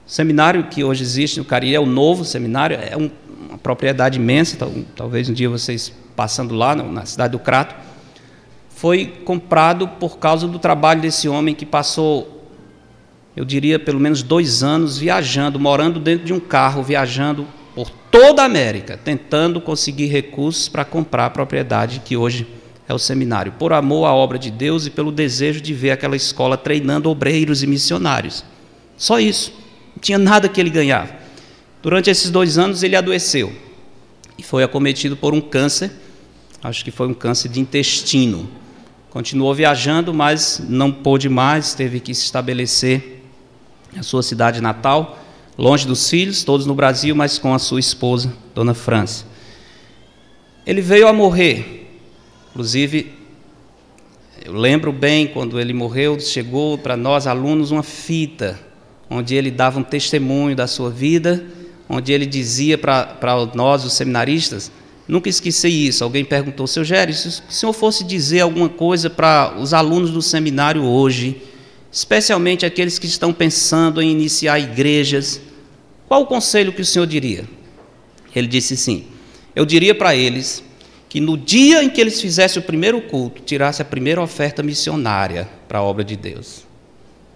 O 0.07 0.11
seminário 0.11 0.65
que 0.69 0.85
hoje 0.85 1.03
existe 1.03 1.39
no 1.39 1.45
Cariri 1.45 1.75
é 1.75 1.81
o 1.81 1.87
novo 1.87 2.25
seminário, 2.25 2.79
é 2.81 2.97
um, 2.97 3.11
uma 3.49 3.59
propriedade 3.59 4.19
imensa, 4.19 4.57
talvez 4.95 5.29
um 5.29 5.33
dia 5.33 5.49
vocês 5.49 5.93
passando 6.15 6.55
lá 6.55 6.77
na 6.77 7.05
cidade 7.05 7.33
do 7.33 7.39
Crato, 7.39 7.75
foi 8.69 9.07
comprado 9.25 9.89
por 9.89 10.19
causa 10.19 10.47
do 10.47 10.59
trabalho 10.59 11.01
desse 11.01 11.29
homem 11.29 11.55
que 11.55 11.67
passou 11.67 12.36
eu 13.37 13.45
diria, 13.45 13.79
pelo 13.79 14.01
menos 14.01 14.23
dois 14.23 14.63
anos 14.63 14.97
viajando, 14.97 15.61
morando 15.61 16.01
dentro 16.01 16.25
de 16.25 16.33
um 16.33 16.41
carro, 16.41 16.83
viajando 16.83 17.47
por 17.75 17.91
toda 18.11 18.41
a 18.41 18.47
América, 18.47 18.97
tentando 18.97 19.61
conseguir 19.61 20.07
recursos 20.07 20.71
para 20.71 20.87
comprar 20.87 21.27
a 21.27 21.31
propriedade 21.31 22.01
que 22.03 22.17
hoje 22.17 22.47
é 22.89 22.95
o 22.95 22.99
seminário, 22.99 23.53
por 23.53 23.75
amor 23.75 24.07
à 24.07 24.15
obra 24.15 24.39
de 24.39 24.51
Deus 24.51 24.87
e 24.87 24.91
pelo 24.91 25.13
desejo 25.13 25.61
de 25.61 25.75
ver 25.75 25.91
aquela 25.91 26.17
escola 26.17 26.57
treinando 26.57 27.11
obreiros 27.11 27.63
e 27.63 27.67
missionários. 27.67 28.43
Só 28.97 29.21
isso. 29.21 29.53
Não 29.95 30.01
tinha 30.01 30.19
nada 30.19 30.49
que 30.49 30.59
ele 30.59 30.71
ganhava. 30.71 31.15
Durante 31.83 32.09
esses 32.09 32.31
dois 32.31 32.57
anos 32.57 32.83
ele 32.83 32.97
adoeceu 32.97 33.53
e 34.39 34.43
foi 34.43 34.63
acometido 34.63 35.15
por 35.15 35.35
um 35.35 35.41
câncer, 35.43 35.91
acho 36.63 36.83
que 36.83 36.91
foi 36.91 37.07
um 37.07 37.15
câncer 37.15 37.49
de 37.51 37.61
intestino. 37.61 38.49
Continuou 39.11 39.55
viajando, 39.55 40.15
mas 40.15 40.63
não 40.69 40.91
pôde 40.91 41.29
mais, 41.29 41.75
teve 41.75 42.01
que 42.01 42.15
se 42.15 42.25
estabelecer 42.25 43.17
na 43.95 44.03
sua 44.03 44.23
cidade 44.23 44.61
natal, 44.61 45.19
longe 45.57 45.87
dos 45.87 46.09
filhos, 46.09 46.45
todos 46.45 46.67
no 46.67 46.75
Brasil, 46.75 47.15
mas 47.15 47.39
com 47.39 47.55
a 47.55 47.59
sua 47.59 47.81
esposa, 47.81 48.33
Dona 48.55 48.75
França. 48.75 49.25
Ele 50.67 50.81
veio 50.81 51.09
a 51.09 51.13
morrer, 51.13 51.91
inclusive, 52.51 53.13
eu 54.45 54.53
lembro 54.53 54.93
bem 54.93 55.27
quando 55.27 55.59
ele 55.61 55.73
morreu, 55.73 56.19
chegou 56.21 56.77
para 56.77 56.97
nós 56.97 57.27
alunos 57.27 57.71
uma 57.71 57.83
fita, 57.83 58.59
onde 59.09 59.35
ele 59.35 59.51
dava 59.51 59.79
um 59.79 59.83
testemunho 59.83 60.57
da 60.57 60.67
sua 60.67 60.91
vida, 60.91 61.45
onde 61.89 62.13
ele 62.13 62.27
dizia 62.27 62.77
para 62.77 63.17
nós, 63.55 63.85
os 63.85 63.93
seminaristas, 63.93 64.71
Nunca 65.09 65.29
esqueci 65.29 65.69
isso. 65.69 66.03
Alguém 66.03 66.25
perguntou, 66.25 66.67
seu 66.67 66.85
Gério, 66.85 67.15
se 67.15 67.29
o 67.29 67.33
senhor 67.49 67.73
fosse 67.73 68.03
dizer 68.03 68.41
alguma 68.41 68.69
coisa 68.69 69.09
para 69.09 69.55
os 69.59 69.73
alunos 69.73 70.11
do 70.11 70.21
seminário 70.21 70.83
hoje, 70.83 71.41
especialmente 71.97 72.67
aqueles 72.67 72.99
que 72.99 73.07
estão 73.07 73.33
pensando 73.33 74.03
em 74.03 74.11
iniciar 74.11 74.59
igrejas, 74.59 75.41
qual 76.07 76.21
o 76.21 76.27
conselho 76.27 76.71
que 76.71 76.83
o 76.83 76.85
senhor 76.85 77.07
diria? 77.07 77.47
Ele 78.35 78.47
disse 78.47 78.77
sim. 78.77 79.07
Eu 79.55 79.65
diria 79.65 79.95
para 79.95 80.15
eles 80.15 80.63
que 81.09 81.23
no 81.23 81.39
dia 81.39 81.83
em 81.83 81.89
que 81.89 81.99
eles 81.99 82.21
fizessem 82.21 82.61
o 82.61 82.67
primeiro 82.67 83.01
culto, 83.01 83.41
tirasse 83.41 83.81
a 83.81 83.85
primeira 83.85 84.21
oferta 84.21 84.63
missionária 84.63 85.49
para 85.67 85.79
a 85.79 85.83
obra 85.83 86.05
de 86.05 86.17
Deus. 86.17 86.67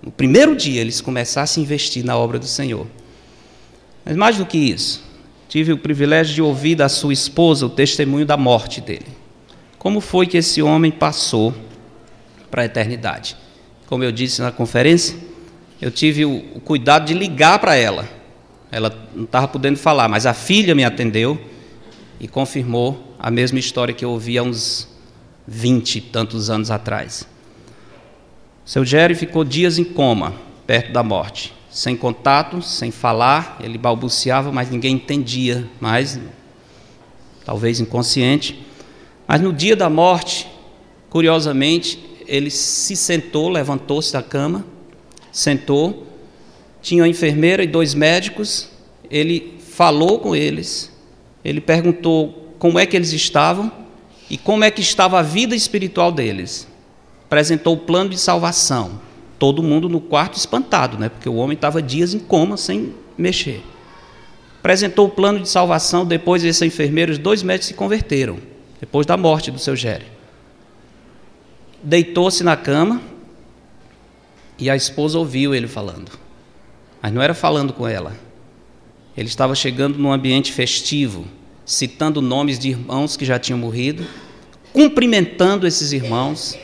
No 0.02 0.10
primeiro 0.10 0.54
dia 0.54 0.82
eles 0.82 1.00
começassem 1.00 1.62
a 1.62 1.64
investir 1.64 2.04
na 2.04 2.18
obra 2.18 2.38
do 2.38 2.46
Senhor. 2.46 2.86
Mas 4.04 4.14
mais 4.14 4.36
do 4.36 4.44
que 4.44 4.58
isso, 4.58 5.02
tive 5.48 5.72
o 5.72 5.78
privilégio 5.78 6.34
de 6.34 6.42
ouvir 6.42 6.74
da 6.74 6.90
sua 6.90 7.14
esposa 7.14 7.64
o 7.64 7.70
testemunho 7.70 8.26
da 8.26 8.36
morte 8.36 8.82
dele. 8.82 9.06
Como 9.78 10.02
foi 10.02 10.26
que 10.26 10.36
esse 10.36 10.60
homem 10.60 10.90
passou 10.90 11.54
para 12.50 12.60
a 12.60 12.66
eternidade? 12.66 13.38
Como 13.90 14.02
eu 14.02 14.10
disse 14.10 14.40
na 14.40 14.50
conferência, 14.50 15.18
eu 15.82 15.90
tive 15.90 16.24
o, 16.24 16.40
cuidado 16.64 17.04
de 17.04 17.12
ligar 17.12 17.58
para 17.58 17.76
ela. 17.76 18.08
Ela 18.72 18.96
não 19.14 19.24
estava 19.24 19.46
podendo 19.46 19.76
falar, 19.76 20.08
mas 20.08 20.24
a 20.24 20.32
filha 20.32 20.74
me 20.74 20.84
atendeu 20.84 21.38
e 22.18 22.26
confirmou 22.26 23.14
a 23.18 23.30
mesma 23.30 23.58
história 23.58 23.92
que 23.92 24.02
eu 24.02 24.10
ouvi 24.10 24.38
há 24.38 24.42
uns 24.42 24.88
vinte 25.46 25.96
e 25.96 26.00
tantos 26.00 26.48
anos 26.48 26.70
atrás. 26.70 27.28
Seu 28.64 28.82
Jerry 28.82 29.14
ficou 29.14 29.44
dias 29.44 29.78
em 29.78 29.84
coma, 29.84 30.32
perto 30.66 30.90
da 30.90 31.02
morte 31.02 31.60
sem 31.70 31.96
contato, 31.96 32.60
sem 32.60 32.90
falar, 32.90 33.56
ele 33.60 33.78
balbuciava, 33.78 34.50
mas 34.50 34.68
ninguém 34.68 34.96
entendia, 34.96 35.68
mas 35.80 36.20
talvez 37.44 37.78
inconsciente. 37.78 38.66
Mas 39.26 39.40
no 39.40 39.52
dia 39.52 39.76
da 39.76 39.88
morte, 39.88 40.48
curiosamente, 41.08 42.09
ele 42.30 42.48
se 42.48 42.94
sentou, 42.94 43.48
levantou-se 43.48 44.12
da 44.12 44.22
cama, 44.22 44.64
sentou, 45.32 46.06
tinha 46.80 47.02
uma 47.02 47.08
enfermeira 47.08 47.64
e 47.64 47.66
dois 47.66 47.92
médicos, 47.92 48.70
ele 49.10 49.58
falou 49.58 50.20
com 50.20 50.36
eles, 50.36 50.92
ele 51.44 51.60
perguntou 51.60 52.54
como 52.56 52.78
é 52.78 52.86
que 52.86 52.96
eles 52.96 53.12
estavam 53.12 53.72
e 54.30 54.38
como 54.38 54.62
é 54.62 54.70
que 54.70 54.80
estava 54.80 55.18
a 55.18 55.22
vida 55.22 55.56
espiritual 55.56 56.12
deles. 56.12 56.68
Apresentou 57.26 57.74
o 57.74 57.78
plano 57.78 58.10
de 58.10 58.18
salvação 58.18 59.00
todo 59.36 59.60
mundo 59.60 59.88
no 59.88 60.00
quarto 60.00 60.36
espantado, 60.36 60.98
né? 60.98 61.08
porque 61.08 61.28
o 61.28 61.34
homem 61.34 61.56
estava 61.56 61.82
dias 61.82 62.14
em 62.14 62.20
coma 62.20 62.56
sem 62.56 62.94
mexer. 63.18 63.60
Apresentou 64.60 65.06
o 65.06 65.10
plano 65.10 65.40
de 65.40 65.48
salvação, 65.48 66.04
depois 66.04 66.44
esse 66.44 66.64
enfermeiro, 66.64 67.10
os 67.10 67.18
dois 67.18 67.42
médicos 67.42 67.68
se 67.68 67.74
converteram, 67.74 68.36
depois 68.78 69.04
da 69.04 69.16
morte 69.16 69.50
do 69.50 69.58
seu 69.58 69.74
Géreo. 69.74 70.19
Deitou-se 71.82 72.44
na 72.44 72.56
cama 72.56 73.00
e 74.58 74.68
a 74.68 74.76
esposa 74.76 75.18
ouviu 75.18 75.54
ele 75.54 75.66
falando. 75.66 76.12
Mas 77.00 77.12
não 77.12 77.22
era 77.22 77.32
falando 77.32 77.72
com 77.72 77.88
ela. 77.88 78.14
Ele 79.16 79.28
estava 79.28 79.54
chegando 79.54 79.98
num 79.98 80.12
ambiente 80.12 80.52
festivo, 80.52 81.26
citando 81.64 82.20
nomes 82.20 82.58
de 82.58 82.68
irmãos 82.68 83.16
que 83.16 83.24
já 83.24 83.38
tinham 83.38 83.58
morrido, 83.58 84.06
cumprimentando 84.72 85.66
esses 85.66 85.92
irmãos, 85.92 86.58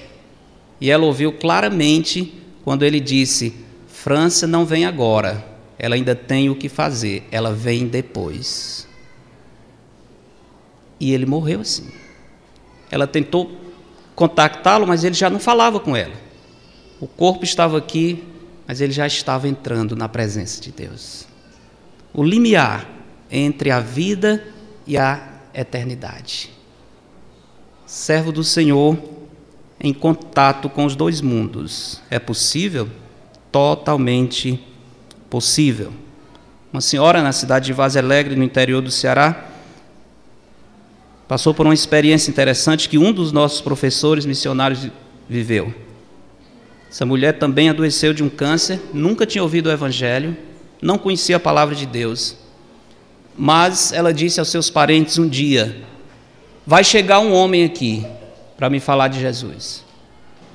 e 0.81 0.91
ela 0.91 1.05
ouviu 1.05 1.33
claramente 1.33 2.35
quando 2.65 2.85
ele 2.85 3.01
disse: 3.01 3.55
França 3.89 4.47
não 4.47 4.65
vem 4.65 4.85
agora, 4.85 5.45
ela 5.79 5.95
ainda 5.95 6.15
tem 6.15 6.51
o 6.51 6.55
que 6.55 6.69
fazer, 6.69 7.27
ela 7.31 7.53
vem 7.53 7.87
depois. 7.87 8.87
E 11.01 11.13
ele 11.13 11.27
morreu 11.27 11.61
assim. 11.61 11.91
Ela 12.91 13.07
tentou 13.07 13.51
contactá-lo, 14.17 14.87
mas 14.87 15.05
ele 15.05 15.15
já 15.15 15.31
não 15.31 15.39
falava 15.39 15.79
com 15.79 15.95
ela. 15.95 16.15
O 16.99 17.07
corpo 17.07 17.45
estava 17.45 17.77
aqui, 17.77 18.25
mas 18.67 18.81
ele 18.81 18.93
já 18.93 19.07
estava 19.07 19.47
entrando 19.47 19.95
na 19.95 20.09
presença 20.09 20.61
de 20.61 20.73
Deus. 20.73 21.29
O 22.13 22.25
limiar 22.25 22.89
entre 23.31 23.71
a 23.71 23.79
vida 23.79 24.43
e 24.87 24.97
a 24.97 25.21
eternidade. 25.55 26.51
Servo 27.85 28.33
do 28.33 28.43
Senhor 28.43 28.99
em 29.79 29.93
contato 29.93 30.71
com 30.71 30.87
os 30.87 30.97
dois 30.97 31.21
mundos. 31.21 32.01
É 32.11 32.19
possível? 32.19 32.89
Totalmente 33.53 34.59
possível. 35.29 35.93
Uma 36.73 36.81
senhora 36.81 37.23
na 37.23 37.33
cidade 37.33 37.67
de 37.67 37.73
Vaz 37.75 37.97
Alegre, 37.97 38.35
no 38.35 38.43
interior 38.43 38.81
do 38.81 38.91
Ceará, 38.91 39.51
passou 41.29 41.53
por 41.53 41.67
uma 41.67 41.75
experiência 41.75 42.31
interessante 42.31 42.89
que 42.89 42.99
um 42.99 43.13
dos 43.13 43.33
nossos 43.33 43.61
professores 43.61 44.25
missionários 44.25 44.89
viveu. 45.29 45.75
Essa 46.89 47.05
mulher 47.05 47.39
também 47.39 47.69
adoeceu 47.69 48.15
de 48.15 48.23
um 48.23 48.29
câncer, 48.29 48.81
nunca 48.93 49.27
tinha 49.27 49.43
ouvido 49.43 49.67
o 49.67 49.73
Evangelho, 49.73 50.37
não 50.81 50.99
conhecia 50.99 51.37
a 51.37 51.41
palavra 51.41 51.75
de 51.75 51.85
Deus. 51.85 52.37
Mas 53.37 53.93
ela 53.93 54.15
disse 54.15 54.41
aos 54.41 54.49
seus 54.49 54.71
parentes 54.71 55.19
um 55.19 55.29
dia: 55.29 55.77
Vai 56.67 56.83
chegar 56.83 57.21
um 57.21 57.33
homem 57.33 57.65
aqui 57.65 58.07
para 58.57 58.71
me 58.71 58.81
falar 58.81 59.09
de 59.09 59.21
Jesus. 59.21 59.85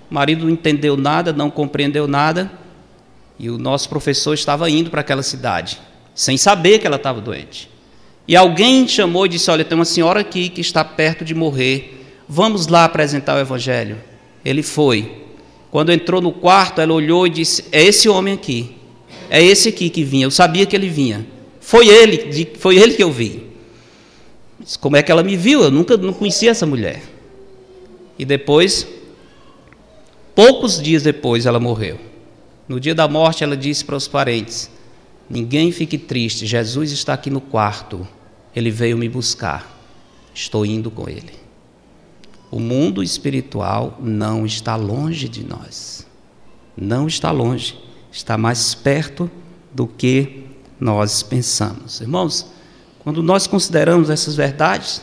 O 0.09 0.13
marido 0.13 0.45
não 0.45 0.51
entendeu 0.51 0.97
nada, 0.97 1.31
não 1.31 1.49
compreendeu 1.49 2.07
nada, 2.07 2.51
e 3.39 3.49
o 3.49 3.57
nosso 3.57 3.87
professor 3.87 4.33
estava 4.33 4.69
indo 4.69 4.89
para 4.89 5.01
aquela 5.01 5.23
cidade, 5.23 5.79
sem 6.13 6.37
saber 6.37 6.79
que 6.79 6.87
ela 6.87 6.97
estava 6.97 7.21
doente. 7.21 7.70
E 8.27 8.35
alguém 8.35 8.87
chamou 8.87 9.25
e 9.25 9.29
disse: 9.29 9.49
Olha, 9.49 9.65
tem 9.65 9.77
uma 9.77 9.85
senhora 9.85 10.19
aqui 10.19 10.49
que 10.49 10.61
está 10.61 10.83
perto 10.83 11.25
de 11.25 11.33
morrer, 11.33 12.05
vamos 12.27 12.67
lá 12.67 12.85
apresentar 12.85 13.35
o 13.35 13.39
Evangelho. 13.39 13.97
Ele 14.43 14.63
foi. 14.63 15.21
Quando 15.69 15.91
entrou 15.91 16.21
no 16.21 16.31
quarto, 16.31 16.81
ela 16.81 16.93
olhou 16.93 17.25
e 17.25 17.29
disse: 17.29 17.65
É 17.71 17.83
esse 17.83 18.07
homem 18.09 18.33
aqui, 18.33 18.75
é 19.29 19.43
esse 19.43 19.69
aqui 19.69 19.89
que 19.89 20.03
vinha. 20.03 20.25
Eu 20.25 20.31
sabia 20.31 20.65
que 20.65 20.75
ele 20.75 20.89
vinha. 20.89 21.25
Foi 21.59 21.87
ele, 21.87 22.49
foi 22.57 22.77
ele 22.77 22.93
que 22.93 23.03
eu 23.03 23.11
vi. 23.11 23.51
Como 24.79 24.95
é 24.95 25.01
que 25.01 25.11
ela 25.11 25.23
me 25.23 25.35
viu? 25.35 25.63
Eu 25.63 25.71
nunca 25.71 25.95
não 25.97 26.13
conhecia 26.13 26.51
essa 26.51 26.65
mulher. 26.65 27.01
E 28.17 28.25
depois, 28.25 28.87
poucos 30.35 30.81
dias 30.81 31.03
depois, 31.03 31.45
ela 31.45 31.59
morreu. 31.59 31.99
No 32.67 32.79
dia 32.79 32.93
da 32.93 33.07
morte, 33.07 33.43
ela 33.43 33.57
disse 33.57 33.83
para 33.83 33.95
os 33.95 34.07
parentes: 34.07 34.69
Ninguém 35.31 35.71
fique 35.71 35.97
triste, 35.97 36.45
Jesus 36.45 36.91
está 36.91 37.13
aqui 37.13 37.29
no 37.29 37.39
quarto. 37.39 38.05
Ele 38.53 38.69
veio 38.69 38.97
me 38.97 39.07
buscar. 39.07 39.79
Estou 40.33 40.65
indo 40.65 40.91
com 40.91 41.07
ele. 41.07 41.31
O 42.51 42.59
mundo 42.59 43.01
espiritual 43.01 43.97
não 44.01 44.45
está 44.45 44.75
longe 44.75 45.29
de 45.29 45.45
nós. 45.45 46.05
Não 46.75 47.07
está 47.07 47.31
longe. 47.31 47.79
Está 48.11 48.37
mais 48.37 48.75
perto 48.75 49.31
do 49.73 49.87
que 49.87 50.43
nós 50.77 51.23
pensamos. 51.23 52.01
Irmãos, 52.01 52.47
quando 52.99 53.23
nós 53.23 53.47
consideramos 53.47 54.09
essas 54.09 54.35
verdades, 54.35 55.01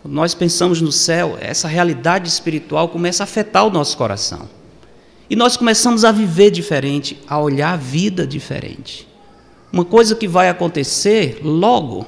quando 0.00 0.14
nós 0.14 0.32
pensamos 0.34 0.80
no 0.80 0.90
céu, 0.90 1.36
essa 1.38 1.68
realidade 1.68 2.26
espiritual 2.26 2.88
começa 2.88 3.22
a 3.22 3.24
afetar 3.24 3.66
o 3.66 3.70
nosso 3.70 3.98
coração. 3.98 4.48
E 5.28 5.36
nós 5.36 5.58
começamos 5.58 6.06
a 6.06 6.10
viver 6.10 6.50
diferente, 6.50 7.18
a 7.28 7.38
olhar 7.38 7.74
a 7.74 7.76
vida 7.76 8.26
diferente. 8.26 9.07
Uma 9.72 9.84
coisa 9.84 10.14
que 10.14 10.26
vai 10.26 10.48
acontecer 10.48 11.40
logo 11.42 12.06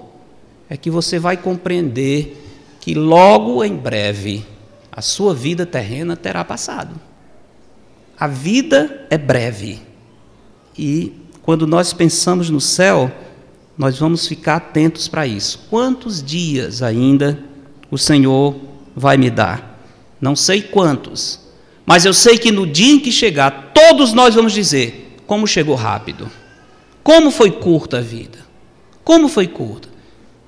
é 0.69 0.77
que 0.77 0.91
você 0.91 1.19
vai 1.19 1.37
compreender 1.37 2.37
que 2.81 2.95
logo 2.95 3.63
em 3.63 3.77
breve 3.77 4.45
a 4.91 5.03
sua 5.03 5.35
vida 5.35 5.67
terrena 5.67 6.17
terá 6.17 6.45
passado. 6.45 6.95
A 8.19 8.27
vida 8.27 9.07
é 9.11 9.19
breve. 9.19 9.81
E 10.77 11.13
quando 11.43 11.67
nós 11.67 11.93
pensamos 11.93 12.49
no 12.51 12.61
céu, 12.61 13.11
nós 13.77 13.99
vamos 13.99 14.27
ficar 14.27 14.57
atentos 14.57 15.09
para 15.09 15.27
isso. 15.27 15.67
Quantos 15.69 16.23
dias 16.23 16.83
ainda 16.83 17.39
o 17.91 17.99
Senhor 17.99 18.57
vai 18.95 19.17
me 19.17 19.31
dar. 19.31 19.81
Não 20.21 20.37
sei 20.37 20.63
quantos, 20.63 21.41
mas 21.87 22.05
eu 22.05 22.13
sei 22.13 22.39
que 22.39 22.53
no 22.53 22.67
dia 22.67 22.95
em 22.95 23.01
que 23.01 23.11
chegar, 23.11 23.73
todos 23.75 24.13
nós 24.13 24.35
vamos 24.35 24.53
dizer: 24.53 25.17
como 25.27 25.47
chegou 25.47 25.75
rápido, 25.75 26.31
Como 27.03 27.30
foi 27.30 27.51
curta 27.51 27.98
a 27.98 28.01
vida? 28.01 28.38
Como 29.05 29.28
foi 29.28 29.46
curta? 29.46 29.88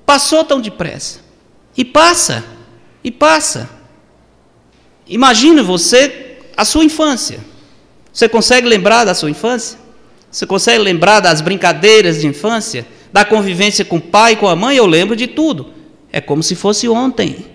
Passou 0.04 0.44
tão 0.44 0.60
depressa. 0.60 1.20
E 1.76 1.84
passa, 1.84 2.44
e 3.02 3.10
passa. 3.10 3.68
Imagine 5.06 5.62
você, 5.62 6.38
a 6.56 6.64
sua 6.64 6.84
infância. 6.84 7.40
Você 8.12 8.28
consegue 8.28 8.68
lembrar 8.68 9.04
da 9.04 9.14
sua 9.14 9.30
infância? 9.30 9.78
Você 10.30 10.46
consegue 10.46 10.82
lembrar 10.82 11.20
das 11.20 11.40
brincadeiras 11.40 12.20
de 12.20 12.26
infância? 12.26 12.86
Da 13.12 13.24
convivência 13.24 13.84
com 13.84 13.96
o 13.96 14.00
pai 14.00 14.36
com 14.36 14.48
a 14.48 14.56
mãe? 14.56 14.76
Eu 14.76 14.86
lembro 14.86 15.16
de 15.16 15.26
tudo. 15.26 15.72
É 16.10 16.20
como 16.20 16.42
se 16.42 16.54
fosse 16.54 16.88
ontem. 16.88 17.46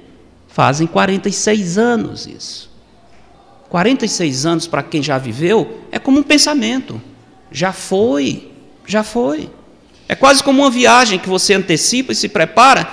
Fazem 0.47 0.87
46 0.87 1.77
anos 1.77 2.25
isso. 2.25 2.67
46 3.69 4.45
anos 4.45 4.67
para 4.67 4.81
quem 4.81 5.03
já 5.03 5.17
viveu 5.17 5.81
é 5.91 5.99
como 5.99 6.19
um 6.19 6.23
pensamento. 6.23 7.01
Já 7.51 7.71
foi, 7.71 8.51
já 8.88 9.03
foi. 9.03 9.49
É 10.07 10.15
quase 10.15 10.41
como 10.41 10.63
uma 10.63 10.71
viagem 10.71 11.19
que 11.19 11.29
você 11.29 11.53
antecipa 11.53 12.13
e 12.13 12.15
se 12.15 12.29
prepara. 12.29 12.88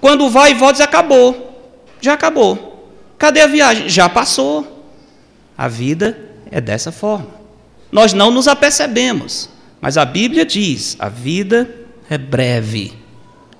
Quando 0.00 0.30
vai 0.30 0.52
e 0.52 0.54
volta, 0.54 0.78
já 0.78 0.84
acabou. 0.84 1.74
Já 2.00 2.14
acabou. 2.14 2.88
Cadê 3.18 3.40
a 3.40 3.46
viagem? 3.46 3.88
Já 3.88 4.08
passou. 4.08 4.86
A 5.58 5.68
vida 5.68 6.16
é 6.50 6.60
dessa 6.60 6.90
forma. 6.92 7.28
Nós 7.92 8.12
não 8.12 8.30
nos 8.30 8.46
apercebemos, 8.46 9.50
mas 9.80 9.98
a 9.98 10.04
Bíblia 10.04 10.46
diz: 10.46 10.96
a 10.98 11.08
vida 11.08 11.68
é 12.08 12.16
breve. 12.16 12.94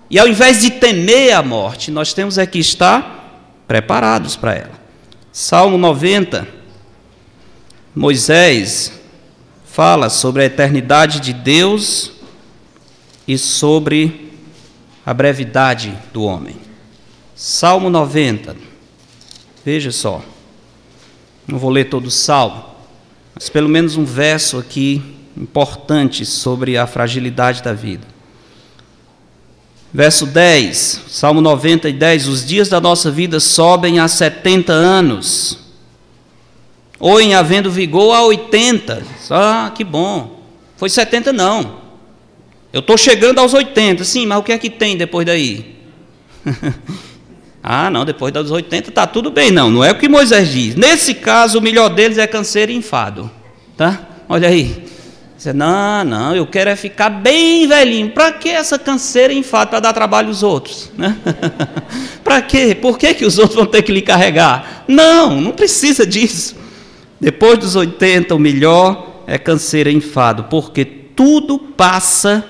E 0.09 0.19
ao 0.19 0.27
invés 0.27 0.63
de 0.63 0.71
temer 0.71 1.35
a 1.35 1.43
morte, 1.43 1.91
nós 1.91 2.15
temos 2.15 2.39
é 2.39 2.47
que 2.47 2.59
estar 2.59 3.43
preparados 3.67 4.37
para 4.37 4.55
ela. 4.55 4.81
Salmo 5.33 5.77
90, 5.77 6.47
Moisés 7.95 9.00
fala 9.73 10.11
sobre 10.11 10.43
a 10.43 10.47
eternidade 10.47 11.21
de 11.21 11.33
Deus 11.33 12.11
e 13.27 13.39
sobre 13.39 14.33
a 15.07 15.15
brevidade 15.15 15.97
do 16.13 16.25
homem. 16.25 16.57
Salmo 17.37 17.89
90, 17.89 18.57
veja 19.65 19.93
só, 19.93 20.23
não 21.47 21.59
vou 21.59 21.71
ler 21.71 21.85
todo 21.85 22.07
o 22.07 22.11
salmo, 22.11 22.65
mas 23.35 23.49
pelo 23.49 23.69
menos 23.69 23.97
um 23.97 24.05
verso 24.05 24.59
aqui 24.59 25.03
importante 25.37 26.27
sobre 26.27 26.77
a 26.77 26.87
fragilidade 26.87 27.63
da 27.63 27.73
vida. 27.73 28.07
Verso 29.95 30.27
10, 30.27 31.05
Salmo 31.09 31.41
90 31.41 31.89
e 31.89 31.93
10: 31.93 32.29
Os 32.29 32.47
dias 32.47 32.69
da 32.69 32.81
nossa 32.81 33.11
vida 33.11 33.41
sobem 33.41 33.99
a 33.99 34.07
70 34.07 34.73
anos, 34.73 35.59
ou 37.01 37.19
em 37.19 37.35
havendo 37.35 37.71
vigor 37.71 38.15
a 38.15 38.23
80. 38.23 39.03
Ah, 39.31 39.73
que 39.75 39.83
bom. 39.83 40.39
Foi 40.77 40.91
70 40.91 41.33
não. 41.33 41.81
Eu 42.73 42.81
estou 42.81 42.97
chegando 42.97 43.39
aos 43.39 43.53
80, 43.55 44.05
sim, 44.05 44.27
mas 44.27 44.39
o 44.39 44.43
que 44.43 44.53
é 44.53 44.59
que 44.59 44.71
tem 44.71 44.97
depois 44.97 45.27
daí? 45.27 45.77
ah, 47.63 47.91
não, 47.91 48.05
depois 48.05 48.33
dos 48.33 48.51
80 48.51 48.91
está 48.91 49.07
tudo 49.07 49.31
bem, 49.31 49.51
não, 49.51 49.71
não 49.71 49.83
é 49.83 49.91
o 49.91 49.99
que 49.99 50.09
Moisés 50.09 50.53
diz. 50.53 50.77
Nesse 50.77 51.15
caso, 51.15 51.59
o 51.59 51.63
melhor 51.63 51.89
deles 51.89 52.19
é 52.19 52.27
câncer 52.27 52.71
e 52.71 52.77
enfado. 52.77 53.29
Tá? 53.77 54.01
Olha 54.29 54.49
aí. 54.49 54.85
Você, 55.37 55.55
não, 55.55 56.05
não, 56.05 56.37
eu 56.37 56.47
quero 56.47 56.69
é 56.69 56.77
ficar 56.77 57.09
bem 57.09 57.67
velhinho. 57.67 58.11
Para 58.11 58.31
que 58.31 58.51
essa 58.51 58.79
canseira 58.79 59.33
e 59.33 59.39
enfado 59.39 59.71
para 59.71 59.81
dar 59.81 59.95
trabalho 59.95 60.29
aos 60.29 60.43
outros? 60.43 60.93
Né? 60.99 61.17
para 62.23 62.43
quê? 62.43 62.75
Por 62.75 62.99
que, 62.99 63.15
que 63.15 63.25
os 63.25 63.39
outros 63.39 63.57
vão 63.57 63.65
ter 63.65 63.81
que 63.81 63.91
lhe 63.91 64.03
carregar? 64.03 64.85
Não, 64.87 65.41
não 65.41 65.53
precisa 65.53 66.07
disso. 66.07 66.60
Depois 67.21 67.59
dos 67.59 67.77
80, 67.77 68.35
o 68.35 68.39
melhor 68.39 69.25
é 69.27 69.37
canseira 69.37 69.91
e 69.91 69.95
enfado, 69.95 70.45
porque 70.45 70.85
tudo 70.85 71.59
passa 71.59 72.45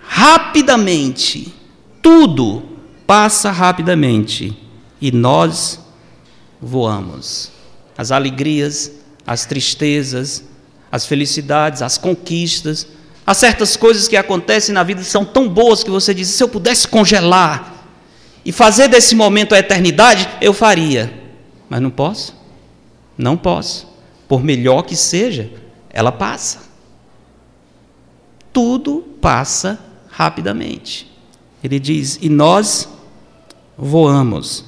rapidamente. 0.00 1.54
Tudo 2.02 2.62
passa 3.06 3.50
rapidamente. 3.50 4.56
E 5.00 5.12
nós 5.12 5.80
voamos. 6.60 7.52
As 7.96 8.10
alegrias, 8.10 8.90
as 9.26 9.46
tristezas, 9.46 10.44
as 10.90 11.06
felicidades, 11.06 11.80
as 11.80 11.96
conquistas. 11.96 12.86
Há 13.26 13.32
certas 13.34 13.76
coisas 13.76 14.08
que 14.08 14.16
acontecem 14.16 14.74
na 14.74 14.82
vida 14.82 15.00
que 15.00 15.06
são 15.06 15.24
tão 15.24 15.48
boas 15.48 15.84
que 15.84 15.90
você 15.90 16.12
diz: 16.12 16.28
se 16.28 16.42
eu 16.42 16.48
pudesse 16.48 16.88
congelar 16.88 17.86
e 18.44 18.52
fazer 18.52 18.88
desse 18.88 19.14
momento 19.14 19.54
a 19.54 19.58
eternidade, 19.58 20.28
eu 20.40 20.52
faria. 20.52 21.12
Mas 21.68 21.80
não 21.80 21.90
posso. 21.90 22.43
Não 23.16 23.36
posso. 23.36 23.86
Por 24.28 24.42
melhor 24.42 24.82
que 24.82 24.96
seja, 24.96 25.50
ela 25.90 26.10
passa. 26.10 26.62
Tudo 28.52 29.04
passa 29.20 29.78
rapidamente. 30.08 31.10
Ele 31.62 31.78
diz: 31.78 32.18
e 32.20 32.28
nós 32.28 32.88
voamos. 33.76 34.64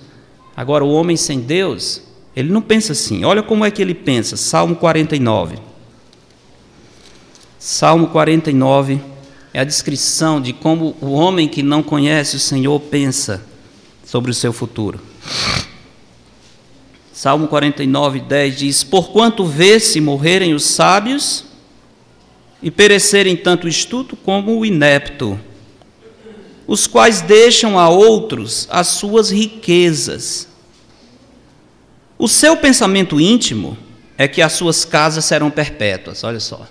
Agora, 0.57 0.85
o 0.85 0.93
homem 0.93 1.17
sem 1.17 1.41
Deus, 1.41 2.03
ele 2.35 2.51
não 2.51 2.63
pensa 2.63 2.93
assim. 2.93 3.25
Olha 3.25 3.43
como 3.43 3.65
é 3.65 3.71
que 3.71 3.83
ele 3.83 3.95
pensa. 3.95 4.37
Salmo 4.37 4.77
49. 4.77 5.59
Salmo 7.59 8.09
49 8.09 9.01
é 9.53 9.61
a 9.61 9.65
descrição 9.65 10.41
de 10.41 10.53
como 10.53 10.97
o 11.01 11.13
homem 11.13 11.49
que 11.49 11.63
não 11.63 11.83
conhece 11.83 12.37
o 12.37 12.41
Senhor 12.41 12.79
pensa 12.79 13.43
sobre 14.05 14.31
o 14.31 14.35
seu 14.35 14.53
futuro. 14.53 15.01
Salmo 17.17 17.49
49, 17.49 18.21
10 18.21 18.59
diz: 18.59 18.85
Porquanto 18.85 19.47
vê-se 19.47 20.03
morrerem 20.03 20.53
os 20.53 20.65
sábios 20.65 21.47
e 22.63 22.71
perecerem 22.71 23.35
tanto 23.35 23.65
o 23.65 23.71
estudo 23.71 24.15
como 24.17 24.59
o 24.59 24.67
inepto, 24.67 25.41
os 26.67 26.87
quais 26.87 27.23
deixam 27.23 27.79
a 27.79 27.89
outros 27.89 28.69
as 28.71 28.89
suas 28.89 29.31
riquezas. 29.31 30.47
O 32.19 32.29
seu 32.29 32.55
pensamento 32.55 33.19
íntimo 33.19 33.79
é 34.19 34.29
que 34.29 34.43
as 34.43 34.53
suas 34.53 34.85
casas 34.85 35.25
serão 35.25 35.51
perpétuas, 35.51 36.23
olha 36.23 36.39
só. 36.39 36.69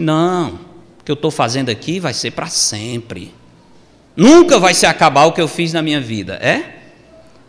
Não, 0.00 0.58
o 0.98 1.04
que 1.04 1.12
eu 1.12 1.14
estou 1.14 1.30
fazendo 1.30 1.68
aqui 1.68 2.00
vai 2.00 2.12
ser 2.12 2.32
para 2.32 2.48
sempre. 2.48 3.32
Nunca 4.16 4.58
vai 4.58 4.74
se 4.74 4.84
acabar 4.84 5.26
o 5.26 5.32
que 5.32 5.40
eu 5.40 5.46
fiz 5.46 5.72
na 5.72 5.80
minha 5.80 6.00
vida. 6.00 6.40
É? 6.42 6.73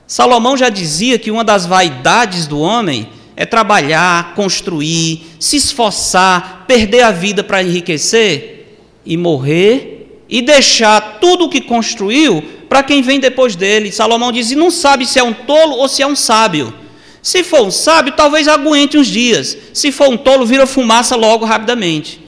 Salomão 0.08 0.56
já 0.56 0.70
dizia 0.70 1.18
que 1.18 1.32
uma 1.32 1.44
das 1.44 1.66
vaidades 1.66 2.48
do 2.48 2.60
homem 2.60 3.10
é 3.36 3.46
trabalhar, 3.46 4.34
construir, 4.36 5.26
se 5.40 5.58
esforçar, 5.58 6.66
perder 6.68 7.02
a 7.02 7.12
vida 7.12 7.44
para 7.44 7.62
enriquecer 7.62 8.80
e 9.06 9.18
morrer 9.18 10.24
e 10.30 10.42
deixar 10.42 11.20
tudo 11.20 11.46
o 11.46 11.50
que 11.50 11.62
construiu 11.62 12.44
para 12.70 12.84
quem 12.84 13.02
vem 13.02 13.20
depois 13.20 13.56
dele. 13.56 13.92
Salomão 13.92 14.32
diz: 14.32 14.52
e 14.52 14.56
não 14.56 14.72
sabe 14.72 15.06
se 15.06 15.20
é 15.20 15.24
um 15.24 15.34
tolo 15.34 15.76
ou 15.76 15.88
se 15.88 16.02
é 16.02 16.08
um 16.08 16.16
sábio. 16.16 16.74
Se 17.22 17.44
for 17.44 17.62
um 17.62 17.72
sábio, 17.72 18.14
talvez 18.14 18.48
aguente 18.48 18.98
uns 18.98 19.08
dias. 19.08 19.58
Se 19.74 19.92
for 19.92 20.10
um 20.10 20.18
tolo, 20.18 20.46
vira 20.46 20.68
fumaça 20.68 21.16
logo 21.16 21.44
rapidamente. 21.44 22.22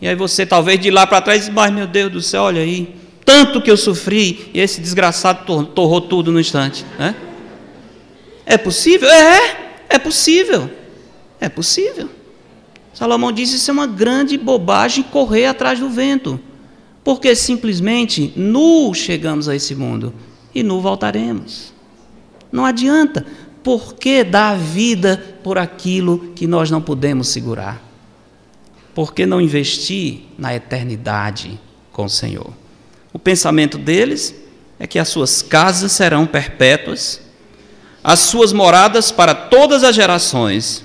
E 0.00 0.08
aí 0.08 0.14
você 0.14 0.46
talvez 0.46 0.80
de 0.80 0.90
lá 0.90 1.06
para 1.06 1.20
trás 1.20 1.40
diz, 1.40 1.50
mas 1.50 1.72
meu 1.72 1.86
Deus 1.86 2.10
do 2.10 2.22
céu, 2.22 2.44
olha 2.44 2.62
aí, 2.62 2.94
tanto 3.28 3.60
que 3.60 3.70
eu 3.70 3.76
sofri, 3.76 4.50
e 4.54 4.60
esse 4.60 4.80
desgraçado 4.80 5.64
torrou 5.66 6.00
tudo 6.00 6.32
no 6.32 6.40
instante. 6.40 6.84
Né? 6.98 7.14
É 8.46 8.56
possível? 8.56 9.08
É, 9.08 9.74
é 9.88 9.98
possível. 9.98 10.70
É 11.40 11.48
possível. 11.48 12.08
Salomão 12.94 13.30
diz 13.30 13.52
isso 13.52 13.70
é 13.70 13.74
uma 13.74 13.86
grande 13.86 14.38
bobagem 14.38 15.04
correr 15.04 15.46
atrás 15.46 15.78
do 15.78 15.88
vento. 15.88 16.40
Porque 17.04 17.34
simplesmente 17.34 18.32
nu 18.34 18.92
chegamos 18.94 19.48
a 19.48 19.54
esse 19.54 19.74
mundo 19.74 20.12
e 20.54 20.62
nu 20.62 20.80
voltaremos. 20.80 21.72
Não 22.50 22.64
adianta. 22.64 23.24
Por 23.62 23.94
que 23.94 24.24
dar 24.24 24.56
vida 24.56 25.38
por 25.42 25.58
aquilo 25.58 26.32
que 26.34 26.46
nós 26.46 26.70
não 26.70 26.80
podemos 26.80 27.28
segurar? 27.28 27.88
por 28.98 29.14
que 29.14 29.24
não 29.24 29.40
investir 29.40 30.22
na 30.36 30.56
eternidade 30.56 31.56
com 31.92 32.06
o 32.06 32.08
Senhor? 32.08 32.52
O 33.18 33.20
pensamento 33.20 33.76
deles 33.76 34.32
é 34.78 34.86
que 34.86 34.96
as 34.96 35.08
suas 35.08 35.42
casas 35.42 35.90
serão 35.90 36.24
perpétuas, 36.24 37.20
as 38.02 38.20
suas 38.20 38.52
moradas 38.52 39.10
para 39.10 39.34
todas 39.34 39.82
as 39.82 39.96
gerações. 39.96 40.84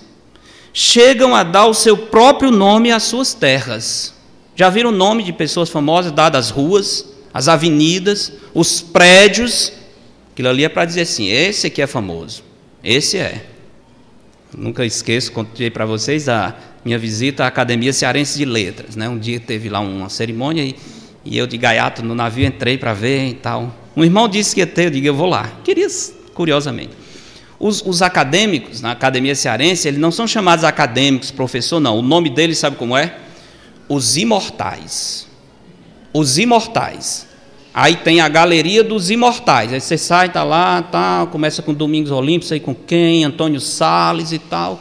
Chegam 0.73 1.35
a 1.35 1.43
dar 1.43 1.67
o 1.67 1.75
seu 1.75 1.95
próprio 1.95 2.49
nome 2.49 2.91
às 2.91 3.03
suas 3.03 3.35
terras. 3.35 4.15
Já 4.55 4.67
viram 4.71 4.89
o 4.89 4.95
nome 4.95 5.21
de 5.21 5.31
pessoas 5.31 5.69
famosas 5.69 6.11
dadas 6.11 6.47
às 6.47 6.49
ruas, 6.49 7.05
às 7.31 7.47
avenidas, 7.47 8.31
os 8.51 8.81
prédios? 8.81 9.71
Aquilo 10.31 10.49
ali 10.49 10.63
é 10.63 10.69
para 10.69 10.85
dizer 10.85 11.01
assim: 11.01 11.27
esse 11.27 11.67
aqui 11.67 11.83
é 11.83 11.87
famoso, 11.87 12.43
esse 12.83 13.19
é. 13.19 13.45
Nunca 14.57 14.83
esqueço, 14.83 15.31
contei 15.31 15.69
para 15.69 15.85
vocês 15.85 16.27
a 16.27 16.55
minha 16.83 16.97
visita 16.97 17.43
à 17.43 17.47
Academia 17.47 17.93
Cearense 17.93 18.39
de 18.39 18.45
Letras. 18.45 18.95
Né? 18.95 19.07
Um 19.07 19.19
dia 19.19 19.39
teve 19.39 19.69
lá 19.69 19.79
uma 19.79 20.09
cerimônia 20.09 20.63
e, 20.63 20.75
e 21.25 21.37
eu 21.37 21.47
de 21.47 21.57
gaiato 21.57 22.03
no 22.03 22.13
navio 22.13 22.45
entrei 22.45 22.77
para 22.77 22.93
ver 22.93 23.27
e 23.29 23.33
tal. 23.33 23.73
Um 23.95 24.03
irmão 24.03 24.27
disse 24.27 24.53
que 24.55 24.61
ia 24.61 24.67
ter, 24.67 24.85
eu 24.85 24.89
digo, 24.89 25.07
eu 25.07 25.15
vou 25.15 25.27
lá. 25.27 25.49
Queria, 25.63 25.87
curiosamente. 26.33 26.91
Os, 27.59 27.81
os, 27.85 28.01
acadêmicos 28.01 28.81
na 28.81 28.91
Academia 28.91 29.35
Cearense, 29.35 29.87
eles 29.87 29.99
não 29.99 30.11
são 30.11 30.27
chamados 30.27 30.65
acadêmicos, 30.65 31.31
professor, 31.31 31.79
não. 31.79 31.97
O 31.97 32.01
nome 32.01 32.29
deles, 32.29 32.57
sabe 32.57 32.75
como 32.75 32.97
é? 32.97 33.15
os 33.87 34.17
imortais. 34.17 35.27
Os 36.13 36.37
imortais. 36.37 37.27
Aí 37.73 37.95
tem 37.95 38.21
a 38.21 38.29
galeria 38.29 38.83
dos 38.83 39.09
imortais. 39.09 39.73
Aí 39.73 39.81
você 39.81 39.97
sai, 39.97 40.29
tá 40.29 40.43
lá, 40.43 40.81
tá, 40.81 41.27
começa 41.31 41.61
com 41.61 41.73
Domingos 41.73 42.11
Olímpicos, 42.11 42.51
aí 42.51 42.59
com 42.59 42.75
quem? 42.75 43.23
Antônio 43.23 43.59
Salles 43.59 44.31
e 44.31 44.39
tal. 44.39 44.79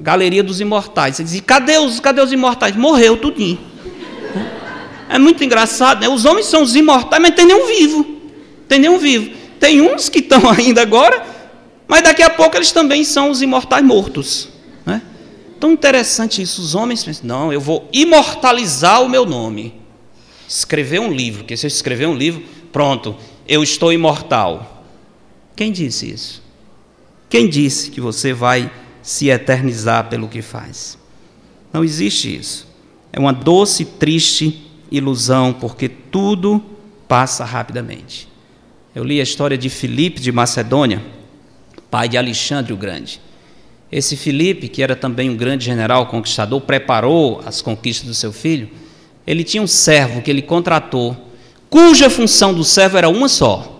Galeria 0.00 0.42
dos 0.42 0.60
imortais. 0.60 1.16
Você 1.16 1.24
diz, 1.24 1.40
cadê 1.40 1.78
os, 1.78 2.00
cadê 2.00 2.20
os 2.20 2.32
imortais? 2.32 2.74
Morreu 2.74 3.16
tudinho. 3.16 3.58
É 5.08 5.18
muito 5.18 5.42
engraçado, 5.42 6.00
né? 6.00 6.08
Os 6.08 6.24
homens 6.24 6.46
são 6.46 6.62
os 6.62 6.76
imortais, 6.76 7.20
mas 7.20 7.34
tem 7.34 7.46
nenhum 7.46 7.66
vivo. 7.66 8.06
Tem 8.68 8.78
nenhum 8.78 8.98
vivo. 8.98 9.34
Tem 9.58 9.80
uns 9.80 10.08
que 10.08 10.18
estão 10.18 10.48
ainda 10.50 10.82
agora, 10.82 11.24
mas 11.86 12.02
daqui 12.02 12.22
a 12.22 12.30
pouco 12.30 12.56
eles 12.56 12.70
também 12.70 13.02
são 13.02 13.30
os 13.30 13.40
imortais 13.40 13.84
mortos. 13.84 14.48
Né? 14.84 15.02
Tão 15.58 15.72
interessante 15.72 16.42
isso. 16.42 16.60
Os 16.60 16.74
homens 16.74 17.02
pensam, 17.02 17.26
não, 17.26 17.52
eu 17.52 17.60
vou 17.60 17.88
imortalizar 17.92 19.02
o 19.02 19.08
meu 19.08 19.24
nome. 19.24 19.74
Escrever 20.46 21.00
um 21.00 21.12
livro, 21.12 21.40
porque 21.40 21.56
se 21.56 21.66
eu 21.66 21.68
escrever 21.68 22.06
um 22.06 22.14
livro, 22.14 22.42
pronto, 22.70 23.16
eu 23.46 23.62
estou 23.62 23.92
imortal. 23.92 24.84
Quem 25.56 25.72
disse 25.72 26.10
isso? 26.10 26.42
Quem 27.28 27.48
disse 27.48 27.90
que 27.90 28.00
você 28.00 28.32
vai 28.32 28.70
se 29.02 29.28
eternizar 29.28 30.08
pelo 30.08 30.28
que 30.28 30.40
faz? 30.40 30.98
Não 31.72 31.84
existe 31.84 32.34
isso. 32.34 32.66
É 33.12 33.18
uma 33.18 33.32
doce 33.32 33.84
triste 33.84 34.67
ilusão, 34.90 35.52
porque 35.52 35.88
tudo 35.88 36.62
passa 37.06 37.44
rapidamente. 37.44 38.28
Eu 38.94 39.04
li 39.04 39.20
a 39.20 39.22
história 39.22 39.56
de 39.56 39.68
Filipe 39.68 40.20
de 40.20 40.32
Macedônia, 40.32 41.02
pai 41.90 42.08
de 42.08 42.18
Alexandre 42.18 42.72
o 42.72 42.76
Grande. 42.76 43.20
Esse 43.90 44.16
Filipe, 44.16 44.68
que 44.68 44.82
era 44.82 44.94
também 44.94 45.30
um 45.30 45.36
grande 45.36 45.64
general 45.64 46.06
conquistador, 46.06 46.60
preparou 46.60 47.40
as 47.46 47.62
conquistas 47.62 48.06
do 48.06 48.14
seu 48.14 48.32
filho. 48.32 48.68
Ele 49.26 49.44
tinha 49.44 49.62
um 49.62 49.66
servo 49.66 50.20
que 50.20 50.30
ele 50.30 50.42
contratou, 50.42 51.16
cuja 51.70 52.10
função 52.10 52.52
do 52.52 52.64
servo 52.64 52.98
era 52.98 53.08
uma 53.08 53.28
só. 53.28 53.76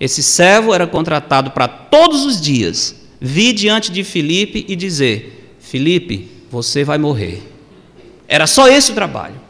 Esse 0.00 0.22
servo 0.22 0.74
era 0.74 0.86
contratado 0.86 1.52
para 1.52 1.68
todos 1.68 2.24
os 2.24 2.40
dias 2.40 2.96
vir 3.20 3.52
diante 3.52 3.92
de 3.92 4.02
Filipe 4.02 4.64
e 4.68 4.74
dizer: 4.74 5.56
Filipe, 5.60 6.28
você 6.50 6.82
vai 6.82 6.98
morrer. 6.98 7.40
Era 8.26 8.48
só 8.48 8.66
esse 8.68 8.90
o 8.90 8.94
trabalho. 8.94 9.40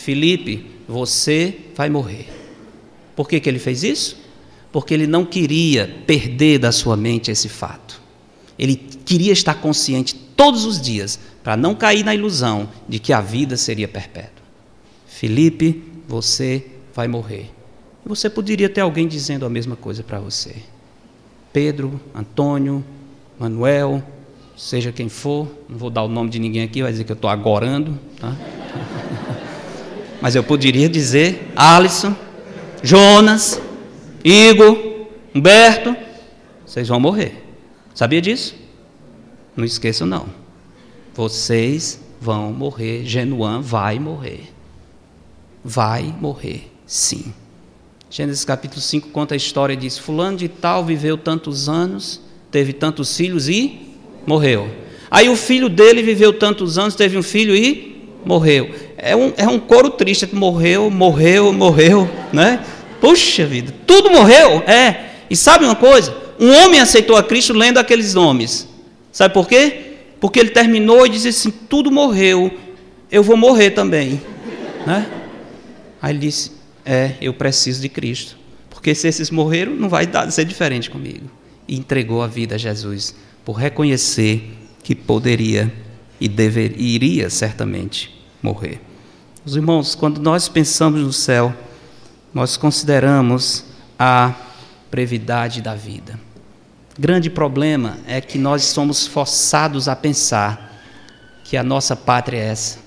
Filipe, 0.00 0.64
você 0.88 1.54
vai 1.76 1.90
morrer. 1.90 2.26
Por 3.14 3.28
que, 3.28 3.38
que 3.38 3.48
ele 3.48 3.58
fez 3.58 3.82
isso? 3.82 4.16
Porque 4.72 4.94
ele 4.94 5.06
não 5.06 5.26
queria 5.26 6.02
perder 6.06 6.58
da 6.58 6.72
sua 6.72 6.96
mente 6.96 7.30
esse 7.30 7.50
fato. 7.50 8.00
Ele 8.58 8.76
queria 8.76 9.32
estar 9.32 9.54
consciente 9.54 10.14
todos 10.14 10.64
os 10.64 10.80
dias 10.80 11.20
para 11.44 11.54
não 11.54 11.74
cair 11.74 12.02
na 12.02 12.14
ilusão 12.14 12.68
de 12.88 12.98
que 12.98 13.12
a 13.12 13.20
vida 13.20 13.58
seria 13.58 13.86
perpétua. 13.86 14.42
Felipe, 15.06 15.82
você 16.08 16.64
vai 16.94 17.06
morrer. 17.06 17.50
E 18.04 18.08
você 18.08 18.30
poderia 18.30 18.70
ter 18.70 18.80
alguém 18.80 19.06
dizendo 19.06 19.44
a 19.44 19.50
mesma 19.50 19.76
coisa 19.76 20.02
para 20.02 20.18
você. 20.18 20.56
Pedro, 21.52 22.00
Antônio, 22.14 22.82
Manuel, 23.38 24.02
seja 24.56 24.92
quem 24.92 25.10
for, 25.10 25.46
não 25.68 25.76
vou 25.76 25.90
dar 25.90 26.04
o 26.04 26.08
nome 26.08 26.30
de 26.30 26.38
ninguém 26.38 26.62
aqui, 26.62 26.80
vai 26.82 26.90
dizer 26.90 27.04
que 27.04 27.12
eu 27.12 27.16
estou 27.16 27.28
agorando, 27.28 27.98
tá? 28.18 28.34
Mas 30.20 30.34
eu 30.34 30.44
poderia 30.44 30.88
dizer 30.88 31.50
Alisson, 31.56 32.14
Jonas, 32.82 33.60
Igor, 34.24 35.06
Humberto, 35.34 35.96
vocês 36.66 36.88
vão 36.88 37.00
morrer. 37.00 37.44
Sabia 37.94 38.20
disso? 38.20 38.54
Não 39.56 39.64
esqueçam 39.64 40.06
não. 40.06 40.26
Vocês 41.14 42.00
vão 42.20 42.52
morrer, 42.52 43.04
Genuan 43.04 43.60
vai 43.60 43.98
morrer. 43.98 44.52
Vai 45.64 46.14
morrer, 46.20 46.70
sim. 46.86 47.32
Gênesis 48.10 48.44
capítulo 48.44 48.80
5 48.80 49.08
conta 49.10 49.34
a 49.34 49.36
história 49.36 49.76
diz: 49.76 49.96
fulano 49.96 50.36
de 50.36 50.48
tal 50.48 50.84
viveu 50.84 51.16
tantos 51.16 51.68
anos, 51.68 52.20
teve 52.50 52.72
tantos 52.72 53.16
filhos 53.16 53.48
e 53.48 53.80
morreu. 54.26 54.68
Aí 55.10 55.28
o 55.28 55.36
filho 55.36 55.68
dele 55.68 56.02
viveu 56.02 56.32
tantos 56.32 56.78
anos, 56.78 56.94
teve 56.94 57.16
um 57.16 57.22
filho 57.22 57.54
e 57.54 57.99
morreu. 58.24 58.70
É 58.96 59.14
um, 59.16 59.32
é 59.36 59.48
um 59.48 59.58
coro 59.58 59.90
triste, 59.90 60.28
morreu, 60.34 60.90
morreu, 60.90 61.52
morreu, 61.52 62.08
né? 62.32 62.64
Puxa 63.00 63.46
vida, 63.46 63.74
tudo 63.86 64.10
morreu, 64.10 64.62
é. 64.66 65.10
E 65.28 65.36
sabe 65.36 65.64
uma 65.64 65.76
coisa? 65.76 66.14
Um 66.38 66.50
homem 66.52 66.80
aceitou 66.80 67.16
a 67.16 67.22
Cristo 67.22 67.52
lendo 67.52 67.78
aqueles 67.78 68.14
nomes. 68.14 68.68
Sabe 69.12 69.34
por 69.34 69.48
quê? 69.48 69.94
Porque 70.20 70.38
ele 70.38 70.50
terminou 70.50 71.06
e 71.06 71.10
disse 71.10 71.28
assim: 71.28 71.50
tudo 71.50 71.90
morreu, 71.90 72.50
eu 73.10 73.22
vou 73.22 73.36
morrer 73.36 73.70
também. 73.70 74.20
Né? 74.86 75.06
Aí 76.00 76.12
ele 76.12 76.20
disse: 76.20 76.52
é, 76.84 77.12
eu 77.20 77.32
preciso 77.32 77.80
de 77.80 77.88
Cristo. 77.88 78.38
Porque 78.68 78.94
se 78.94 79.08
esses 79.08 79.30
morreram, 79.30 79.74
não 79.74 79.88
vai 79.88 80.06
dar, 80.06 80.30
ser 80.30 80.44
diferente 80.44 80.88
comigo. 80.88 81.30
E 81.68 81.76
entregou 81.76 82.22
a 82.22 82.26
vida 82.26 82.54
a 82.54 82.58
Jesus 82.58 83.14
por 83.44 83.52
reconhecer 83.52 84.56
que 84.82 84.94
poderia 84.94 85.72
e 86.20 86.28
deveria, 86.28 86.76
iria 86.78 87.30
certamente 87.30 88.14
morrer. 88.42 88.80
Os 89.44 89.56
irmãos, 89.56 89.94
quando 89.94 90.20
nós 90.20 90.48
pensamos 90.48 91.00
no 91.00 91.12
céu, 91.12 91.54
nós 92.32 92.56
consideramos 92.56 93.64
a 93.98 94.34
brevidade 94.90 95.62
da 95.62 95.74
vida. 95.74 96.18
Grande 96.98 97.30
problema 97.30 97.98
é 98.06 98.20
que 98.20 98.36
nós 98.36 98.64
somos 98.64 99.06
forçados 99.06 99.88
a 99.88 99.96
pensar 99.96 100.70
que 101.44 101.56
a 101.56 101.62
nossa 101.62 101.96
pátria 101.96 102.38
é 102.38 102.48
essa. 102.48 102.78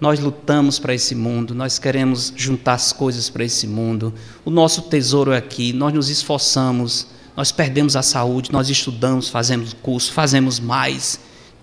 Nós 0.00 0.18
lutamos 0.18 0.80
para 0.80 0.92
esse 0.92 1.14
mundo, 1.14 1.54
nós 1.54 1.78
queremos 1.78 2.32
juntar 2.34 2.74
as 2.74 2.92
coisas 2.92 3.30
para 3.30 3.44
esse 3.44 3.68
mundo. 3.68 4.12
O 4.44 4.50
nosso 4.50 4.82
tesouro 4.82 5.30
é 5.30 5.36
aqui, 5.36 5.72
nós 5.72 5.94
nos 5.94 6.08
esforçamos, 6.08 7.06
nós 7.36 7.52
perdemos 7.52 7.94
a 7.94 8.02
saúde, 8.02 8.50
nós 8.50 8.68
estudamos, 8.68 9.28
fazemos 9.28 9.72
curso, 9.74 10.12
fazemos 10.12 10.58
mais, 10.58 11.20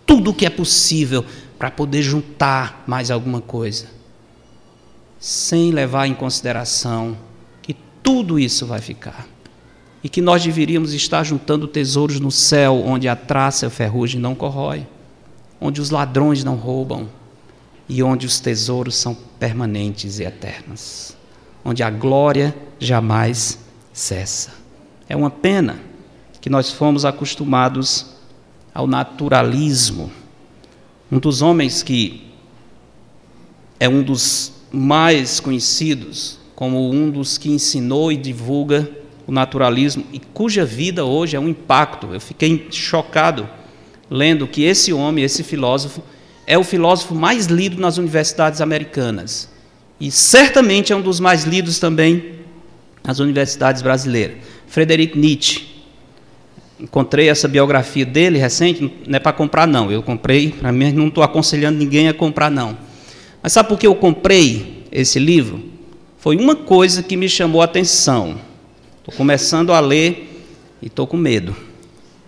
tudo 0.09 0.31
o 0.31 0.33
que 0.33 0.43
é 0.43 0.49
possível 0.49 1.23
para 1.59 1.69
poder 1.69 2.01
juntar 2.01 2.83
mais 2.87 3.11
alguma 3.11 3.39
coisa, 3.39 3.85
sem 5.19 5.69
levar 5.69 6.07
em 6.07 6.15
consideração 6.15 7.15
que 7.61 7.75
tudo 8.01 8.39
isso 8.39 8.65
vai 8.65 8.81
ficar 8.81 9.27
e 10.03 10.09
que 10.09 10.19
nós 10.19 10.43
deveríamos 10.43 10.95
estar 10.95 11.23
juntando 11.23 11.67
tesouros 11.67 12.19
no 12.19 12.31
céu, 12.31 12.81
onde 12.83 13.07
a 13.07 13.15
traça 13.15 13.65
e 13.65 13.67
a 13.67 13.69
ferrugem 13.69 14.19
não 14.19 14.33
corrói, 14.33 14.87
onde 15.61 15.79
os 15.79 15.91
ladrões 15.91 16.43
não 16.43 16.55
roubam 16.55 17.07
e 17.87 18.01
onde 18.01 18.25
os 18.25 18.39
tesouros 18.39 18.95
são 18.95 19.15
permanentes 19.37 20.17
e 20.17 20.23
eternos, 20.23 21.15
onde 21.63 21.83
a 21.83 21.89
glória 21.91 22.55
jamais 22.79 23.59
cessa. 23.93 24.53
É 25.07 25.15
uma 25.15 25.29
pena 25.29 25.79
que 26.41 26.49
nós 26.49 26.71
fomos 26.71 27.05
acostumados 27.05 28.17
ao 28.73 28.87
naturalismo. 28.87 30.11
Um 31.11 31.19
dos 31.19 31.41
homens 31.41 31.81
que 31.83 32.23
é 33.79 33.87
um 33.87 34.03
dos 34.03 34.53
mais 34.71 35.39
conhecidos 35.39 36.39
como 36.59 36.91
um 36.91 37.09
dos 37.09 37.37
que 37.37 37.49
ensinou 37.49 38.11
e 38.11 38.17
divulga 38.17 38.89
o 39.25 39.31
naturalismo 39.31 40.03
e 40.11 40.19
cuja 40.19 40.65
vida 40.65 41.05
hoje 41.05 41.37
é 41.37 41.39
um 41.39 41.47
impacto. 41.47 42.07
Eu 42.13 42.19
fiquei 42.19 42.67
chocado 42.69 43.47
lendo 44.09 44.45
que 44.45 44.63
esse 44.63 44.91
homem, 44.91 45.23
esse 45.23 45.41
filósofo, 45.41 46.03
é 46.45 46.57
o 46.57 46.63
filósofo 46.63 47.15
mais 47.15 47.45
lido 47.45 47.79
nas 47.79 47.97
universidades 47.97 48.59
americanas. 48.59 49.49
E 49.99 50.11
certamente 50.11 50.91
é 50.91 50.95
um 50.95 51.01
dos 51.01 51.19
mais 51.19 51.45
lidos 51.45 51.79
também 51.79 52.39
nas 53.03 53.19
universidades 53.19 53.81
brasileiras. 53.81 54.37
Frederic 54.67 55.17
Nietzsche. 55.17 55.78
Encontrei 56.79 57.27
essa 57.27 57.47
biografia 57.47 58.05
dele 58.05 58.37
recente, 58.37 58.91
não 59.05 59.17
é 59.17 59.19
para 59.19 59.33
comprar 59.33 59.67
não, 59.67 59.91
eu 59.91 60.01
comprei, 60.01 60.51
para 60.51 60.71
mim 60.71 60.93
não 60.93 61.09
estou 61.09 61.23
aconselhando 61.23 61.77
ninguém 61.77 62.07
a 62.07 62.13
comprar 62.13 62.49
não. 62.49 62.77
Mas 63.43 63.53
sabe 63.53 63.67
por 63.67 63.77
que 63.77 63.85
eu 63.85 63.95
comprei 63.95 64.85
esse 64.91 65.19
livro? 65.19 65.63
Foi 66.17 66.35
uma 66.37 66.55
coisa 66.55 67.03
que 67.03 67.17
me 67.17 67.27
chamou 67.27 67.61
a 67.61 67.65
atenção. 67.65 68.39
Estou 68.99 69.13
começando 69.15 69.73
a 69.73 69.79
ler 69.79 70.43
e 70.81 70.87
estou 70.87 71.07
com 71.07 71.17
medo. 71.17 71.55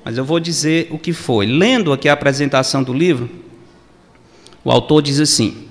Mas 0.04 0.18
eu 0.18 0.26
vou 0.26 0.40
dizer 0.40 0.88
o 0.92 0.98
que 0.98 1.14
foi. 1.14 1.46
Lendo 1.46 1.94
aqui 1.94 2.10
a 2.10 2.14
apresentação 2.14 2.84
do 2.84 2.94
livro, 2.94 3.30
o 4.64 4.72
autor 4.72 5.02
diz 5.02 5.20
assim: 5.20 5.68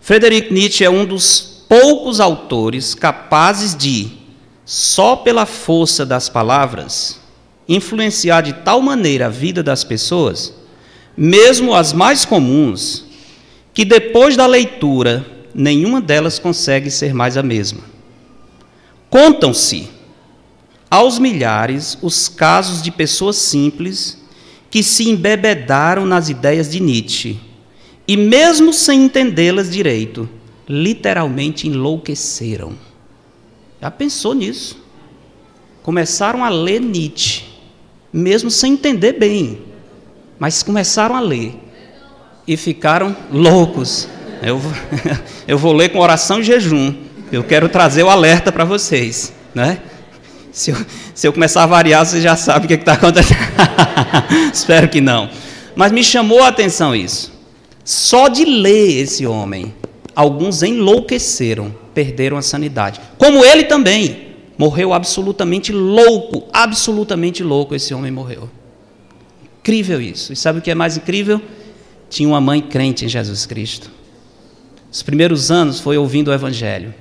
Friedrich 0.00 0.52
Nietzsche 0.52 0.84
é 0.84 0.90
um 0.90 1.04
dos 1.04 1.64
poucos 1.68 2.20
autores 2.20 2.94
capazes 2.94 3.74
de, 3.74 4.10
só 4.64 5.16
pela 5.16 5.46
força 5.46 6.04
das 6.04 6.28
palavras, 6.28 7.18
influenciar 7.74 8.42
de 8.42 8.52
tal 8.52 8.80
maneira 8.80 9.26
a 9.26 9.30
vida 9.30 9.62
das 9.62 9.84
pessoas, 9.84 10.54
mesmo 11.16 11.74
as 11.74 11.92
mais 11.92 12.24
comuns, 12.24 13.04
que 13.74 13.84
depois 13.84 14.36
da 14.36 14.46
leitura, 14.46 15.24
nenhuma 15.54 16.00
delas 16.00 16.38
consegue 16.38 16.90
ser 16.90 17.14
mais 17.14 17.36
a 17.36 17.42
mesma. 17.42 17.80
Contam-se 19.08 19.88
aos 20.90 21.18
milhares 21.18 21.98
os 22.02 22.28
casos 22.28 22.82
de 22.82 22.90
pessoas 22.90 23.36
simples 23.36 24.18
que 24.70 24.82
se 24.82 25.08
embebedaram 25.08 26.06
nas 26.06 26.28
ideias 26.28 26.70
de 26.70 26.80
Nietzsche 26.80 27.38
e 28.06 28.16
mesmo 28.16 28.72
sem 28.72 29.04
entendê-las 29.04 29.70
direito, 29.70 30.28
literalmente 30.68 31.68
enlouqueceram. 31.68 32.74
Já 33.80 33.90
pensou 33.90 34.34
nisso? 34.34 34.78
Começaram 35.82 36.44
a 36.44 36.48
ler 36.48 36.80
Nietzsche, 36.80 37.41
mesmo 38.12 38.50
sem 38.50 38.74
entender 38.74 39.14
bem, 39.14 39.62
mas 40.38 40.62
começaram 40.62 41.16
a 41.16 41.20
ler 41.20 41.54
e 42.46 42.56
ficaram 42.56 43.16
loucos. 43.30 44.08
Eu, 44.42 44.60
eu 45.46 45.56
vou 45.56 45.72
ler 45.72 45.90
com 45.90 45.98
oração 45.98 46.40
e 46.40 46.42
jejum. 46.42 46.94
Eu 47.30 47.42
quero 47.42 47.68
trazer 47.68 48.02
o 48.02 48.10
alerta 48.10 48.52
para 48.52 48.64
vocês, 48.64 49.32
né? 49.54 49.78
Se 50.50 50.70
eu, 50.70 50.76
se 51.14 51.26
eu, 51.26 51.32
começar 51.32 51.62
a 51.62 51.66
variar, 51.66 52.04
você 52.04 52.20
já 52.20 52.36
sabe 52.36 52.66
o 52.66 52.68
que 52.68 52.74
é 52.74 52.76
está 52.76 52.92
acontecendo. 52.92 53.38
Espero 54.52 54.86
que 54.88 55.00
não. 55.00 55.30
Mas 55.74 55.92
me 55.92 56.04
chamou 56.04 56.42
a 56.42 56.48
atenção 56.48 56.94
isso. 56.94 57.32
Só 57.82 58.28
de 58.28 58.44
ler 58.44 59.00
esse 59.00 59.26
homem, 59.26 59.74
alguns 60.14 60.62
enlouqueceram, 60.62 61.74
perderam 61.94 62.36
a 62.36 62.42
sanidade. 62.42 63.00
Como 63.16 63.42
ele 63.42 63.64
também. 63.64 64.31
Morreu 64.58 64.92
absolutamente 64.92 65.72
louco, 65.72 66.44
absolutamente 66.52 67.42
louco 67.42 67.74
esse 67.74 67.94
homem 67.94 68.10
morreu. 68.10 68.48
Incrível 69.60 70.00
isso. 70.00 70.32
E 70.32 70.36
sabe 70.36 70.58
o 70.58 70.62
que 70.62 70.70
é 70.70 70.74
mais 70.74 70.96
incrível? 70.96 71.40
Tinha 72.10 72.28
uma 72.28 72.40
mãe 72.40 72.60
crente 72.60 73.04
em 73.04 73.08
Jesus 73.08 73.46
Cristo. 73.46 73.90
Os 74.90 75.02
primeiros 75.02 75.50
anos 75.50 75.80
foi 75.80 75.96
ouvindo 75.96 76.28
o 76.28 76.34
Evangelho. 76.34 76.94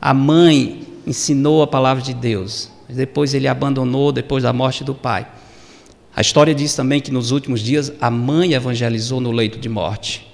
A 0.00 0.14
mãe 0.14 0.82
ensinou 1.06 1.62
a 1.62 1.66
palavra 1.66 2.02
de 2.02 2.14
Deus. 2.14 2.70
Depois 2.88 3.34
ele 3.34 3.48
abandonou 3.48 4.12
depois 4.12 4.44
da 4.44 4.52
morte 4.52 4.84
do 4.84 4.94
pai. 4.94 5.26
A 6.14 6.20
história 6.20 6.54
diz 6.54 6.74
também 6.74 7.00
que 7.00 7.10
nos 7.10 7.30
últimos 7.30 7.60
dias 7.60 7.92
a 8.00 8.10
mãe 8.10 8.54
evangelizou 8.54 9.20
no 9.20 9.30
leito 9.30 9.58
de 9.58 9.68
morte. 9.68 10.26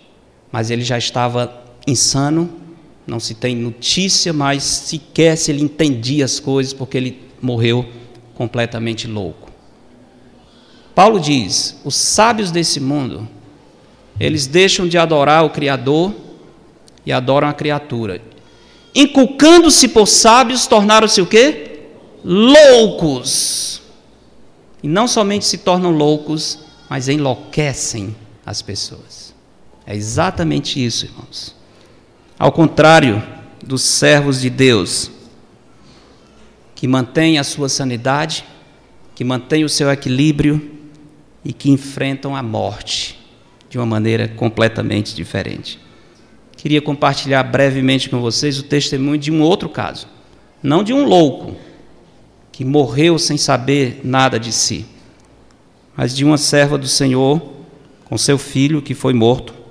Mas 0.52 0.70
ele 0.70 0.82
já 0.82 0.98
estava 0.98 1.62
insano, 1.86 2.50
não 3.06 3.20
se 3.20 3.34
tem 3.34 3.54
notícia, 3.54 4.32
mas 4.32 4.62
sequer 4.62 5.36
se 5.36 5.50
ele 5.50 5.62
entendia 5.62 6.24
as 6.24 6.40
coisas, 6.40 6.72
porque 6.72 6.96
ele 6.96 7.20
morreu 7.40 7.86
completamente 8.34 9.06
louco. 9.06 9.50
Paulo 10.94 11.20
diz: 11.20 11.80
os 11.84 11.94
sábios 11.94 12.50
desse 12.50 12.80
mundo, 12.80 13.28
eles 14.18 14.46
deixam 14.46 14.86
de 14.88 14.96
adorar 14.96 15.44
o 15.44 15.50
Criador 15.50 16.14
e 17.04 17.12
adoram 17.12 17.48
a 17.48 17.52
criatura. 17.52 18.22
Inculcando-se 18.94 19.88
por 19.88 20.06
sábios, 20.06 20.66
tornaram-se 20.66 21.20
o 21.20 21.26
quê? 21.26 21.80
Loucos. 22.24 23.82
E 24.82 24.88
não 24.88 25.08
somente 25.08 25.44
se 25.44 25.58
tornam 25.58 25.90
loucos, 25.90 26.60
mas 26.88 27.08
enlouquecem 27.08 28.14
as 28.46 28.62
pessoas. 28.62 29.34
É 29.86 29.96
exatamente 29.96 30.82
isso, 30.82 31.06
irmãos. 31.06 31.53
Ao 32.44 32.52
contrário 32.52 33.22
dos 33.64 33.80
servos 33.80 34.42
de 34.42 34.50
Deus, 34.50 35.10
que 36.74 36.86
mantêm 36.86 37.38
a 37.38 37.42
sua 37.42 37.70
sanidade, 37.70 38.44
que 39.14 39.24
mantêm 39.24 39.64
o 39.64 39.68
seu 39.70 39.90
equilíbrio 39.90 40.70
e 41.42 41.54
que 41.54 41.70
enfrentam 41.70 42.36
a 42.36 42.42
morte 42.42 43.18
de 43.70 43.78
uma 43.78 43.86
maneira 43.86 44.28
completamente 44.28 45.14
diferente. 45.14 45.80
Queria 46.54 46.82
compartilhar 46.82 47.42
brevemente 47.44 48.10
com 48.10 48.20
vocês 48.20 48.58
o 48.58 48.64
testemunho 48.64 49.16
de 49.16 49.32
um 49.32 49.40
outro 49.40 49.70
caso, 49.70 50.06
não 50.62 50.84
de 50.84 50.92
um 50.92 51.06
louco 51.06 51.56
que 52.52 52.62
morreu 52.62 53.18
sem 53.18 53.38
saber 53.38 54.02
nada 54.04 54.38
de 54.38 54.52
si, 54.52 54.84
mas 55.96 56.14
de 56.14 56.26
uma 56.26 56.36
serva 56.36 56.76
do 56.76 56.88
Senhor 56.88 57.40
com 58.04 58.18
seu 58.18 58.36
filho 58.36 58.82
que 58.82 58.92
foi 58.92 59.14
morto 59.14 59.63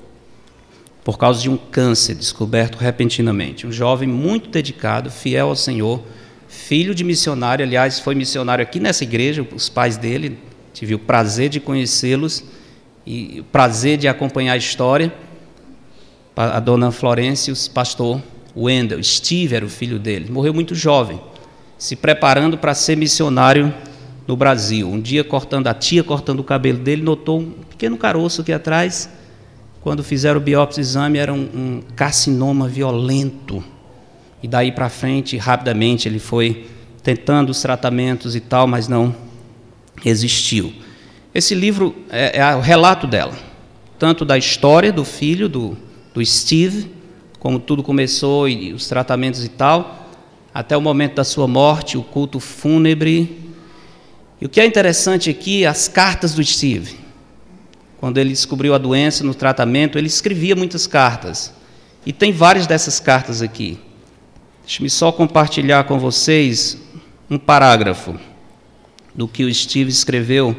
por 1.03 1.17
causa 1.17 1.41
de 1.41 1.49
um 1.49 1.57
câncer 1.57 2.15
descoberto 2.15 2.77
repentinamente. 2.77 3.67
Um 3.67 3.71
jovem 3.71 4.07
muito 4.07 4.49
dedicado, 4.49 5.11
fiel 5.11 5.49
ao 5.49 5.55
Senhor, 5.55 6.01
filho 6.47 6.95
de 6.95 7.03
missionário, 7.03 7.65
aliás, 7.65 7.99
foi 7.99 8.15
missionário 8.15 8.63
aqui 8.63 8.79
nessa 8.79 9.03
igreja, 9.03 9.45
os 9.53 9.67
pais 9.67 9.97
dele, 9.97 10.37
tive 10.73 10.95
o 10.95 10.99
prazer 10.99 11.49
de 11.49 11.59
conhecê-los 11.59 12.43
e 13.05 13.41
o 13.41 13.43
prazer 13.43 13.97
de 13.97 14.07
acompanhar 14.07 14.53
a 14.53 14.57
história. 14.57 15.13
A 16.35 16.59
dona 16.59 16.91
Florência, 16.91 17.53
o 17.53 17.69
pastor 17.71 18.21
Wendel, 18.55 19.03
Steve 19.03 19.55
era 19.55 19.65
o 19.65 19.69
filho 19.69 19.99
dele, 19.99 20.31
morreu 20.31 20.53
muito 20.53 20.73
jovem, 20.73 21.19
se 21.77 21.95
preparando 21.95 22.57
para 22.57 22.73
ser 22.73 22.95
missionário 22.95 23.73
no 24.25 24.37
Brasil. 24.37 24.87
Um 24.87 25.01
dia, 25.01 25.23
cortando 25.23 25.67
a 25.67 25.73
tia, 25.73 26.03
cortando 26.03 26.39
o 26.39 26.43
cabelo 26.43 26.79
dele, 26.79 27.03
notou 27.03 27.41
um 27.41 27.51
pequeno 27.51 27.97
caroço 27.97 28.41
aqui 28.41 28.53
atrás 28.53 29.09
quando 29.83 30.01
fizeram 30.01 30.39
o 30.39 30.43
biópsia 30.43 30.79
exame, 30.79 31.19
era 31.19 31.33
um, 31.33 31.41
um 31.53 31.83
carcinoma 31.93 32.69
violento. 32.69 33.61
E 34.41 34.47
daí 34.47 34.71
para 34.71 34.87
frente, 34.87 35.35
rapidamente, 35.35 36.07
ele 36.07 36.19
foi 36.19 36.67
tentando 37.03 37.49
os 37.49 37.61
tratamentos 37.61 38.33
e 38.33 38.39
tal, 38.39 38.65
mas 38.65 38.87
não 38.87 39.13
resistiu. 40.01 40.71
Esse 41.35 41.53
livro 41.53 41.93
é, 42.09 42.39
é 42.39 42.55
o 42.55 42.61
relato 42.61 43.05
dela, 43.05 43.33
tanto 43.99 44.23
da 44.23 44.37
história 44.37 44.89
do 44.89 45.03
filho, 45.03 45.49
do, 45.49 45.77
do 46.13 46.25
Steve, 46.25 46.89
como 47.37 47.59
tudo 47.59 47.83
começou 47.83 48.47
e 48.47 48.71
os 48.71 48.87
tratamentos 48.87 49.43
e 49.43 49.49
tal, 49.49 50.07
até 50.53 50.77
o 50.77 50.81
momento 50.81 51.15
da 51.15 51.25
sua 51.25 51.47
morte, 51.47 51.97
o 51.97 52.03
culto 52.03 52.39
fúnebre. 52.39 53.51
E 54.39 54.45
o 54.45 54.49
que 54.49 54.61
é 54.61 54.65
interessante 54.65 55.29
aqui, 55.29 55.65
as 55.65 55.89
cartas 55.89 56.33
do 56.33 56.41
Steve 56.41 57.02
quando 58.03 58.17
ele 58.17 58.31
descobriu 58.31 58.75
a 58.75 58.77
doença 58.77 59.23
no 59.23 59.33
tratamento, 59.33 59.97
ele 59.97 60.07
escrevia 60.07 60.57
muitas 60.57 60.85
cartas. 60.85 61.53
E 62.05 62.11
tem 62.11 62.33
várias 62.33 62.67
dessas 62.67 62.99
cartas 62.99 63.41
aqui. 63.41 63.79
Deixe-me 64.65 64.89
só 64.89 65.09
compartilhar 65.09 65.85
com 65.85 65.97
vocês 65.97 66.77
um 67.29 67.37
parágrafo 67.37 68.19
do 69.15 69.25
que 69.25 69.45
o 69.45 69.55
Steve 69.55 69.89
escreveu 69.89 70.53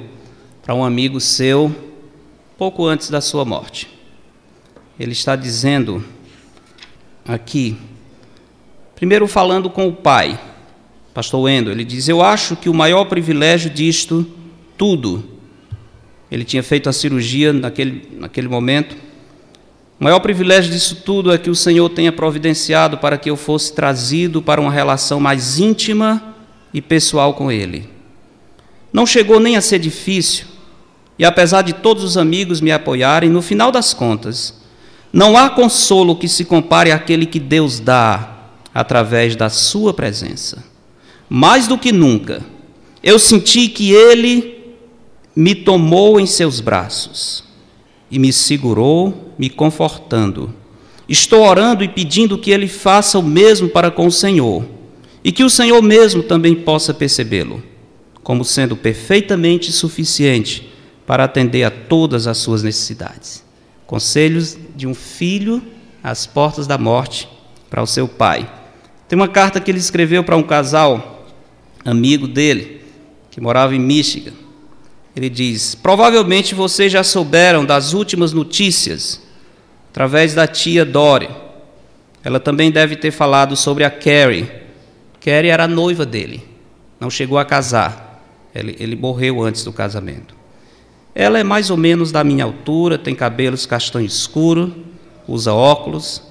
para 0.62 0.74
um 0.74 0.82
amigo 0.82 1.20
seu 1.20 1.70
pouco 2.56 2.86
antes 2.86 3.10
da 3.10 3.20
sua 3.20 3.44
morte. 3.44 3.90
Ele 4.98 5.12
está 5.12 5.36
dizendo 5.36 6.02
aqui, 7.28 7.76
primeiro 8.96 9.28
falando 9.28 9.68
com 9.68 9.86
o 9.86 9.92
pai, 9.92 10.40
pastor 11.12 11.42
Wendel, 11.42 11.74
ele 11.74 11.84
diz: 11.84 12.08
Eu 12.08 12.22
acho 12.22 12.56
que 12.56 12.70
o 12.70 12.74
maior 12.74 13.04
privilégio 13.04 13.68
disto 13.68 14.26
tudo 14.78 15.33
ele 16.34 16.44
tinha 16.44 16.64
feito 16.64 16.88
a 16.88 16.92
cirurgia 16.92 17.52
naquele, 17.52 18.08
naquele 18.18 18.48
momento. 18.48 18.96
O 20.00 20.02
maior 20.02 20.18
privilégio 20.18 20.72
disso 20.72 20.96
tudo 20.96 21.32
é 21.32 21.38
que 21.38 21.48
o 21.48 21.54
Senhor 21.54 21.88
tenha 21.90 22.10
providenciado 22.10 22.98
para 22.98 23.16
que 23.16 23.30
eu 23.30 23.36
fosse 23.36 23.72
trazido 23.72 24.42
para 24.42 24.60
uma 24.60 24.72
relação 24.72 25.20
mais 25.20 25.60
íntima 25.60 26.34
e 26.74 26.82
pessoal 26.82 27.34
com 27.34 27.52
Ele. 27.52 27.88
Não 28.92 29.06
chegou 29.06 29.38
nem 29.38 29.56
a 29.56 29.60
ser 29.60 29.78
difícil, 29.78 30.46
e 31.16 31.24
apesar 31.24 31.62
de 31.62 31.72
todos 31.72 32.02
os 32.02 32.16
amigos 32.16 32.60
me 32.60 32.72
apoiarem, 32.72 33.30
no 33.30 33.40
final 33.40 33.70
das 33.70 33.94
contas, 33.94 34.60
não 35.12 35.36
há 35.36 35.48
consolo 35.48 36.16
que 36.16 36.26
se 36.26 36.44
compare 36.44 36.90
àquele 36.90 37.26
que 37.26 37.38
Deus 37.38 37.78
dá 37.78 38.38
através 38.74 39.36
da 39.36 39.48
Sua 39.48 39.94
presença. 39.94 40.64
Mais 41.28 41.68
do 41.68 41.78
que 41.78 41.92
nunca, 41.92 42.42
eu 43.04 43.20
senti 43.20 43.68
que 43.68 43.92
Ele 43.92 44.53
me 45.34 45.54
tomou 45.54 46.20
em 46.20 46.26
seus 46.26 46.60
braços 46.60 47.44
e 48.10 48.18
me 48.18 48.32
segurou, 48.32 49.32
me 49.38 49.50
confortando. 49.50 50.54
Estou 51.08 51.44
orando 51.44 51.82
e 51.82 51.88
pedindo 51.88 52.38
que 52.38 52.50
ele 52.50 52.68
faça 52.68 53.18
o 53.18 53.22
mesmo 53.22 53.68
para 53.68 53.90
com 53.90 54.06
o 54.06 54.12
Senhor 54.12 54.64
e 55.22 55.32
que 55.32 55.44
o 55.44 55.50
Senhor 55.50 55.82
mesmo 55.82 56.22
também 56.22 56.54
possa 56.54 56.94
percebê-lo 56.94 57.62
como 58.24 58.44
sendo 58.44 58.74
perfeitamente 58.74 59.70
suficiente 59.70 60.72
para 61.06 61.24
atender 61.24 61.62
a 61.62 61.70
todas 61.70 62.26
as 62.26 62.38
suas 62.38 62.62
necessidades. 62.62 63.44
Conselhos 63.86 64.56
de 64.74 64.86
um 64.86 64.94
filho 64.94 65.62
às 66.02 66.26
portas 66.26 66.66
da 66.66 66.78
morte 66.78 67.28
para 67.68 67.82
o 67.82 67.86
seu 67.86 68.08
pai. 68.08 68.50
Tem 69.06 69.16
uma 69.16 69.28
carta 69.28 69.60
que 69.60 69.70
ele 69.70 69.78
escreveu 69.78 70.24
para 70.24 70.36
um 70.36 70.42
casal 70.42 71.26
amigo 71.84 72.26
dele 72.26 72.80
que 73.30 73.40
morava 73.40 73.76
em 73.76 73.78
Michigan. 73.78 74.32
Ele 75.16 75.28
diz: 75.28 75.74
Provavelmente 75.74 76.54
vocês 76.54 76.92
já 76.92 77.04
souberam 77.04 77.64
das 77.64 77.92
últimas 77.92 78.32
notícias 78.32 79.20
através 79.90 80.34
da 80.34 80.46
tia 80.46 80.84
Dória. 80.84 81.30
Ela 82.22 82.40
também 82.40 82.70
deve 82.70 82.96
ter 82.96 83.10
falado 83.10 83.54
sobre 83.54 83.84
a 83.84 83.90
Carrie. 83.90 84.50
Carrie 85.20 85.50
era 85.50 85.64
a 85.64 85.68
noiva 85.68 86.04
dele, 86.04 86.42
não 86.98 87.10
chegou 87.10 87.38
a 87.38 87.44
casar. 87.44 88.22
Ele, 88.54 88.76
ele 88.78 88.96
morreu 88.96 89.42
antes 89.42 89.64
do 89.64 89.72
casamento. 89.72 90.34
Ela 91.14 91.38
é 91.38 91.44
mais 91.44 91.70
ou 91.70 91.76
menos 91.76 92.10
da 92.10 92.24
minha 92.24 92.44
altura, 92.44 92.98
tem 92.98 93.14
cabelos 93.14 93.66
castanho 93.66 94.06
escuro, 94.06 94.74
usa 95.28 95.52
óculos. 95.52 96.22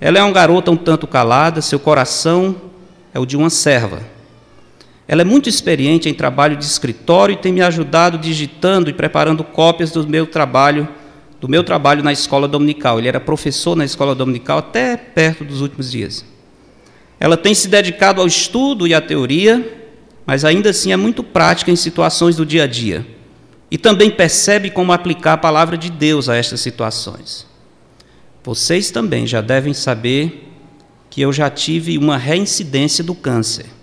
Ela 0.00 0.18
é 0.18 0.22
uma 0.22 0.32
garota 0.32 0.70
um 0.70 0.76
tanto 0.76 1.06
calada, 1.06 1.60
seu 1.60 1.78
coração 1.78 2.56
é 3.12 3.18
o 3.18 3.26
de 3.26 3.36
uma 3.36 3.50
serva 3.50 4.15
ela 5.08 5.22
é 5.22 5.24
muito 5.24 5.48
experiente 5.48 6.08
em 6.08 6.14
trabalho 6.14 6.56
de 6.56 6.64
escritório 6.64 7.34
e 7.34 7.36
tem 7.36 7.52
me 7.52 7.62
ajudado 7.62 8.18
digitando 8.18 8.90
e 8.90 8.92
preparando 8.92 9.44
cópias 9.44 9.92
do 9.92 10.06
meu 10.06 10.26
trabalho 10.26 10.88
do 11.40 11.48
meu 11.48 11.62
trabalho 11.62 12.02
na 12.02 12.12
escola 12.12 12.48
dominical. 12.48 12.98
Ele 12.98 13.08
era 13.08 13.20
professor 13.20 13.76
na 13.76 13.84
escola 13.84 14.14
dominical 14.14 14.58
até 14.58 14.96
perto 14.96 15.44
dos 15.44 15.60
últimos 15.60 15.90
dias. 15.90 16.24
Ela 17.20 17.36
tem 17.36 17.54
se 17.54 17.68
dedicado 17.68 18.20
ao 18.20 18.26
estudo 18.26 18.86
e 18.86 18.94
à 18.94 19.00
teoria, 19.00 19.86
mas 20.24 20.44
ainda 20.44 20.70
assim 20.70 20.92
é 20.92 20.96
muito 20.96 21.22
prática 21.22 21.70
em 21.70 21.76
situações 21.76 22.36
do 22.36 22.44
dia 22.44 22.64
a 22.64 22.66
dia. 22.66 23.06
E 23.70 23.76
também 23.76 24.10
percebe 24.10 24.70
como 24.70 24.92
aplicar 24.92 25.34
a 25.34 25.38
palavra 25.38 25.76
de 25.76 25.90
Deus 25.90 26.28
a 26.28 26.36
estas 26.36 26.60
situações. 26.60 27.46
Vocês 28.42 28.90
também 28.90 29.26
já 29.26 29.40
devem 29.40 29.74
saber 29.74 30.52
que 31.10 31.20
eu 31.20 31.32
já 31.32 31.50
tive 31.50 31.98
uma 31.98 32.16
reincidência 32.16 33.02
do 33.02 33.14
câncer. 33.14 33.75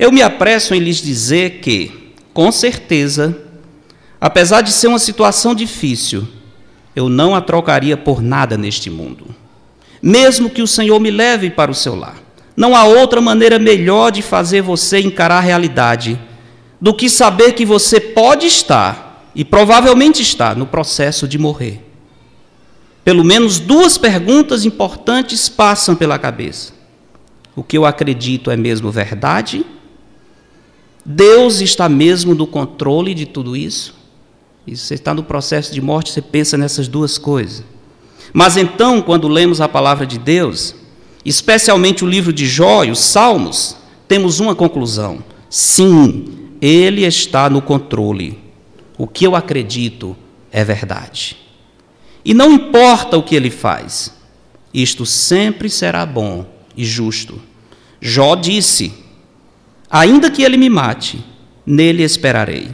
Eu 0.00 0.10
me 0.10 0.22
apresso 0.22 0.74
em 0.74 0.78
lhes 0.78 0.96
dizer 0.96 1.60
que, 1.60 2.14
com 2.32 2.50
certeza, 2.50 3.36
apesar 4.18 4.62
de 4.62 4.72
ser 4.72 4.86
uma 4.86 4.98
situação 4.98 5.54
difícil, 5.54 6.26
eu 6.96 7.10
não 7.10 7.34
a 7.34 7.40
trocaria 7.42 7.98
por 7.98 8.22
nada 8.22 8.56
neste 8.56 8.88
mundo. 8.88 9.26
Mesmo 10.00 10.48
que 10.48 10.62
o 10.62 10.66
Senhor 10.66 10.98
me 10.98 11.10
leve 11.10 11.50
para 11.50 11.70
o 11.70 11.74
seu 11.74 11.94
lar. 11.94 12.16
Não 12.56 12.74
há 12.74 12.84
outra 12.84 13.20
maneira 13.20 13.58
melhor 13.58 14.10
de 14.10 14.22
fazer 14.22 14.62
você 14.62 15.00
encarar 15.00 15.36
a 15.36 15.42
realidade 15.42 16.18
do 16.80 16.94
que 16.94 17.10
saber 17.10 17.52
que 17.52 17.66
você 17.66 18.00
pode 18.00 18.46
estar, 18.46 19.30
e 19.34 19.44
provavelmente 19.44 20.22
está, 20.22 20.54
no 20.54 20.64
processo 20.64 21.28
de 21.28 21.36
morrer. 21.36 21.84
Pelo 23.04 23.22
menos 23.22 23.58
duas 23.58 23.98
perguntas 23.98 24.64
importantes 24.64 25.46
passam 25.50 25.94
pela 25.94 26.18
cabeça. 26.18 26.72
O 27.54 27.62
que 27.62 27.76
eu 27.76 27.84
acredito 27.84 28.50
é 28.50 28.56
mesmo 28.56 28.90
verdade? 28.90 29.62
Deus 31.10 31.60
está 31.60 31.88
mesmo 31.88 32.34
no 32.34 32.46
controle 32.46 33.14
de 33.14 33.26
tudo 33.26 33.56
isso? 33.56 33.94
E 34.64 34.76
você 34.76 34.94
está 34.94 35.12
no 35.12 35.24
processo 35.24 35.72
de 35.72 35.80
morte, 35.80 36.12
você 36.12 36.22
pensa 36.22 36.56
nessas 36.56 36.86
duas 36.86 37.18
coisas. 37.18 37.64
Mas 38.32 38.56
então, 38.56 39.02
quando 39.02 39.26
lemos 39.26 39.60
a 39.60 39.68
palavra 39.68 40.06
de 40.06 40.18
Deus, 40.18 40.74
especialmente 41.24 42.04
o 42.04 42.08
livro 42.08 42.32
de 42.32 42.46
Jó 42.46 42.84
e 42.84 42.92
os 42.92 43.00
Salmos, 43.00 43.76
temos 44.06 44.38
uma 44.38 44.54
conclusão: 44.54 45.18
sim, 45.48 46.26
Ele 46.60 47.04
está 47.04 47.50
no 47.50 47.60
controle. 47.60 48.38
O 48.96 49.08
que 49.08 49.26
eu 49.26 49.34
acredito 49.34 50.16
é 50.52 50.62
verdade. 50.62 51.36
E 52.24 52.32
não 52.32 52.52
importa 52.52 53.16
o 53.16 53.22
que 53.22 53.34
ele 53.34 53.50
faz, 53.50 54.12
isto 54.72 55.04
sempre 55.04 55.68
será 55.68 56.06
bom 56.06 56.46
e 56.76 56.84
justo. 56.84 57.40
Jó 58.00 58.36
disse: 58.36 58.92
Ainda 59.90 60.30
que 60.30 60.42
ele 60.42 60.56
me 60.56 60.70
mate, 60.70 61.24
nele 61.66 62.02
esperarei. 62.02 62.68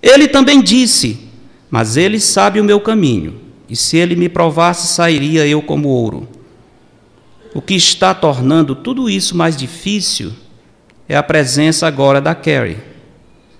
Ele 0.00 0.28
também 0.28 0.62
disse: 0.62 1.28
Mas 1.70 1.96
ele 1.96 2.20
sabe 2.20 2.60
o 2.60 2.64
meu 2.64 2.80
caminho, 2.80 3.40
e 3.68 3.74
se 3.74 3.96
ele 3.96 4.14
me 4.14 4.28
provasse, 4.28 4.86
sairia 4.86 5.46
eu 5.46 5.60
como 5.60 5.88
ouro. 5.88 6.28
O 7.54 7.60
que 7.60 7.74
está 7.74 8.14
tornando 8.14 8.74
tudo 8.74 9.10
isso 9.10 9.36
mais 9.36 9.56
difícil 9.56 10.32
é 11.08 11.16
a 11.16 11.22
presença 11.22 11.86
agora 11.86 12.20
da 12.20 12.34
Carrie. 12.34 12.76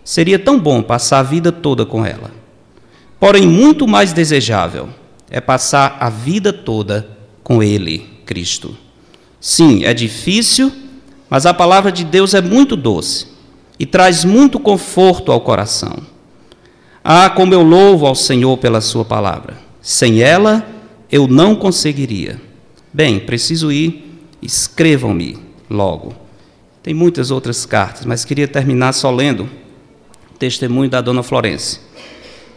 Seria 0.04 0.38
tão 0.38 0.58
bom 0.58 0.82
passar 0.82 1.20
a 1.20 1.22
vida 1.22 1.50
toda 1.50 1.84
com 1.84 2.04
ela. 2.04 2.30
Porém, 3.18 3.46
muito 3.46 3.88
mais 3.88 4.12
desejável 4.12 4.88
é 5.30 5.40
passar 5.40 5.96
a 5.98 6.08
vida 6.08 6.52
toda 6.52 7.08
com 7.42 7.62
Ele, 7.62 8.06
Cristo. 8.24 8.76
Sim, 9.40 9.84
é 9.84 9.94
difícil, 9.94 10.72
mas 11.28 11.46
a 11.46 11.54
palavra 11.54 11.90
de 11.90 12.04
Deus 12.04 12.34
é 12.34 12.40
muito 12.40 12.76
doce 12.76 13.26
e 13.78 13.84
traz 13.84 14.24
muito 14.24 14.58
conforto 14.58 15.32
ao 15.32 15.40
coração. 15.40 15.98
Ah, 17.02 17.30
como 17.30 17.54
eu 17.54 17.62
louvo 17.62 18.06
ao 18.06 18.14
Senhor 18.14 18.56
pela 18.58 18.80
Sua 18.80 19.04
palavra. 19.04 19.58
Sem 19.80 20.20
ela, 20.20 20.66
eu 21.10 21.28
não 21.28 21.54
conseguiria. 21.54 22.40
Bem, 22.92 23.20
preciso 23.20 23.70
ir, 23.70 24.20
escrevam-me 24.42 25.38
logo. 25.70 26.14
Tem 26.82 26.94
muitas 26.94 27.30
outras 27.30 27.66
cartas, 27.66 28.04
mas 28.04 28.24
queria 28.24 28.48
terminar 28.48 28.92
só 28.92 29.10
lendo 29.10 29.48
o 30.34 30.38
testemunho 30.38 30.90
da 30.90 31.00
dona 31.00 31.22
Florence. 31.22 31.80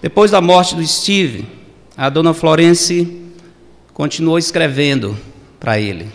Depois 0.02 0.32
da 0.32 0.40
morte 0.40 0.76
do 0.76 0.86
Steve, 0.86 1.46
a 1.98 2.10
dona 2.10 2.34
Florence 2.34 3.22
continuou 3.94 4.40
escrevendo 4.40 5.18
para 5.60 5.80
ele. 5.80 6.08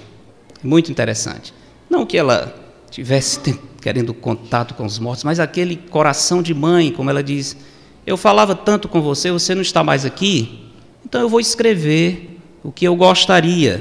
Muito 0.62 0.90
interessante. 0.90 1.52
Não 1.95 2.05
que 2.05 2.19
ela 2.19 2.53
tivesse 2.91 3.57
querendo 3.81 4.12
contato 4.12 4.75
com 4.75 4.85
os 4.85 4.99
mortos, 4.99 5.23
mas 5.23 5.39
aquele 5.39 5.77
coração 5.77 6.43
de 6.43 6.53
mãe, 6.53 6.91
como 6.91 7.09
ela 7.09 7.23
diz: 7.23 7.57
Eu 8.05 8.16
falava 8.16 8.53
tanto 8.53 8.89
com 8.89 9.01
você, 9.01 9.31
você 9.31 9.55
não 9.55 9.62
está 9.62 9.85
mais 9.85 10.05
aqui, 10.05 10.73
então 11.07 11.21
eu 11.21 11.29
vou 11.29 11.39
escrever 11.39 12.41
o 12.65 12.73
que 12.73 12.85
eu 12.85 12.97
gostaria 12.97 13.81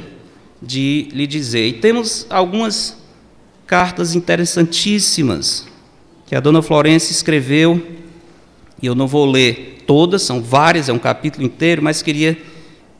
de 0.62 1.08
lhe 1.12 1.26
dizer. 1.26 1.68
E 1.68 1.74
temos 1.74 2.28
algumas 2.30 3.04
cartas 3.66 4.14
interessantíssimas 4.14 5.66
que 6.28 6.36
a 6.36 6.40
dona 6.40 6.62
Florência 6.62 7.12
escreveu, 7.12 7.82
e 8.80 8.86
eu 8.86 8.94
não 8.94 9.08
vou 9.08 9.26
ler 9.26 9.86
todas, 9.88 10.22
são 10.22 10.40
várias, 10.40 10.88
é 10.88 10.94
um 10.94 11.00
capítulo 11.00 11.44
inteiro, 11.44 11.82
mas 11.82 12.04
queria 12.04 12.38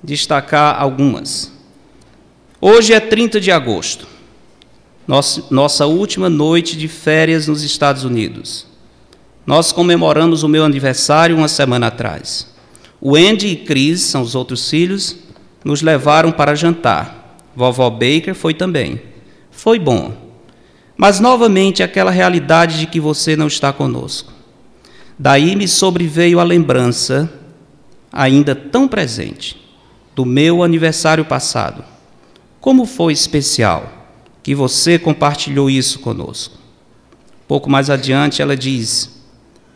destacar 0.04 0.82
algumas. 0.82 1.52
Hoje 2.60 2.94
é 2.94 3.00
30 3.00 3.40
de 3.40 3.52
agosto, 3.52 4.08
nossa 5.08 5.86
última 5.86 6.30
noite 6.30 6.78
de 6.78 6.88
férias 6.88 7.48
nos 7.48 7.62
Estados 7.62 8.04
Unidos. 8.04 8.66
Nós 9.46 9.72
comemoramos 9.72 10.44
o 10.44 10.48
meu 10.48 10.64
aniversário 10.64 11.36
uma 11.36 11.50
semana 11.50 11.88
atrás. 11.88 12.48
O 13.02 13.16
Andy 13.16 13.48
e 13.48 13.56
Chris, 13.58 14.02
são 14.02 14.22
os 14.22 14.34
outros 14.34 14.70
filhos, 14.70 15.18
nos 15.64 15.82
levaram 15.82 16.32
para 16.32 16.56
jantar. 16.56 17.38
Vovó 17.54 17.90
Baker 17.90 18.34
foi 18.34 18.54
também. 18.54 19.02
Foi 19.52 19.78
bom. 19.78 20.14
Mas 20.96 21.20
novamente 21.20 21.84
aquela 21.84 22.12
realidade 22.12 22.80
de 22.80 22.88
que 22.88 23.00
você 23.00 23.36
não 23.36 23.48
está 23.48 23.74
conosco. 23.74 24.32
Daí 25.20 25.56
me 25.56 25.68
sobreveio 25.68 26.40
a 26.40 26.44
lembrança, 26.44 27.32
ainda 28.12 28.56
tão 28.56 28.88
presente, 28.88 29.60
do 30.16 30.26
meu 30.26 30.64
aniversário 30.64 31.26
passado. 31.26 31.84
Como 32.62 32.86
foi 32.86 33.12
especial 33.12 34.03
que 34.44 34.54
você 34.54 35.00
compartilhou 35.00 35.70
isso 35.70 36.00
conosco. 36.00 36.58
Pouco 37.48 37.70
mais 37.70 37.90
adiante 37.90 38.42
ela 38.42 38.56
diz: 38.56 39.10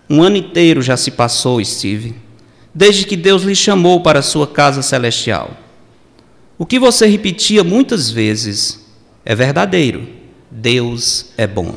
Um 0.10 0.22
ano 0.22 0.35
inteiro 0.35 0.81
já 0.81 0.95
se 0.95 1.10
passou, 1.10 1.64
Steve, 1.64 2.15
desde 2.76 3.06
que 3.06 3.15
Deus 3.15 3.44
lhe 3.44 3.56
chamou 3.56 4.02
para 4.02 4.19
a 4.19 4.23
sua 4.23 4.45
casa 4.45 4.81
celestial. 4.81 5.57
O 6.57 6.65
que 6.65 6.77
você 6.77 7.07
repetia 7.07 7.64
muitas 7.64 8.11
vezes 8.11 8.85
é 9.23 9.34
verdadeiro. 9.34 10.07
Deus 10.52 11.27
é 11.38 11.48
bom. 11.48 11.76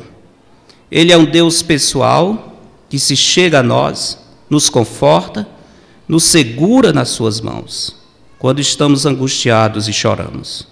Ele 0.91 1.11
é 1.11 1.17
um 1.17 1.25
Deus 1.25 1.61
pessoal 1.61 2.59
que 2.89 2.99
se 2.99 3.15
chega 3.15 3.59
a 3.59 3.63
nós, 3.63 4.17
nos 4.49 4.69
conforta, 4.69 5.47
nos 6.07 6.25
segura 6.25 6.91
nas 6.91 7.09
suas 7.09 7.39
mãos 7.39 8.01
quando 8.41 8.59
estamos 8.59 9.05
angustiados 9.05 9.87
e 9.87 9.93
choramos. 9.93 10.67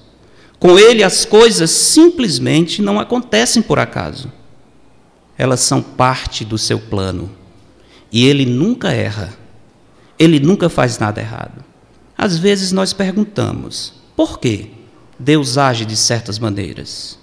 Com 0.60 0.78
Ele 0.78 1.04
as 1.04 1.24
coisas 1.24 1.72
simplesmente 1.72 2.82
não 2.82 3.00
acontecem 3.00 3.62
por 3.62 3.80
acaso. 3.80 4.32
Elas 5.38 5.62
são 5.62 5.82
parte 5.82 6.44
do 6.44 6.58
seu 6.58 6.78
plano. 6.78 7.32
E 8.12 8.28
Ele 8.28 8.46
nunca 8.46 8.92
erra. 8.92 9.34
Ele 10.18 10.38
nunca 10.38 10.68
faz 10.68 11.00
nada 11.00 11.22
errado. 11.22 11.64
Às 12.18 12.38
vezes 12.38 12.74
nós 12.74 12.92
perguntamos: 12.92 13.94
por 14.18 14.38
que 14.38 14.72
Deus 15.18 15.58
age 15.58 15.86
de 15.86 15.96
certas 15.96 16.38
maneiras? 16.38 17.18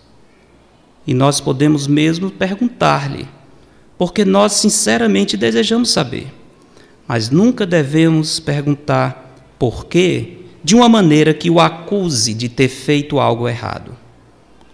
E 1.06 1.12
nós 1.12 1.38
podemos 1.38 1.86
mesmo 1.86 2.30
perguntar-lhe, 2.30 3.28
porque 3.98 4.24
nós 4.24 4.54
sinceramente 4.54 5.36
desejamos 5.36 5.90
saber. 5.90 6.32
Mas 7.06 7.28
nunca 7.28 7.66
devemos 7.66 8.40
perguntar 8.40 9.34
por 9.58 9.84
quê 9.86 10.38
de 10.66 10.74
uma 10.74 10.88
maneira 10.88 11.32
que 11.32 11.48
o 11.48 11.60
acuse 11.60 12.34
de 12.34 12.48
ter 12.48 12.66
feito 12.66 13.20
algo 13.20 13.48
errado. 13.48 13.96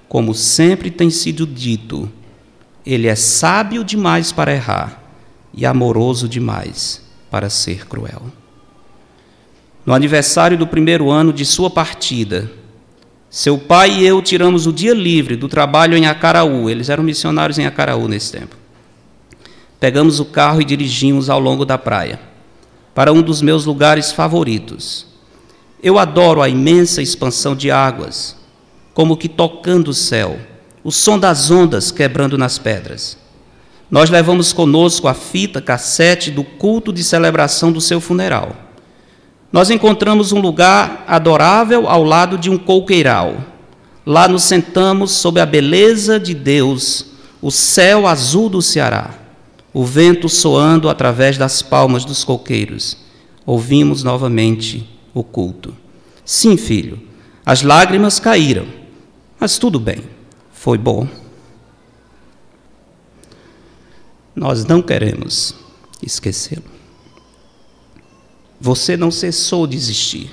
Como 0.08 0.32
sempre 0.32 0.90
tem 0.90 1.10
sido 1.10 1.46
dito, 1.46 2.10
ele 2.84 3.08
é 3.08 3.14
sábio 3.14 3.84
demais 3.84 4.32
para 4.32 4.54
errar 4.54 5.02
e 5.52 5.66
amoroso 5.66 6.26
demais 6.26 7.02
para 7.30 7.50
ser 7.50 7.86
cruel. 7.86 8.22
No 9.84 9.92
aniversário 9.92 10.56
do 10.56 10.66
primeiro 10.66 11.10
ano 11.10 11.30
de 11.30 11.44
sua 11.44 11.68
partida, 11.68 12.50
seu 13.28 13.58
pai 13.58 13.90
e 13.98 14.06
eu 14.06 14.22
tiramos 14.22 14.66
o 14.66 14.72
dia 14.72 14.94
livre 14.94 15.36
do 15.36 15.46
trabalho 15.46 15.94
em 15.94 16.06
Acaraú. 16.06 16.70
Eles 16.70 16.88
eram 16.88 17.04
missionários 17.04 17.58
em 17.58 17.66
Acaraú 17.66 18.08
nesse 18.08 18.32
tempo. 18.32 18.56
Pegamos 19.78 20.20
o 20.20 20.24
carro 20.24 20.62
e 20.62 20.64
dirigimos 20.64 21.28
ao 21.28 21.38
longo 21.38 21.66
da 21.66 21.76
praia, 21.76 22.18
para 22.94 23.12
um 23.12 23.20
dos 23.20 23.42
meus 23.42 23.66
lugares 23.66 24.10
favoritos. 24.10 25.11
Eu 25.82 25.98
adoro 25.98 26.40
a 26.40 26.48
imensa 26.48 27.02
expansão 27.02 27.56
de 27.56 27.70
águas, 27.70 28.36
como 28.94 29.16
que 29.16 29.28
tocando 29.28 29.88
o 29.88 29.94
céu, 29.94 30.38
o 30.84 30.92
som 30.92 31.18
das 31.18 31.50
ondas 31.50 31.90
quebrando 31.90 32.38
nas 32.38 32.58
pedras. 32.58 33.18
Nós 33.90 34.08
levamos 34.08 34.52
conosco 34.52 35.08
a 35.08 35.14
fita 35.14 35.60
cassete 35.60 36.30
do 36.30 36.44
culto 36.44 36.92
de 36.92 37.02
celebração 37.02 37.72
do 37.72 37.80
seu 37.80 38.00
funeral 38.00 38.56
nós 39.52 39.68
encontramos 39.68 40.32
um 40.32 40.40
lugar 40.40 41.04
adorável 41.06 41.86
ao 41.86 42.02
lado 42.02 42.38
de 42.38 42.48
um 42.48 42.56
coqueiral. 42.56 43.36
Lá 44.04 44.26
nos 44.26 44.44
sentamos 44.44 45.10
sob 45.12 45.38
a 45.38 45.46
beleza 45.46 46.18
de 46.18 46.32
Deus, 46.32 47.04
o 47.40 47.50
céu 47.50 48.06
azul 48.06 48.48
do 48.48 48.62
Ceará, 48.62 49.10
o 49.72 49.84
vento 49.84 50.26
soando 50.28 50.88
através 50.88 51.36
das 51.36 51.60
palmas 51.60 52.02
dos 52.04 52.24
coqueiros. 52.24 52.96
Ouvimos 53.44 54.02
novamente 54.02 54.88
o 55.14 55.22
culto. 55.22 55.76
Sim, 56.24 56.56
filho, 56.56 57.00
as 57.44 57.62
lágrimas 57.62 58.20
caíram, 58.20 58.66
mas 59.38 59.58
tudo 59.58 59.80
bem, 59.80 60.04
foi 60.52 60.78
bom. 60.78 61.08
Nós 64.34 64.64
não 64.64 64.80
queremos 64.80 65.54
esquecê-lo. 66.02 66.64
Você 68.60 68.96
não 68.96 69.10
cessou 69.10 69.66
de 69.66 69.76
existir. 69.76 70.32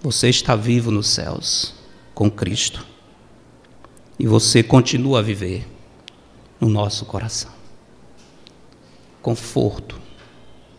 Você 0.00 0.28
está 0.28 0.56
vivo 0.56 0.90
nos 0.90 1.08
céus 1.08 1.74
com 2.14 2.30
Cristo. 2.30 2.84
E 4.18 4.26
você 4.26 4.62
continua 4.62 5.18
a 5.20 5.22
viver 5.22 5.68
no 6.60 6.68
nosso 6.68 7.04
coração. 7.04 7.52
Conforto 9.20 10.00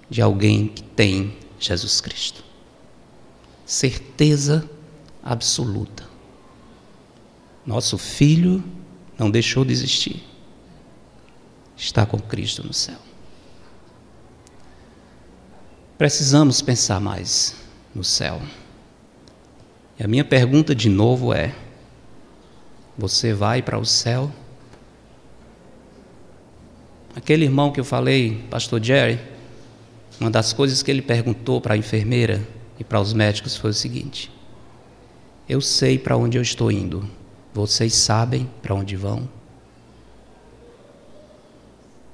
de 0.10 0.22
alguém 0.22 0.68
que 0.68 0.82
tem 0.84 1.38
Jesus 1.64 2.02
Cristo. 2.02 2.44
Certeza 3.66 4.70
absoluta. 5.24 6.04
Nosso 7.66 7.98
filho 7.98 8.62
não 9.18 9.32
deixou 9.32 9.64
de 9.64 9.72
existir. 9.72 10.22
Está 11.78 12.06
com 12.06 12.20
Cristo 12.20 12.66
no 12.66 12.74
céu. 12.74 12.98
Precisamos 15.98 16.62
pensar 16.62 17.00
mais 17.00 17.56
no 17.96 18.04
céu. 18.04 18.42
E 19.98 20.04
a 20.04 20.08
minha 20.08 20.26
pergunta 20.26 20.76
de 20.76 20.90
novo 20.90 21.34
é: 21.34 21.56
você 22.98 23.34
vai 23.34 23.62
para 23.62 23.80
o 23.80 23.86
céu? 23.86 24.30
Aquele 27.16 27.46
irmão 27.46 27.72
que 27.72 27.80
eu 27.80 27.86
falei, 27.86 28.44
pastor 28.50 28.84
Jerry, 28.84 29.33
uma 30.20 30.30
das 30.30 30.54
coisas 30.54 30.82
que 30.82 30.92
ele 30.92 31.02
perguntou 31.02 31.60
para 31.60 31.74
a 31.74 31.78
enfermeira 31.78 32.46
e 32.80 32.84
para 32.84 33.00
os 33.00 33.14
médicos 33.14 33.56
foi 33.56 33.72
o 33.72 33.74
seguinte: 33.74 34.32
Eu 35.48 35.62
sei 35.62 35.98
para 35.98 36.18
onde 36.18 36.38
eu 36.38 36.42
estou 36.42 36.72
indo, 36.72 37.08
vocês 37.54 37.94
sabem 37.94 38.50
para 38.62 38.74
onde 38.74 38.96
vão? 38.96 39.28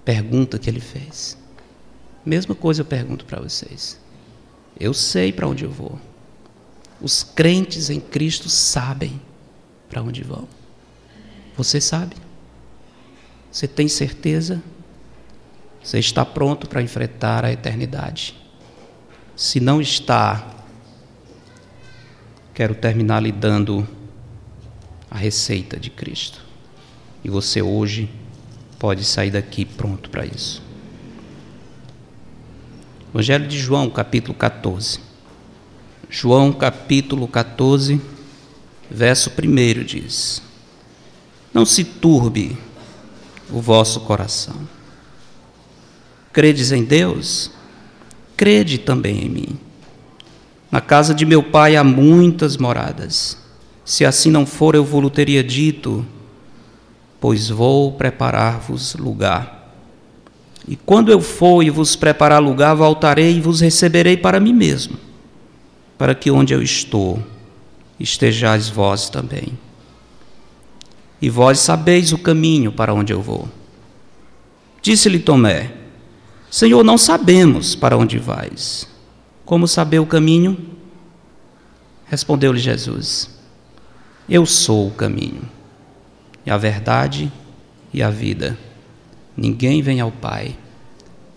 Pergunta 0.03 0.57
que 0.57 0.69
ele 0.69 0.79
fez. 0.79 1.37
Mesma 2.25 2.55
coisa 2.55 2.81
eu 2.81 2.85
pergunto 2.85 3.25
para 3.25 3.39
vocês. 3.39 3.99
Eu 4.79 4.93
sei 4.93 5.31
para 5.31 5.47
onde 5.47 5.63
eu 5.63 5.71
vou. 5.71 5.99
Os 7.01 7.23
crentes 7.23 7.89
em 7.89 7.99
Cristo 7.99 8.49
sabem 8.49 9.21
para 9.89 10.01
onde 10.01 10.23
vão. 10.23 10.47
Você 11.55 11.79
sabe? 11.79 12.15
Você 13.51 13.67
tem 13.67 13.87
certeza? 13.87 14.61
Você 15.89 15.97
está 15.97 16.23
pronto 16.23 16.69
para 16.69 16.83
enfrentar 16.83 17.43
a 17.43 17.51
eternidade? 17.51 18.35
Se 19.35 19.59
não 19.59 19.81
está, 19.81 20.47
quero 22.53 22.75
terminar 22.75 23.23
lhe 23.23 23.31
dando 23.31 23.87
a 25.09 25.17
receita 25.17 25.79
de 25.79 25.89
Cristo. 25.89 26.45
E 27.23 27.29
você 27.31 27.59
hoje 27.63 28.07
pode 28.77 29.03
sair 29.03 29.31
daqui 29.31 29.65
pronto 29.65 30.11
para 30.11 30.27
isso. 30.27 30.61
Evangelho 33.11 33.47
de 33.47 33.57
João, 33.57 33.89
capítulo 33.89 34.35
14. 34.35 34.99
João, 36.07 36.53
capítulo 36.53 37.27
14, 37.27 37.99
verso 38.91 39.31
1 39.31 39.83
diz: 39.83 40.39
Não 41.51 41.65
se 41.65 41.83
turbe 41.83 42.55
o 43.49 43.59
vosso 43.59 44.01
coração. 44.01 44.77
Credes 46.31 46.71
em 46.71 46.83
Deus? 46.83 47.51
Crede 48.37 48.77
também 48.77 49.25
em 49.25 49.29
mim. 49.29 49.59
Na 50.71 50.79
casa 50.79 51.13
de 51.13 51.25
meu 51.25 51.41
pai 51.41 51.75
há 51.75 51.83
muitas 51.83 52.55
moradas. 52.55 53.37
Se 53.83 54.05
assim 54.05 54.29
não 54.29 54.45
for, 54.45 54.75
eu 54.75 54.85
vou-lhe 54.85 55.09
teria 55.09 55.43
dito, 55.43 56.05
pois 57.19 57.49
vou 57.49 57.91
preparar-vos 57.93 58.93
lugar. 58.95 59.73
E 60.67 60.75
quando 60.75 61.11
eu 61.11 61.19
for 61.19 61.63
e 61.63 61.71
vos 61.71 61.95
preparar 61.95 62.39
lugar, 62.39 62.75
voltarei 62.75 63.37
e 63.37 63.41
vos 63.41 63.59
receberei 63.59 64.15
para 64.15 64.39
mim 64.39 64.53
mesmo, 64.53 64.97
para 65.97 66.13
que 66.13 66.29
onde 66.29 66.53
eu 66.53 66.61
estou 66.61 67.19
estejais 67.99 68.69
vós 68.69 69.09
também. 69.09 69.57
E 71.19 71.29
vós 71.29 71.59
sabeis 71.59 72.13
o 72.13 72.17
caminho 72.19 72.71
para 72.71 72.93
onde 72.93 73.11
eu 73.11 73.21
vou. 73.21 73.49
Disse-lhe 74.81 75.19
Tomé: 75.19 75.78
Senhor, 76.49 76.83
não 76.83 76.97
sabemos 76.97 77.75
para 77.75 77.97
onde 77.97 78.17
vais. 78.17 78.87
Como 79.45 79.67
saber 79.67 79.99
o 79.99 80.05
caminho? 80.05 80.57
Respondeu-lhe 82.05 82.59
Jesus: 82.59 83.29
Eu 84.27 84.45
sou 84.45 84.87
o 84.87 84.91
caminho, 84.91 85.47
e 86.45 86.49
a 86.49 86.57
verdade 86.57 87.31
e 87.93 88.01
a 88.01 88.09
vida. 88.09 88.57
Ninguém 89.37 89.81
vem 89.81 90.01
ao 90.01 90.11
Pai 90.11 90.57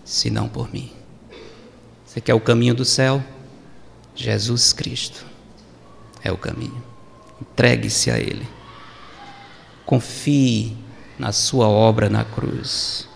senão 0.03 0.47
por 0.47 0.71
mim. 0.73 0.91
Você 2.05 2.19
quer 2.19 2.33
o 2.33 2.39
caminho 2.39 2.75
do 2.75 2.83
céu? 2.83 3.23
Jesus 4.15 4.73
Cristo 4.73 5.25
é 6.23 6.31
o 6.31 6.37
caminho. 6.37 6.83
Entregue-se 7.41 8.11
a 8.11 8.19
Ele. 8.19 8.47
Confie 9.85 10.77
na 11.17 11.31
Sua 11.31 11.67
obra 11.67 12.09
na 12.09 12.23
cruz, 12.23 13.07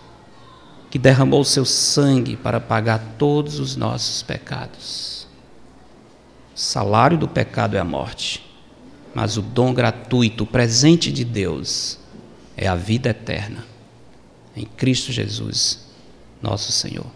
que 0.98 1.02
derramou 1.02 1.44
seu 1.44 1.64
sangue 1.64 2.36
para 2.36 2.58
pagar 2.58 3.14
todos 3.16 3.60
os 3.60 3.76
nossos 3.76 4.20
pecados. 4.20 5.28
O 6.52 6.58
salário 6.58 7.16
do 7.16 7.28
pecado 7.28 7.76
é 7.76 7.80
a 7.80 7.84
morte, 7.84 8.44
mas 9.14 9.36
o 9.36 9.42
dom 9.42 9.72
gratuito, 9.72 10.42
o 10.42 10.46
presente 10.46 11.12
de 11.12 11.24
Deus, 11.24 12.00
é 12.56 12.66
a 12.66 12.74
vida 12.74 13.10
eterna 13.10 13.64
em 14.56 14.64
Cristo 14.64 15.12
Jesus, 15.12 15.86
nosso 16.42 16.72
Senhor. 16.72 17.06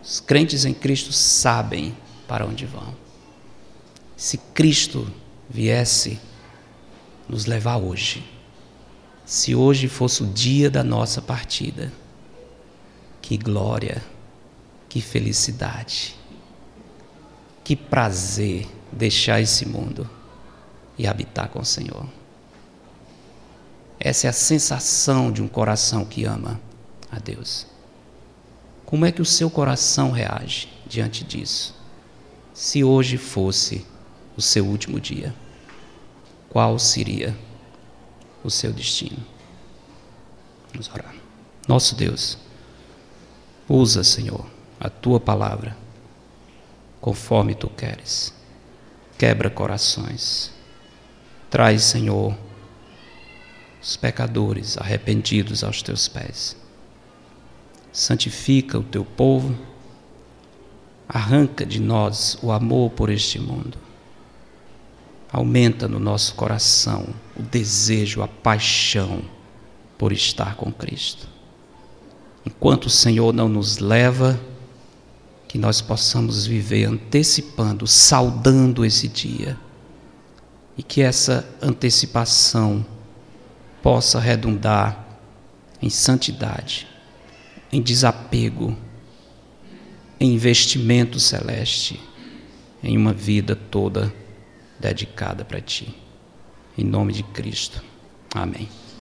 Os 0.00 0.20
crentes 0.20 0.64
em 0.64 0.72
Cristo 0.72 1.12
sabem 1.12 1.96
para 2.28 2.46
onde 2.46 2.66
vão. 2.66 2.94
Se 4.16 4.38
Cristo 4.38 5.10
viesse 5.50 6.20
nos 7.28 7.46
levar 7.46 7.78
hoje, 7.78 8.24
se 9.24 9.56
hoje 9.56 9.88
fosse 9.88 10.22
o 10.22 10.26
dia 10.26 10.70
da 10.70 10.84
nossa 10.84 11.20
partida, 11.20 11.90
que 13.24 13.38
glória, 13.38 14.04
que 14.86 15.00
felicidade, 15.00 16.14
que 17.64 17.74
prazer 17.74 18.68
deixar 18.92 19.40
esse 19.40 19.64
mundo 19.64 20.08
e 20.98 21.06
habitar 21.06 21.48
com 21.48 21.58
o 21.58 21.64
Senhor. 21.64 22.06
Essa 23.98 24.26
é 24.26 24.30
a 24.30 24.32
sensação 24.32 25.32
de 25.32 25.40
um 25.40 25.48
coração 25.48 26.04
que 26.04 26.26
ama 26.26 26.60
a 27.10 27.18
Deus. 27.18 27.66
Como 28.84 29.06
é 29.06 29.10
que 29.10 29.22
o 29.22 29.24
seu 29.24 29.48
coração 29.48 30.10
reage 30.10 30.68
diante 30.86 31.24
disso? 31.24 31.74
Se 32.52 32.84
hoje 32.84 33.16
fosse 33.16 33.86
o 34.36 34.42
seu 34.42 34.66
último 34.66 35.00
dia, 35.00 35.34
qual 36.50 36.78
seria 36.78 37.34
o 38.44 38.50
seu 38.50 38.70
destino? 38.70 39.24
Vamos 40.70 40.90
orar. 40.90 41.14
Nosso 41.66 41.94
Deus, 41.94 42.36
usa, 43.68 44.04
Senhor, 44.04 44.44
a 44.78 44.88
tua 44.88 45.18
palavra 45.18 45.76
conforme 47.04 47.54
tu 47.54 47.68
queres. 47.68 48.32
Quebra 49.18 49.50
corações. 49.50 50.50
Traz, 51.50 51.82
Senhor, 51.82 52.34
os 53.82 53.94
pecadores 53.94 54.78
arrependidos 54.78 55.62
aos 55.62 55.82
teus 55.82 56.08
pés. 56.08 56.56
Santifica 57.92 58.78
o 58.78 58.82
teu 58.82 59.04
povo, 59.04 59.54
arranca 61.06 61.66
de 61.66 61.78
nós 61.78 62.38
o 62.42 62.50
amor 62.50 62.90
por 62.92 63.10
este 63.10 63.38
mundo. 63.38 63.76
Aumenta 65.30 65.86
no 65.86 66.00
nosso 66.00 66.34
coração 66.34 67.06
o 67.36 67.42
desejo, 67.42 68.22
a 68.22 68.28
paixão 68.28 69.22
por 69.98 70.10
estar 70.10 70.56
com 70.56 70.72
Cristo. 70.72 71.33
Enquanto 72.46 72.86
o 72.86 72.90
Senhor 72.90 73.32
não 73.32 73.48
nos 73.48 73.78
leva, 73.78 74.38
que 75.48 75.58
nós 75.58 75.80
possamos 75.80 76.46
viver 76.46 76.84
antecipando, 76.84 77.86
saudando 77.86 78.84
esse 78.84 79.06
dia. 79.06 79.56
E 80.76 80.82
que 80.82 81.00
essa 81.00 81.48
antecipação 81.62 82.84
possa 83.80 84.18
redundar 84.18 85.06
em 85.80 85.88
santidade, 85.88 86.88
em 87.70 87.80
desapego, 87.80 88.76
em 90.18 90.34
investimento 90.34 91.20
celeste, 91.20 92.00
em 92.82 92.96
uma 92.96 93.12
vida 93.12 93.54
toda 93.54 94.12
dedicada 94.80 95.44
para 95.44 95.60
Ti. 95.60 95.94
Em 96.76 96.84
nome 96.84 97.12
de 97.12 97.22
Cristo. 97.22 97.80
Amém. 98.34 98.68